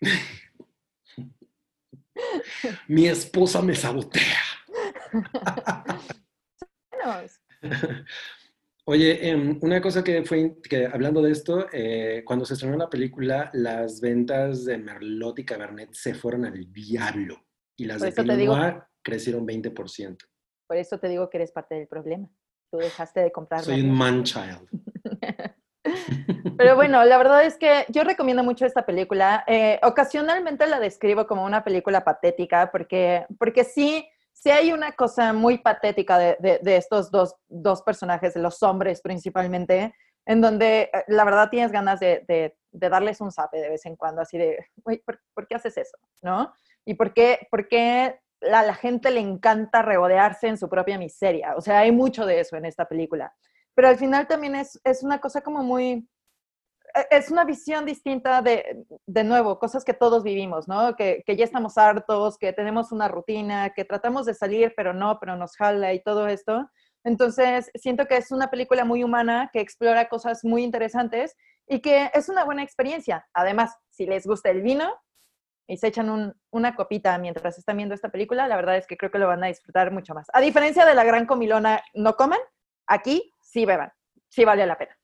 Mi 2.88 3.06
esposa 3.06 3.60
me 3.60 3.74
sabotea. 3.74 4.38
Oye, 8.90 9.28
em, 9.28 9.58
una 9.60 9.82
cosa 9.82 10.02
que 10.02 10.24
fue, 10.24 10.56
que 10.62 10.86
hablando 10.86 11.20
de 11.20 11.30
esto, 11.30 11.66
eh, 11.74 12.22
cuando 12.24 12.46
se 12.46 12.54
estrenó 12.54 12.74
la 12.78 12.88
película, 12.88 13.50
las 13.52 14.00
ventas 14.00 14.64
de 14.64 14.78
Merlot 14.78 15.38
y 15.40 15.44
Cabernet 15.44 15.92
se 15.92 16.14
fueron 16.14 16.46
al 16.46 16.72
diablo 16.72 17.44
y 17.76 17.84
las 17.84 18.00
de 18.00 18.12
Pinot 18.12 18.38
Noir 18.38 18.82
crecieron 19.02 19.46
20%. 19.46 20.16
Por 20.66 20.78
eso 20.78 20.98
te 20.98 21.08
digo 21.08 21.28
que 21.28 21.36
eres 21.36 21.52
parte 21.52 21.74
del 21.74 21.86
problema. 21.86 22.30
Tú 22.72 22.78
dejaste 22.78 23.20
de 23.20 23.30
comprar. 23.30 23.60
Soy 23.62 23.82
un 23.82 23.90
man 23.90 24.22
child. 24.24 24.66
Pero 26.56 26.74
bueno, 26.74 27.04
la 27.04 27.18
verdad 27.18 27.44
es 27.44 27.58
que 27.58 27.84
yo 27.90 28.04
recomiendo 28.04 28.42
mucho 28.42 28.64
esta 28.64 28.86
película. 28.86 29.44
Eh, 29.46 29.78
ocasionalmente 29.82 30.66
la 30.66 30.80
describo 30.80 31.26
como 31.26 31.44
una 31.44 31.62
película 31.62 32.04
patética 32.04 32.70
porque, 32.72 33.26
porque 33.38 33.64
sí, 33.64 34.08
sí 34.38 34.50
hay 34.50 34.72
una 34.72 34.92
cosa 34.92 35.32
muy 35.32 35.58
patética 35.58 36.18
de, 36.18 36.36
de, 36.62 36.76
estos 36.76 37.10
dos, 37.10 37.34
dos, 37.48 37.82
personajes, 37.82 38.36
los 38.36 38.62
hombres 38.62 39.00
principalmente, 39.00 39.94
en 40.26 40.40
donde 40.40 40.90
eh, 40.92 41.04
la 41.08 41.24
verdad 41.24 41.50
tienes 41.50 41.72
ganas 41.72 42.00
de, 42.00 42.24
de 42.26 42.88
darles 42.88 43.20
un 43.20 43.32
zape 43.32 43.58
de 43.58 43.70
vez 43.70 43.84
en 43.86 43.96
cuando, 43.96 44.22
así 44.22 44.38
de, 44.38 44.66
¿por, 45.04 45.20
¿por, 45.34 45.48
qué 45.48 45.56
haces 45.56 45.76
eso? 45.76 45.96
¿No? 46.22 46.52
¿Y 46.84 46.94
por 46.94 47.12
qué, 47.12 47.38
a 48.40 48.62
la 48.62 48.74
gente 48.74 49.10
le 49.10 49.20
encanta 49.20 49.82
regodearse 49.82 50.46
en 50.46 50.56
su 50.56 50.68
propia 50.68 50.98
miseria? 50.98 51.54
O 51.56 51.60
sea, 51.60 51.80
hay 51.80 51.92
mucho 51.92 52.24
de 52.24 52.40
eso 52.40 52.56
en 52.56 52.64
esta 52.64 52.86
película 52.86 53.34
pero 53.78 53.90
al 53.90 53.96
final 53.96 54.26
también 54.26 54.56
es, 54.56 54.80
es 54.82 55.04
una 55.04 55.20
cosa 55.20 55.40
como 55.40 55.62
muy, 55.62 56.04
es 57.10 57.30
una 57.30 57.44
visión 57.44 57.84
distinta 57.84 58.42
de, 58.42 58.84
de 59.06 59.24
nuevo, 59.24 59.58
cosas 59.58 59.84
que 59.84 59.94
todos 59.94 60.22
vivimos, 60.22 60.68
¿no? 60.68 60.96
Que, 60.96 61.22
que, 61.26 61.36
ya 61.36 61.44
estamos 61.44 61.78
hartos, 61.78 62.38
que 62.38 62.52
tenemos 62.52 62.92
una 62.92 63.08
rutina, 63.08 63.70
que 63.70 63.84
tratamos 63.84 64.26
de 64.26 64.34
salir, 64.34 64.72
pero 64.76 64.92
no, 64.92 65.18
pero 65.20 65.36
nos 65.36 65.56
jala 65.56 65.92
y 65.94 66.02
todo 66.02 66.28
esto. 66.28 66.70
Entonces, 67.04 67.70
siento 67.74 68.06
que 68.06 68.16
es 68.16 68.32
una 68.32 68.50
película 68.50 68.84
muy 68.84 69.04
humana 69.04 69.50
que 69.52 69.60
explora 69.60 70.08
cosas 70.08 70.44
muy 70.44 70.62
interesantes 70.62 71.36
y 71.66 71.80
que 71.80 72.10
es 72.12 72.28
una 72.28 72.44
buena 72.44 72.62
experiencia. 72.62 73.26
Además, 73.32 73.76
si 73.90 74.06
les 74.06 74.26
gusta 74.26 74.50
el 74.50 74.62
vino 74.62 74.92
y 75.66 75.76
se 75.76 75.88
echan 75.88 76.10
un, 76.10 76.34
una 76.50 76.74
copita 76.74 77.16
mientras 77.18 77.58
están 77.58 77.76
viendo 77.76 77.94
esta 77.94 78.10
película, 78.10 78.48
la 78.48 78.56
verdad 78.56 78.76
es 78.76 78.86
que 78.86 78.96
creo 78.96 79.10
que 79.10 79.18
lo 79.18 79.28
van 79.28 79.44
a 79.44 79.48
disfrutar 79.48 79.92
mucho 79.92 80.14
más. 80.14 80.26
A 80.32 80.40
diferencia 80.40 80.84
de 80.84 80.94
la 80.94 81.04
gran 81.04 81.26
comilona, 81.26 81.82
no 81.94 82.16
coman, 82.16 82.40
aquí 82.86 83.32
sí 83.40 83.64
beban, 83.64 83.92
sí 84.28 84.44
vale 84.44 84.66
la 84.66 84.78
pena. 84.78 84.97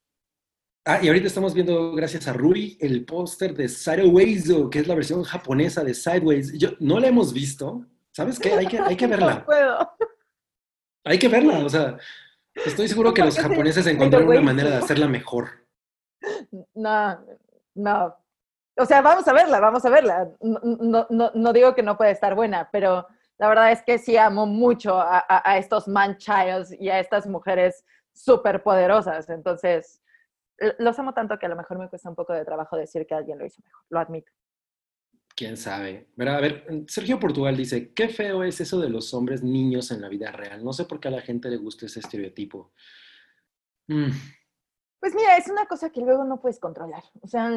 Ah, 0.86 0.98
y 1.02 1.08
ahorita 1.08 1.28
estamos 1.28 1.54
viendo, 1.54 1.92
gracias 1.92 2.28
a 2.28 2.34
Rui, 2.34 2.76
el 2.78 3.06
póster 3.06 3.54
de 3.54 3.68
Sideways, 3.68 4.52
que 4.70 4.80
es 4.80 4.86
la 4.86 4.94
versión 4.94 5.22
japonesa 5.22 5.82
de 5.82 5.94
Sideways. 5.94 6.52
Yo 6.58 6.72
no 6.78 7.00
la 7.00 7.06
hemos 7.06 7.32
visto. 7.32 7.86
¿Sabes 8.12 8.38
qué? 8.38 8.52
Hay 8.52 8.66
que, 8.66 8.78
hay 8.78 8.94
que 8.94 9.06
verla. 9.06 9.36
no 9.36 9.44
puedo. 9.46 9.90
Hay 11.06 11.18
que 11.18 11.28
verla, 11.28 11.58
o 11.64 11.68
sea, 11.68 11.96
estoy 12.54 12.88
seguro 12.88 13.12
que 13.12 13.24
los 13.24 13.38
japoneses 13.38 13.86
encontraron 13.86 14.28
una 14.28 14.40
manera 14.40 14.70
de 14.70 14.76
hacerla 14.76 15.08
mejor. 15.08 15.66
No, 16.74 17.24
no. 17.74 18.16
O 18.76 18.84
sea, 18.84 19.00
vamos 19.00 19.26
a 19.26 19.32
verla, 19.32 19.60
vamos 19.60 19.84
a 19.84 19.90
verla. 19.90 20.28
No, 20.40 21.06
no, 21.08 21.30
no 21.34 21.52
digo 21.52 21.74
que 21.74 21.82
no 21.82 21.96
puede 21.96 22.10
estar 22.10 22.34
buena, 22.34 22.68
pero 22.72 23.06
la 23.38 23.48
verdad 23.48 23.72
es 23.72 23.82
que 23.82 23.98
sí 23.98 24.16
amo 24.16 24.46
mucho 24.46 24.98
a, 24.98 25.24
a 25.28 25.58
estos 25.58 25.88
man 25.88 26.16
y 26.78 26.88
a 26.88 27.00
estas 27.00 27.26
mujeres 27.26 27.84
súper 28.12 28.62
poderosas. 28.62 29.28
Entonces, 29.28 30.00
los 30.78 30.98
amo 30.98 31.12
tanto 31.12 31.38
que 31.38 31.46
a 31.46 31.48
lo 31.48 31.56
mejor 31.56 31.78
me 31.78 31.88
cuesta 31.88 32.08
un 32.08 32.14
poco 32.14 32.32
de 32.32 32.44
trabajo 32.44 32.76
decir 32.76 33.06
que 33.06 33.14
alguien 33.14 33.38
lo 33.38 33.46
hizo 33.46 33.62
mejor, 33.62 33.84
lo 33.90 33.98
admito. 33.98 34.32
quién 35.36 35.56
sabe. 35.56 36.08
a 36.18 36.40
ver, 36.40 36.84
Sergio 36.86 37.18
Portugal 37.18 37.56
dice, 37.56 37.92
qué 37.92 38.08
feo 38.08 38.44
es 38.44 38.60
eso 38.60 38.80
de 38.80 38.88
los 38.88 39.12
hombres 39.14 39.42
niños 39.42 39.90
en 39.90 40.00
la 40.00 40.08
vida 40.08 40.30
real. 40.30 40.64
No 40.64 40.72
sé 40.72 40.84
por 40.84 41.00
qué 41.00 41.08
a 41.08 41.12
la 41.12 41.22
gente 41.22 41.48
le 41.48 41.56
gusta 41.56 41.86
ese 41.86 42.00
estereotipo. 42.00 42.72
Mm. 43.88 44.10
Pues 45.00 45.14
mira, 45.14 45.36
es 45.36 45.48
una 45.48 45.66
cosa 45.66 45.90
que 45.90 46.00
luego 46.00 46.24
no 46.24 46.40
puedes 46.40 46.58
controlar. 46.58 47.02
O 47.20 47.26
sea, 47.26 47.50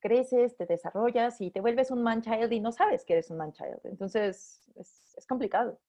creces, 0.00 0.56
te 0.56 0.66
desarrollas 0.66 1.40
y 1.40 1.50
te 1.50 1.60
vuelves 1.60 1.90
un 1.90 2.02
man 2.02 2.22
child 2.22 2.52
y 2.52 2.60
no 2.60 2.72
sabes 2.72 3.04
que 3.04 3.12
eres 3.12 3.30
un 3.30 3.36
man 3.36 3.52
child. 3.52 3.80
Entonces, 3.84 4.70
es, 4.76 5.26
complicado. 5.28 5.80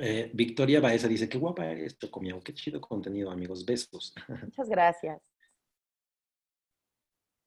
Eh, 0.00 0.30
Victoria 0.34 0.80
Baeza 0.80 1.08
dice, 1.08 1.28
qué 1.28 1.38
guapa 1.38 1.66
eres, 1.70 1.98
Chocomiao, 1.98 2.40
qué 2.40 2.54
chido 2.54 2.80
contenido, 2.80 3.30
amigos. 3.30 3.64
Besos. 3.64 4.14
Muchas 4.42 4.68
gracias. 4.68 5.22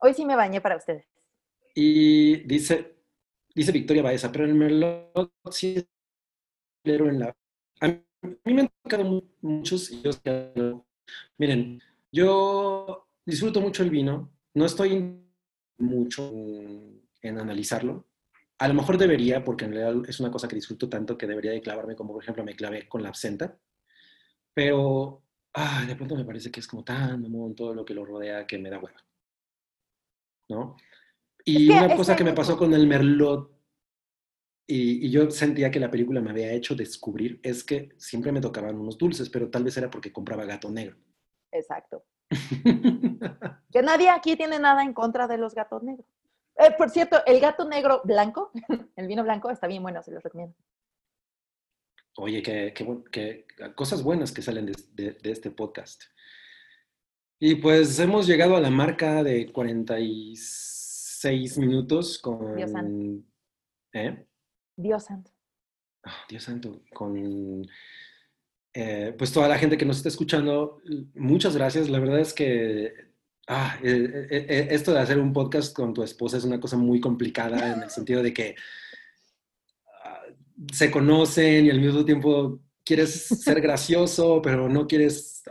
Hoy 0.02 0.14
sí 0.14 0.26
me 0.26 0.36
bañé 0.36 0.62
para 0.62 0.78
ustedes. 0.78 1.06
Y 1.76 2.38
dice, 2.48 2.96
dice 3.54 3.72
Victoria 3.72 4.04
Baeza, 4.04 4.32
pero 4.32 4.46
el 4.46 4.56
Merlot 4.56 5.32
sí 5.52 5.76
es 5.78 5.88
en 6.84 7.20
la... 7.20 7.36
A 7.82 7.88
mí 7.88 8.54
me 8.54 8.62
han 8.62 8.70
tocado 8.84 9.24
muchos 9.42 9.92
y 9.92 10.02
yo 10.02 10.12
Miren, 11.38 11.82
yo 12.12 13.08
disfruto 13.26 13.62
mucho 13.62 13.84
el 13.84 13.90
vino, 13.90 14.32
no 14.54 14.66
estoy 14.66 15.22
mucho 15.78 16.32
en, 17.22 17.38
analizarlo. 17.38 18.06
A 18.60 18.68
lo 18.68 18.74
mejor 18.74 18.98
debería, 18.98 19.44
porque 19.44 19.66
en 19.66 19.74
realidad 19.74 20.10
es 20.10 20.20
una 20.20 20.32
cosa 20.32 20.48
que 20.48 20.56
disfruto 20.56 20.90
tanto 20.90 21.18
que 21.18 21.28
debería 21.28 21.52
de 21.52 21.62
clavarme, 21.62 21.96
como 21.96 22.14
por 22.14 22.22
ejemplo 22.22 22.44
me 22.44 22.56
clavé 22.56 22.88
con 22.88 23.02
la 23.02 23.10
absenta. 23.10 23.58
Pero 24.54 25.24
de 25.88 25.96
pronto 25.96 26.16
me 26.16 26.26
parece 26.26 26.52
que 26.52 26.60
es 26.60 26.68
como 26.68 26.84
tan 26.84 27.22
mamón 27.22 27.56
todo 27.56 27.74
lo 27.74 27.84
que 27.84 27.94
lo 27.94 28.06
rodea 28.06 28.46
que 28.46 28.58
me 28.58 28.70
da 28.70 28.80
hueva. 28.80 29.04
¿No? 30.50 30.76
Y 31.46 31.70
una 31.72 31.96
cosa 31.96 32.16
que 32.16 32.24
me 32.24 32.34
pasó 32.34 32.58
con 32.58 32.74
el 32.74 32.86
Merlot, 32.86 33.58
y, 34.68 35.08
y, 35.08 35.10
yo 35.10 35.32
sentía 35.32 35.72
que 35.72 35.80
la 35.80 35.90
película 35.90 36.22
me 36.22 36.30
había 36.30 36.52
hecho 36.52 36.76
descubrir, 36.76 37.40
es 37.42 37.64
que 37.64 37.90
siempre 37.98 38.32
me 38.32 38.40
tocaban 38.40 38.78
unos 38.78 39.00
dulces, 39.00 39.28
pero 39.28 39.50
tal 39.50 39.64
vez 39.64 39.76
era 39.78 39.90
porque 39.90 40.14
compraba 40.14 40.46
gato 40.46 40.70
negro. 40.70 40.96
Exacto. 41.52 42.06
que 43.72 43.82
nadie 43.82 44.10
aquí 44.10 44.36
tiene 44.36 44.60
nada 44.60 44.84
en 44.84 44.94
contra 44.94 45.28
de 45.28 45.40
los 45.40 45.56
gatos 45.56 45.82
negros. 45.82 46.06
Eh, 46.60 46.76
por 46.78 46.90
cierto, 46.90 47.26
el 47.26 47.40
gato 47.40 47.64
negro 47.64 48.02
blanco, 48.04 48.52
el 48.98 49.08
vino 49.08 49.24
blanco, 49.24 49.50
está 49.50 49.66
bien 49.68 49.82
bueno, 49.82 50.04
se 50.04 50.12
los 50.12 50.22
recomiendo. 50.22 50.54
Oye, 52.18 52.44
qué, 52.44 52.74
cosas 53.76 54.04
buenas 54.04 54.34
que 54.34 54.42
salen 54.42 54.66
de, 54.66 54.74
este 55.24 55.52
podcast. 55.52 56.04
Y 57.40 57.56
pues 57.56 57.98
hemos 58.00 58.28
llegado 58.28 58.58
a 58.58 58.60
la 58.60 58.70
marca 58.70 59.24
de 59.24 59.50
46 59.54 61.58
minutos 61.60 62.20
con... 62.20 62.58
Dios 62.58 62.72
santo. 62.72 63.24
¿Eh? 63.94 64.28
Dios 64.76 65.06
santo. 65.06 65.32
Ah, 66.04 66.26
Dios 66.28 66.44
santo, 66.44 66.82
con 66.94 67.66
eh, 68.74 69.16
pues 69.18 69.32
toda 69.32 69.48
la 69.48 69.58
gente 69.58 69.78
que 69.78 69.86
nos 69.86 69.96
está 69.98 70.10
escuchando, 70.10 70.82
muchas 71.16 71.56
gracias. 71.56 71.90
La 71.90 72.00
verdad 72.00 72.20
es 72.20 72.34
que 72.34 73.09
ah, 73.50 73.78
eh, 73.84 74.28
eh, 74.30 74.68
esto 74.72 74.94
de 74.94 75.00
hacer 75.00 75.20
un 75.20 75.34
podcast 75.34 75.76
con 75.76 75.94
tu 75.94 76.04
esposa 76.04 76.38
es 76.38 76.46
una 76.46 76.60
cosa 76.60 76.78
muy 76.78 77.02
complicada 77.02 77.74
en 77.74 77.84
el 77.84 77.90
sentido 77.90 78.24
de 78.24 78.34
que 78.34 78.56
ah, 80.06 80.22
se 80.72 80.90
conocen 80.90 81.66
y 81.66 81.70
al 81.70 81.82
mismo 81.82 82.06
tiempo 82.06 82.62
quieres 82.86 83.28
ser 83.28 83.60
gracioso, 83.62 84.42
pero 84.42 84.70
no 84.70 84.88
quieres 84.88 85.44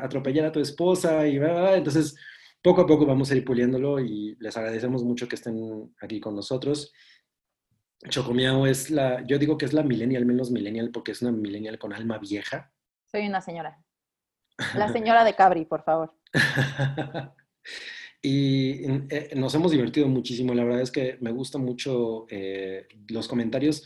atropellar 0.00 0.46
a 0.46 0.52
tu 0.52 0.60
esposa 0.60 1.26
y 1.26 1.36
entonces 1.36 2.16
poco 2.60 2.80
a 2.80 2.86
poco 2.86 3.06
vamos 3.06 3.30
a 3.30 3.36
ir 3.36 3.44
puliéndolo 3.44 4.00
y 4.00 4.36
les 4.40 4.56
agradecemos 4.56 5.04
mucho 5.04 5.28
que 5.28 5.36
estén 5.36 5.94
aquí 6.00 6.20
con 6.20 6.34
nosotros. 6.34 6.92
Chocomiao 8.08 8.66
es 8.66 8.90
la, 8.90 9.24
yo 9.26 9.38
digo 9.38 9.56
que 9.56 9.64
es 9.64 9.72
la 9.72 9.82
millennial 9.82 10.26
menos 10.26 10.50
millennial 10.50 10.90
porque 10.90 11.12
es 11.12 11.22
una 11.22 11.32
millennial 11.32 11.78
con 11.78 11.92
alma 11.92 12.18
vieja. 12.18 12.72
Soy 13.10 13.26
una 13.26 13.40
señora. 13.40 13.82
La 14.76 14.92
señora 14.92 15.24
de 15.24 15.34
Cabri, 15.34 15.64
por 15.64 15.82
favor. 15.82 16.14
y 18.22 18.84
eh, 19.10 19.30
nos 19.36 19.54
hemos 19.54 19.70
divertido 19.70 20.08
muchísimo. 20.08 20.54
La 20.54 20.64
verdad 20.64 20.80
es 20.80 20.90
que 20.90 21.18
me 21.20 21.30
gustan 21.30 21.62
mucho 21.62 22.26
eh, 22.30 22.88
los 23.08 23.28
comentarios. 23.28 23.84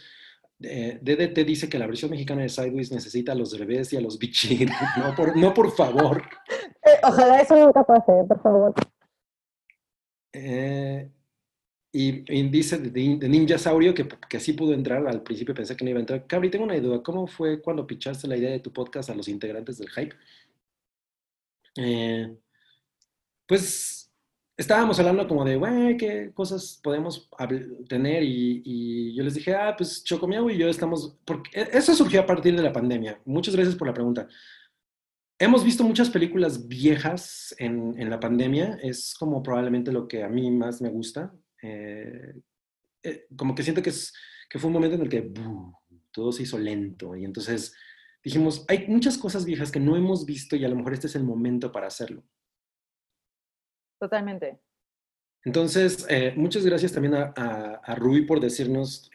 Eh, 0.60 0.98
DDT 1.00 1.46
dice 1.46 1.68
que 1.68 1.78
la 1.78 1.86
versión 1.86 2.10
mexicana 2.10 2.42
de 2.42 2.48
Sideways 2.48 2.90
necesita 2.90 3.32
a 3.32 3.34
los 3.34 3.56
revés 3.58 3.92
y 3.92 3.96
a 3.96 4.00
los 4.00 4.18
bichir. 4.18 4.68
No, 4.96 5.14
por, 5.14 5.36
no, 5.36 5.54
por 5.54 5.72
favor. 5.72 6.22
ojalá 7.02 7.40
eso 7.40 7.56
nunca 7.56 7.84
pase, 7.84 8.12
por 8.28 8.42
favor. 8.42 8.74
Eh, 10.32 11.10
y, 11.92 12.48
dice 12.48 12.78
de, 12.78 13.28
Ninja 13.28 13.58
Saurio 13.58 13.94
que, 13.94 14.06
que 14.28 14.40
sí 14.40 14.52
pudo 14.52 14.74
entrar, 14.74 15.06
al 15.06 15.22
principio 15.22 15.54
pensé 15.54 15.76
que 15.76 15.84
no 15.84 15.90
iba 15.90 15.98
a 15.98 16.00
entrar. 16.00 16.26
Cabri, 16.26 16.50
tengo 16.50 16.64
una 16.64 16.78
duda, 16.78 17.02
¿cómo 17.02 17.26
fue 17.26 17.60
cuando 17.60 17.86
pichaste 17.86 18.28
la 18.28 18.36
idea 18.36 18.50
de 18.50 18.60
tu 18.60 18.72
podcast 18.72 19.10
a 19.10 19.14
los 19.14 19.28
integrantes 19.28 19.78
del 19.78 19.88
Hype? 19.90 20.14
Eh, 21.76 22.36
pues 23.48 24.12
estábamos 24.56 24.98
hablando 24.98 25.26
como 25.26 25.44
de, 25.44 25.56
güey, 25.56 25.96
¿qué 25.96 26.30
cosas 26.34 26.78
podemos 26.82 27.28
tener? 27.88 28.22
Y, 28.22 29.14
yo 29.16 29.24
les 29.24 29.34
dije, 29.34 29.54
ah, 29.54 29.74
pues 29.76 30.04
Chocomiao 30.04 30.50
y 30.50 30.58
yo 30.58 30.68
estamos, 30.68 31.16
porque 31.24 31.50
e, 31.58 31.68
eso 31.72 31.94
surgió 31.94 32.20
a 32.20 32.26
partir 32.26 32.54
de 32.54 32.62
la 32.62 32.72
pandemia. 32.72 33.20
Muchas 33.24 33.56
gracias 33.56 33.74
por 33.74 33.88
la 33.88 33.94
pregunta. 33.94 34.28
Hemos 35.40 35.64
visto 35.64 35.82
muchas 35.82 36.10
películas 36.10 36.68
viejas 36.68 37.54
en, 37.58 37.94
en 37.98 38.10
la 38.10 38.20
pandemia, 38.20 38.78
es 38.82 39.14
como 39.18 39.42
probablemente 39.42 39.92
lo 39.92 40.06
que 40.06 40.22
a 40.22 40.28
mí 40.28 40.50
más 40.50 40.82
me 40.82 40.90
gusta. 40.90 41.32
Eh, 41.62 42.34
eh, 43.04 43.26
como 43.36 43.54
que 43.54 43.62
siento 43.62 43.82
que, 43.82 43.90
es, 43.90 44.12
que 44.50 44.58
fue 44.58 44.68
un 44.68 44.74
momento 44.74 44.96
en 44.96 45.02
el 45.02 45.08
que 45.08 45.32
todo 46.10 46.32
se 46.32 46.42
hizo 46.42 46.58
lento 46.58 47.16
y 47.16 47.24
entonces 47.24 47.74
dijimos, 48.22 48.64
hay 48.68 48.86
muchas 48.88 49.16
cosas 49.16 49.44
viejas 49.44 49.70
que 49.70 49.80
no 49.80 49.96
hemos 49.96 50.26
visto 50.26 50.56
y 50.56 50.64
a 50.64 50.68
lo 50.68 50.76
mejor 50.76 50.92
este 50.92 51.06
es 51.06 51.14
el 51.14 51.24
momento 51.24 51.70
para 51.72 51.86
hacerlo. 51.86 52.24
Totalmente. 53.98 54.58
Entonces, 55.44 56.04
eh, 56.10 56.34
muchas 56.36 56.64
gracias 56.64 56.92
también 56.92 57.14
a, 57.14 57.32
a, 57.82 57.94
Rui 57.94 58.26
por 58.26 58.40
decirnos 58.40 59.08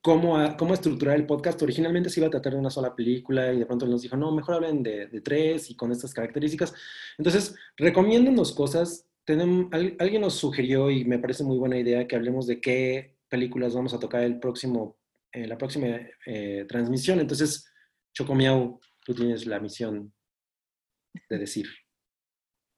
cómo, 0.00 0.56
cómo 0.56 0.74
estructurar 0.74 1.16
el 1.16 1.26
podcast. 1.26 1.60
Originalmente 1.62 2.10
se 2.10 2.20
iba 2.20 2.26
a 2.28 2.30
tratar 2.30 2.52
de 2.52 2.58
una 2.58 2.70
sola 2.70 2.94
película 2.94 3.52
y 3.52 3.58
de 3.58 3.66
pronto 3.66 3.86
nos 3.86 4.02
dijo, 4.02 4.16
no, 4.16 4.30
mejor 4.30 4.56
hablen 4.56 4.82
de, 4.82 5.06
de 5.06 5.20
tres 5.20 5.70
y 5.70 5.74
con 5.74 5.90
estas 5.90 6.14
características. 6.14 6.74
Entonces, 7.18 7.56
recomiéndenos 7.76 8.52
cosas 8.52 9.08
alguien 9.26 10.20
nos 10.20 10.34
sugirió 10.34 10.90
y 10.90 11.04
me 11.04 11.18
parece 11.18 11.44
muy 11.44 11.58
buena 11.58 11.78
idea 11.78 12.06
que 12.06 12.16
hablemos 12.16 12.46
de 12.46 12.60
qué 12.60 13.16
películas 13.28 13.74
vamos 13.74 13.94
a 13.94 14.00
tocar 14.00 14.22
el 14.24 14.38
próximo, 14.40 14.98
eh, 15.32 15.46
la 15.46 15.56
próxima 15.56 16.00
eh, 16.26 16.64
transmisión. 16.68 17.20
Entonces, 17.20 17.70
Chocomiau, 18.12 18.80
tú 19.04 19.14
tienes 19.14 19.46
la 19.46 19.60
misión 19.60 20.12
de 21.28 21.38
decir. 21.38 21.66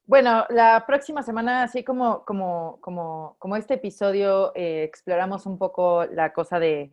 Bueno, 0.06 0.44
la 0.50 0.84
próxima 0.86 1.22
semana, 1.22 1.62
así 1.62 1.82
como, 1.82 2.24
como, 2.24 2.78
como, 2.80 3.36
como 3.38 3.56
este 3.56 3.74
episodio, 3.74 4.52
eh, 4.54 4.82
exploramos 4.82 5.46
un 5.46 5.56
poco 5.56 6.04
la 6.04 6.32
cosa 6.32 6.58
de, 6.58 6.92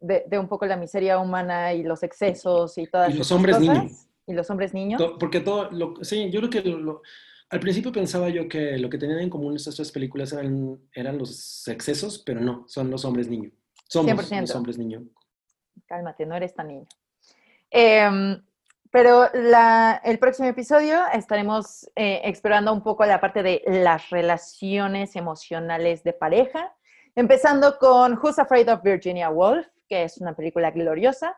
de, 0.00 0.38
un 0.38 0.48
poco 0.48 0.66
la 0.66 0.76
miseria 0.76 1.18
humana 1.18 1.72
y 1.72 1.82
los 1.82 2.02
excesos 2.02 2.78
y 2.78 2.86
todas 2.86 3.12
Y 3.12 3.18
los 3.18 3.32
hombres 3.32 3.58
niños. 3.58 4.06
Y 4.26 4.32
los 4.34 4.48
hombres 4.50 4.72
niños. 4.72 5.02
porque 5.18 5.40
todo, 5.40 5.70
lo, 5.70 5.96
sí, 6.02 6.30
yo 6.30 6.40
creo 6.40 6.50
que 6.50 6.62
lo, 6.62 7.02
al 7.50 7.60
principio 7.60 7.92
pensaba 7.92 8.28
yo 8.30 8.48
que 8.48 8.78
lo 8.78 8.88
que 8.88 8.98
tenían 8.98 9.20
en 9.20 9.30
común 9.30 9.56
estas 9.56 9.76
tres 9.76 9.92
películas 9.92 10.32
eran, 10.32 10.78
eran 10.92 11.18
los 11.18 11.66
excesos, 11.68 12.18
pero 12.24 12.40
no, 12.40 12.64
son 12.68 12.90
los 12.90 13.04
hombres 13.04 13.28
niño. 13.28 13.50
Somos 13.88 14.30
los 14.30 14.54
hombres 14.54 14.78
niño. 14.78 15.04
Cálmate, 15.86 16.24
no 16.24 16.34
eres 16.36 16.54
tan 16.54 16.68
niño. 16.68 16.86
Em, 17.70 18.42
pero 18.94 19.28
el 19.32 20.18
próximo 20.20 20.46
episodio 20.46 21.00
estaremos 21.12 21.90
eh, 21.96 22.20
explorando 22.22 22.72
un 22.72 22.80
poco 22.80 23.04
la 23.04 23.20
parte 23.20 23.42
de 23.42 23.60
las 23.66 24.08
relaciones 24.10 25.16
emocionales 25.16 26.04
de 26.04 26.12
pareja, 26.12 26.72
empezando 27.16 27.76
con 27.76 28.16
Who's 28.16 28.38
Afraid 28.38 28.72
of 28.72 28.84
Virginia 28.84 29.30
Woolf, 29.30 29.66
que 29.88 30.04
es 30.04 30.18
una 30.18 30.36
película 30.36 30.70
gloriosa, 30.70 31.36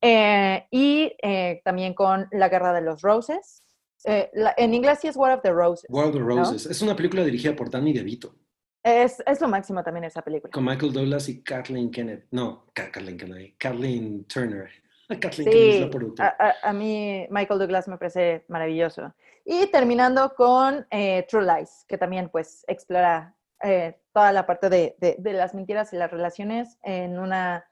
eh, 0.00 0.66
y 0.72 1.12
eh, 1.22 1.60
también 1.64 1.94
con 1.94 2.26
La 2.32 2.48
Guerra 2.48 2.72
de 2.72 2.80
los 2.80 3.02
Roses, 3.02 3.62
eh, 4.04 4.28
en 4.56 4.74
inglés 4.74 4.98
sí 5.00 5.06
es 5.06 5.14
War 5.14 5.30
of 5.30 5.42
the 5.42 5.52
Roses. 5.52 5.86
War 5.88 6.06
of 6.06 6.12
the 6.12 6.18
Roses. 6.18 6.66
Es 6.66 6.82
una 6.82 6.96
película 6.96 7.22
dirigida 7.22 7.54
por 7.54 7.70
Danny 7.70 7.92
DeVito. 7.92 8.34
Es, 8.82 9.22
es 9.24 9.40
lo 9.40 9.46
máximo 9.46 9.84
también 9.84 10.02
esa 10.02 10.22
película. 10.22 10.50
Con 10.50 10.64
Michael 10.64 10.92
Douglas 10.92 11.28
y 11.28 11.44
Kathleen 11.44 11.92
Kenneth. 11.92 12.24
No, 12.32 12.66
Kathleen 12.74 13.16
Kennedy. 13.16 13.54
Kathleen 13.56 14.24
Turner. 14.24 14.68
Kathleen 15.20 15.52
sí, 15.52 15.68
es 15.70 15.80
la 15.80 15.90
productora. 15.90 16.36
A, 16.38 16.68
a, 16.68 16.72
mí 16.72 17.26
Michael 17.30 17.60
Douglas 17.60 17.88
me 17.88 17.98
parece 17.98 18.44
maravilloso. 18.48 19.14
Y 19.44 19.66
terminando 19.66 20.34
con 20.34 20.86
eh, 20.90 21.24
True 21.28 21.44
Lies, 21.44 21.84
que 21.86 21.98
también 21.98 22.28
pues 22.28 22.64
explora 22.66 23.36
eh, 23.62 23.98
toda 24.12 24.32
la 24.32 24.46
parte 24.46 24.68
de, 24.68 24.96
de, 24.98 25.16
de, 25.18 25.32
las 25.32 25.54
mentiras 25.54 25.92
y 25.92 25.96
las 25.96 26.10
relaciones 26.10 26.78
en 26.82 27.18
una, 27.18 27.64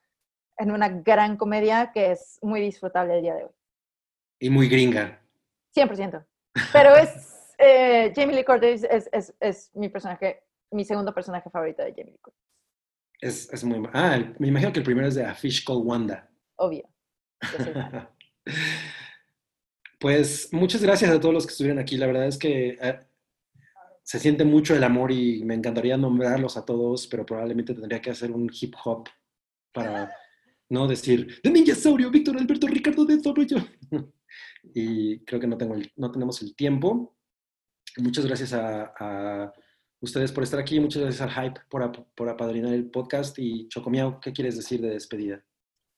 en 0.57 0.71
una 0.71 0.89
gran 0.89 1.37
comedia 1.37 1.91
que 1.93 2.13
es 2.13 2.39
muy 2.43 2.61
disfrutable 2.61 3.17
el 3.17 3.23
día 3.23 3.35
de 3.35 3.45
hoy. 3.45 3.51
Y 4.39 4.51
muy 4.51 4.69
gringa. 4.69 5.21
100%. 5.75 6.25
Pero 6.73 6.95
es, 6.95 7.55
eh, 7.59 8.13
Jamie 8.15 8.37
Lee 8.37 8.45
Curtis 8.45 8.87
es, 8.89 9.09
es, 9.13 9.35
es, 9.41 9.71
mi 9.75 9.89
personaje 9.89 10.45
mi 10.71 10.85
segundo 10.85 11.15
personaje 11.15 11.49
favorito 11.51 11.83
de 11.83 11.91
Jamie 11.91 12.13
Lee 12.13 12.19
Curtis. 12.21 12.43
Es, 13.21 13.53
es 13.53 13.65
muy... 13.65 13.89
Ah, 13.93 14.19
me 14.39 14.49
imagino 14.49 14.73
que 14.73 14.81
el 14.81 14.85
primero 14.85 15.09
es 15.09 15.15
de 15.15 15.25
A 15.25 15.35
Fish 15.35 15.65
Called 15.65 15.85
Wanda. 15.85 16.29
Obvio. 16.57 16.89
pues 19.99 20.53
muchas 20.53 20.83
gracias 20.83 21.11
a 21.11 21.21
todos 21.21 21.35
los 21.35 21.47
que 21.47 21.53
estuvieron 21.53 21.79
aquí. 21.79 21.97
La 21.97 22.07
verdad 22.07 22.27
es 22.27 22.39
que 22.39 22.77
eh, 22.81 23.01
se 24.03 24.21
siente 24.21 24.45
mucho 24.45 24.77
el 24.77 24.85
amor 24.85 25.11
y 25.11 25.43
me 25.45 25.55
encantaría 25.55 25.97
nombrarlos 25.97 26.57
a 26.57 26.65
todos, 26.65 27.07
pero 27.07 27.25
probablemente 27.25 27.75
tendría 27.75 28.03
que 28.03 28.11
hacer 28.11 28.31
un 28.31 28.51
hip 28.53 28.75
hop 28.85 29.09
para 29.73 30.13
no 30.69 30.87
decir 30.87 31.41
de 31.43 31.51
Ninja 31.51 31.75
Saurio, 31.75 32.11
Víctor 32.11 32.37
Alberto 32.37 32.67
Ricardo 32.67 33.05
de 33.07 33.19
yo. 33.47 33.59
y 34.75 35.21
creo 35.25 35.41
que 35.41 35.47
no, 35.47 35.57
tengo 35.57 35.77
no 35.97 36.13
tenemos 36.13 36.43
el 36.43 36.55
tiempo. 36.55 37.17
Muchas 37.97 38.27
gracias 38.27 38.53
a, 38.53 39.53
ustedes 40.01 40.33
por 40.33 40.43
estar 40.43 40.61
aquí, 40.61 40.79
muchas 40.81 41.03
gracias 41.03 41.23
al 41.23 41.31
Hype 41.31 41.61
por, 41.71 42.07
por 42.15 42.29
apadrinar 42.29 42.75
el 42.75 42.91
podcast 42.91 43.39
y 43.39 43.69
Chocomiao, 43.69 44.21
¿qué 44.21 44.33
quieres 44.33 44.57
decir 44.57 44.83
de 44.83 44.91
despedida? 44.91 45.43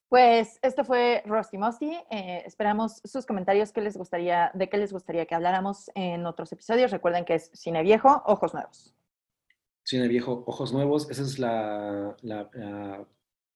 Pues 0.08 0.60
esto 0.62 0.84
fue 0.84 1.22
Rusty 1.26 1.58
Musty. 1.58 1.92
Eh, 2.10 2.42
esperamos 2.46 3.00
sus 3.04 3.26
comentarios 3.26 3.72
qué 3.72 3.80
les 3.80 3.96
gustaría, 3.96 4.52
de 4.54 4.68
qué 4.68 4.76
les 4.76 4.92
gustaría 4.92 5.26
que 5.26 5.34
habláramos 5.34 5.90
en 5.96 6.26
otros 6.26 6.52
episodios. 6.52 6.92
Recuerden 6.92 7.24
que 7.24 7.34
es 7.34 7.50
Cine 7.54 7.82
Viejo, 7.82 8.22
Ojos 8.26 8.54
Nuevos. 8.54 8.94
Cine 9.82 10.06
Viejo, 10.06 10.44
Ojos 10.46 10.72
Nuevos. 10.72 11.10
Esa 11.10 11.22
es 11.22 11.40
la, 11.40 12.16
la, 12.22 13.04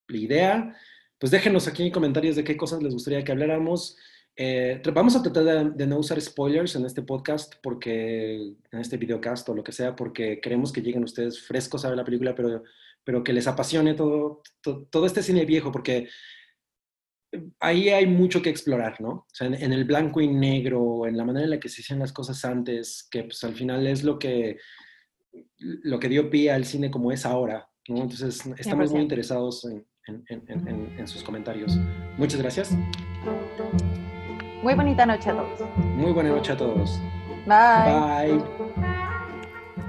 idea. 0.09 0.77
Pues 1.19 1.31
déjenos 1.31 1.69
aquí 1.69 1.87
en 1.87 1.93
comentarios 1.93 2.35
de 2.35 2.43
qué 2.43 2.57
cosas 2.57 2.83
les 2.83 2.95
gustaría 2.95 3.23
que 3.23 3.31
habláramos. 3.31 3.97
Eh, 4.35 4.83
vamos 4.93 5.15
a 5.15 5.23
tratar 5.23 5.75
de, 5.75 5.87
no 5.87 5.99
usar 5.99 6.21
spoilers 6.21 6.75
en 6.75 6.85
este 6.85 7.03
podcast, 7.03 7.55
porque 7.63 8.35
en 8.73 8.81
este 8.81 8.97
videocast 8.97 9.49
o 9.49 9.55
lo 9.55 9.63
que 9.63 9.71
sea, 9.71 9.95
porque 9.95 10.41
queremos 10.41 10.73
que 10.73 10.83
lleguen 10.83 11.05
ustedes 11.05 11.41
frescos 11.41 11.85
a 11.85 11.89
ver 11.89 11.97
la 11.97 12.05
película, 12.05 12.35
pero, 12.35 12.65
pero 13.05 13.23
que 13.23 13.33
les 13.33 13.47
apasione 13.47 13.95
todo, 13.95 14.43
todo, 14.61 14.87
todo 14.91 15.07
este 15.07 15.23
cine 15.23 15.45
viejo, 15.45 15.71
porque 15.71 16.09
ahí 17.61 17.89
hay 17.91 18.07
mucho 18.07 18.43
que 18.43 18.51
explorar, 18.51 19.01
¿no? 19.01 19.11
O 19.11 19.27
sea, 19.33 19.47
en, 19.47 19.73
el 19.73 19.85
blanco 19.85 20.21
y 20.21 20.29
negro, 20.29 21.07
en 21.07 21.17
la 21.17 21.25
manera 21.25 21.45
en 21.45 21.51
la 21.51 21.61
que 21.61 21.69
se 21.69 21.83
hacían 21.83 21.99
las 21.99 22.13
cosas 22.13 22.45
antes, 22.45 23.07
que 23.11 23.25
pues 23.25 23.43
al 23.45 23.55
final 23.55 23.87
es 23.87 24.03
lo 24.03 24.19
que, 24.19 24.59
lo 25.59 25.99
que 25.99 26.09
dio 26.09 26.31
pie 26.31 26.51
al 26.51 26.65
cine 26.65 26.91
como 26.91 27.13
es 27.13 27.25
ahora, 27.25 27.69
¿no? 27.89 28.03
Entonces, 28.03 28.45
estamos 28.59 28.91
muy 28.93 29.03
interesados 29.03 29.65
en, 29.65 29.87
en, 30.27 31.09
sus 31.09 31.23
comentarios. 31.23 31.79
Muchas 32.17 32.41
gracias. 32.41 32.71
Muy 34.63 34.75
bonita 34.75 35.07
noche 35.07 35.31
a 35.31 35.35
todos. 35.35 35.71
Muy 35.77 36.13
buena 36.13 36.31
noche 36.31 36.53
a 36.53 36.57
todos. 36.57 37.01
Bye. 37.47 38.39
Bye. 38.39 38.90